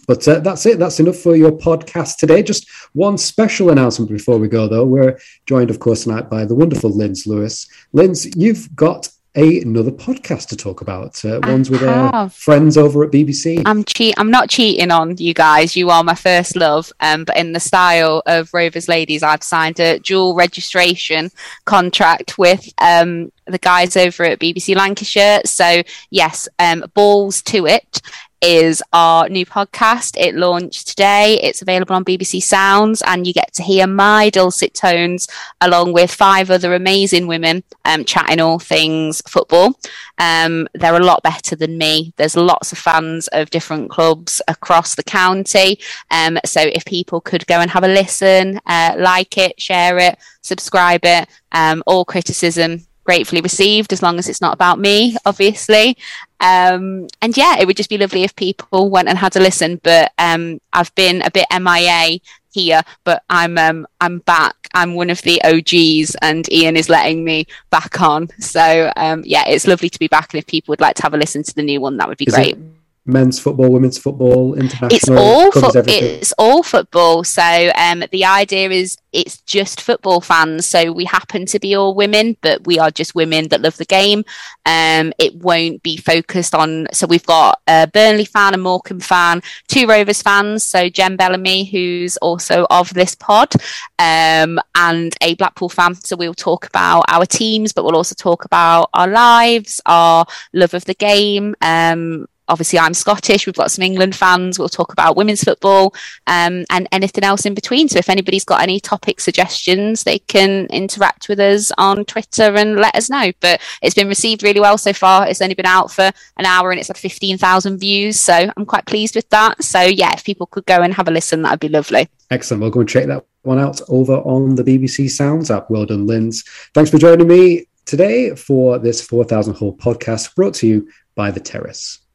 But 0.06 0.26
uh, 0.28 0.40
that's 0.40 0.66
it. 0.66 0.78
That's 0.78 1.00
enough 1.00 1.16
for 1.16 1.34
your 1.36 1.52
podcast 1.52 2.18
today. 2.18 2.42
Just 2.42 2.68
one 2.92 3.16
special 3.16 3.70
announcement 3.70 4.10
before 4.10 4.38
we 4.38 4.48
go, 4.48 4.68
though. 4.68 4.84
We're 4.84 5.18
joined, 5.46 5.70
of 5.70 5.78
course, 5.78 6.04
tonight 6.04 6.28
by 6.28 6.44
the 6.44 6.54
wonderful 6.54 6.90
Linz 6.90 7.26
Lewis. 7.26 7.66
Linz, 7.92 8.36
you've 8.36 8.74
got 8.76 9.08
a, 9.36 9.60
another 9.60 9.90
podcast 9.90 10.48
to 10.48 10.56
talk 10.56 10.80
about. 10.80 11.24
Uh, 11.24 11.40
one's 11.42 11.70
with 11.70 11.82
our 11.82 12.28
friends 12.28 12.76
over 12.76 13.04
at 13.04 13.10
BBC. 13.10 13.62
I'm 13.66 13.84
cheat. 13.84 14.14
I'm 14.16 14.30
not 14.30 14.48
cheating 14.48 14.90
on 14.90 15.16
you 15.16 15.34
guys. 15.34 15.74
You 15.74 15.90
are 15.90 16.04
my 16.04 16.14
first 16.14 16.56
love. 16.56 16.92
Um, 17.00 17.24
but 17.24 17.36
in 17.36 17.52
the 17.52 17.60
style 17.60 18.22
of 18.26 18.52
Rovers 18.54 18.88
Ladies, 18.88 19.22
I've 19.22 19.42
signed 19.42 19.80
a 19.80 19.98
dual 19.98 20.34
registration 20.34 21.30
contract 21.64 22.38
with 22.38 22.72
um 22.78 23.32
the 23.46 23.58
guys 23.58 23.96
over 23.96 24.24
at 24.24 24.38
BBC 24.38 24.74
Lancashire. 24.74 25.40
So 25.44 25.82
yes, 26.10 26.48
um, 26.58 26.84
balls 26.94 27.42
to 27.42 27.66
it 27.66 28.00
is 28.40 28.82
our 28.92 29.28
new 29.28 29.46
podcast. 29.46 30.16
It 30.18 30.34
launched 30.34 30.88
today. 30.88 31.40
It's 31.42 31.62
available 31.62 31.94
on 31.94 32.04
BBC 32.04 32.42
Sounds, 32.42 33.02
and 33.02 33.26
you 33.26 33.32
get 33.32 33.52
to 33.54 33.62
hear 33.62 33.86
my 33.86 34.30
dulcet 34.30 34.74
tones 34.74 35.28
along 35.60 35.92
with 35.92 36.10
five 36.10 36.50
other 36.50 36.74
amazing 36.74 37.26
women 37.26 37.62
um, 37.84 38.04
chatting 38.04 38.40
all 38.40 38.58
things 38.58 39.22
football. 39.28 39.78
Um, 40.18 40.68
they're 40.74 40.94
a 40.96 41.04
lot 41.04 41.22
better 41.22 41.56
than 41.56 41.78
me. 41.78 42.12
There's 42.16 42.36
lots 42.36 42.72
of 42.72 42.78
fans 42.78 43.28
of 43.28 43.50
different 43.50 43.90
clubs 43.90 44.42
across 44.48 44.94
the 44.94 45.04
county. 45.04 45.78
Um, 46.10 46.38
so 46.44 46.60
if 46.60 46.84
people 46.84 47.20
could 47.20 47.46
go 47.46 47.60
and 47.60 47.70
have 47.70 47.84
a 47.84 47.88
listen, 47.88 48.60
uh, 48.66 48.94
like 48.98 49.38
it, 49.38 49.60
share 49.60 49.98
it, 49.98 50.18
subscribe 50.42 51.04
it, 51.04 51.28
um, 51.52 51.82
all 51.86 52.04
criticism 52.04 52.86
gratefully 53.04 53.40
received 53.40 53.92
as 53.92 54.02
long 54.02 54.18
as 54.18 54.28
it's 54.28 54.40
not 54.40 54.54
about 54.54 54.78
me, 54.78 55.16
obviously. 55.24 55.96
Um, 56.40 57.06
and 57.22 57.36
yeah, 57.36 57.58
it 57.58 57.66
would 57.66 57.76
just 57.76 57.90
be 57.90 57.98
lovely 57.98 58.24
if 58.24 58.34
people 58.36 58.90
went 58.90 59.08
and 59.08 59.16
had 59.18 59.36
a 59.36 59.40
listen. 59.40 59.80
But 59.82 60.12
um, 60.18 60.60
I've 60.72 60.94
been 60.94 61.22
a 61.22 61.30
bit 61.30 61.46
MIA 61.50 62.18
here, 62.52 62.82
but 63.04 63.22
I'm 63.30 63.58
um, 63.58 63.86
I'm 64.00 64.18
back. 64.20 64.56
I'm 64.74 64.94
one 64.94 65.10
of 65.10 65.22
the 65.22 65.40
OGs, 65.44 66.16
and 66.22 66.50
Ian 66.52 66.76
is 66.76 66.88
letting 66.88 67.24
me 67.24 67.46
back 67.70 68.00
on. 68.00 68.28
So 68.40 68.92
um, 68.96 69.22
yeah, 69.24 69.44
it's 69.46 69.66
lovely 69.66 69.90
to 69.90 69.98
be 69.98 70.08
back. 70.08 70.32
And 70.32 70.38
if 70.38 70.46
people 70.46 70.72
would 70.72 70.80
like 70.80 70.96
to 70.96 71.02
have 71.02 71.14
a 71.14 71.18
listen 71.18 71.42
to 71.42 71.54
the 71.54 71.62
new 71.62 71.80
one, 71.80 71.96
that 71.98 72.08
would 72.08 72.18
be 72.18 72.26
is 72.26 72.34
great. 72.34 72.56
It- 72.56 72.83
men's 73.06 73.38
football, 73.38 73.70
women's 73.70 73.98
football, 73.98 74.54
international. 74.54 74.90
It's 74.92 75.08
all 75.08 75.52
fo- 75.52 75.82
it's 75.86 76.32
all 76.38 76.62
football. 76.62 77.22
So 77.24 77.70
um, 77.76 78.04
the 78.10 78.24
idea 78.24 78.70
is 78.70 78.96
it's 79.12 79.40
just 79.42 79.80
football 79.80 80.20
fans. 80.20 80.66
So 80.66 80.90
we 80.90 81.04
happen 81.04 81.44
to 81.46 81.60
be 81.60 81.76
all 81.76 81.94
women, 81.94 82.36
but 82.40 82.66
we 82.66 82.78
are 82.78 82.90
just 82.90 83.14
women 83.14 83.48
that 83.48 83.60
love 83.60 83.76
the 83.76 83.84
game. 83.84 84.24
Um, 84.64 85.12
it 85.18 85.34
won't 85.36 85.82
be 85.82 85.96
focused 85.96 86.54
on. 86.54 86.88
So 86.92 87.06
we've 87.06 87.26
got 87.26 87.60
a 87.66 87.86
Burnley 87.86 88.24
fan, 88.24 88.54
a 88.54 88.58
Morecambe 88.58 89.00
fan, 89.00 89.42
two 89.68 89.86
Rovers 89.86 90.22
fans. 90.22 90.64
So 90.64 90.88
Jen 90.88 91.16
Bellamy, 91.16 91.64
who's 91.64 92.16
also 92.18 92.66
of 92.70 92.92
this 92.94 93.14
pod, 93.14 93.52
um, 93.98 94.58
and 94.74 95.14
a 95.20 95.34
Blackpool 95.34 95.68
fan. 95.68 95.94
So 95.94 96.16
we'll 96.16 96.34
talk 96.34 96.66
about 96.66 97.04
our 97.08 97.26
teams, 97.26 97.72
but 97.72 97.84
we'll 97.84 97.96
also 97.96 98.14
talk 98.14 98.44
about 98.46 98.88
our 98.94 99.08
lives, 99.08 99.80
our 99.84 100.26
love 100.54 100.72
of 100.72 100.86
the 100.86 100.94
game, 100.94 101.54
um, 101.60 102.26
obviously 102.48 102.78
I'm 102.78 102.94
Scottish. 102.94 103.46
We've 103.46 103.54
got 103.54 103.70
some 103.70 103.82
England 103.82 104.14
fans. 104.14 104.58
We'll 104.58 104.68
talk 104.68 104.92
about 104.92 105.16
women's 105.16 105.42
football 105.42 105.94
um, 106.26 106.64
and 106.70 106.88
anything 106.92 107.24
else 107.24 107.46
in 107.46 107.54
between. 107.54 107.88
So 107.88 107.98
if 107.98 108.08
anybody's 108.08 108.44
got 108.44 108.62
any 108.62 108.80
topic 108.80 109.20
suggestions, 109.20 110.04
they 110.04 110.18
can 110.18 110.66
interact 110.66 111.28
with 111.28 111.40
us 111.40 111.72
on 111.78 112.04
Twitter 112.04 112.54
and 112.54 112.76
let 112.76 112.94
us 112.94 113.10
know. 113.10 113.32
But 113.40 113.60
it's 113.82 113.94
been 113.94 114.08
received 114.08 114.42
really 114.42 114.60
well 114.60 114.78
so 114.78 114.92
far. 114.92 115.26
It's 115.26 115.42
only 115.42 115.54
been 115.54 115.66
out 115.66 115.90
for 115.90 116.10
an 116.36 116.46
hour 116.46 116.70
and 116.70 116.78
it's 116.78 116.88
had 116.88 116.98
15,000 116.98 117.78
views. 117.78 118.20
So 118.20 118.50
I'm 118.56 118.66
quite 118.66 118.86
pleased 118.86 119.14
with 119.14 119.28
that. 119.30 119.62
So 119.62 119.80
yeah, 119.80 120.12
if 120.12 120.24
people 120.24 120.46
could 120.46 120.66
go 120.66 120.82
and 120.82 120.94
have 120.94 121.08
a 121.08 121.10
listen, 121.10 121.42
that'd 121.42 121.60
be 121.60 121.68
lovely. 121.68 122.08
Excellent. 122.30 122.62
We'll 122.62 122.70
go 122.70 122.80
and 122.80 122.88
check 122.88 123.06
that 123.06 123.24
one 123.42 123.58
out 123.58 123.80
over 123.88 124.14
on 124.16 124.54
the 124.54 124.64
BBC 124.64 125.10
Sounds 125.10 125.50
app. 125.50 125.70
Well 125.70 125.86
done, 125.86 126.06
Linz. 126.06 126.44
Thanks 126.72 126.90
for 126.90 126.98
joining 126.98 127.28
me 127.28 127.66
today 127.84 128.34
for 128.34 128.78
this 128.78 129.02
4,000 129.02 129.54
Hole 129.54 129.76
podcast 129.76 130.34
brought 130.34 130.54
to 130.54 130.66
you 130.66 130.88
by 131.14 131.30
The 131.30 131.40
Terrace. 131.40 132.00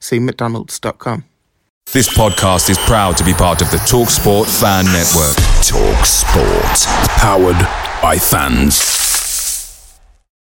See 0.00 0.18
McDonald's.com. 0.18 1.24
This 1.92 2.08
podcast 2.08 2.68
is 2.68 2.78
proud 2.78 3.16
to 3.16 3.24
be 3.24 3.32
part 3.32 3.62
of 3.62 3.70
the 3.70 3.76
TalkSport 3.78 4.46
Fan 4.60 4.84
Network. 4.86 5.36
TalkSport, 5.62 6.86
powered 7.18 8.02
by 8.02 8.18
fans. 8.18 9.05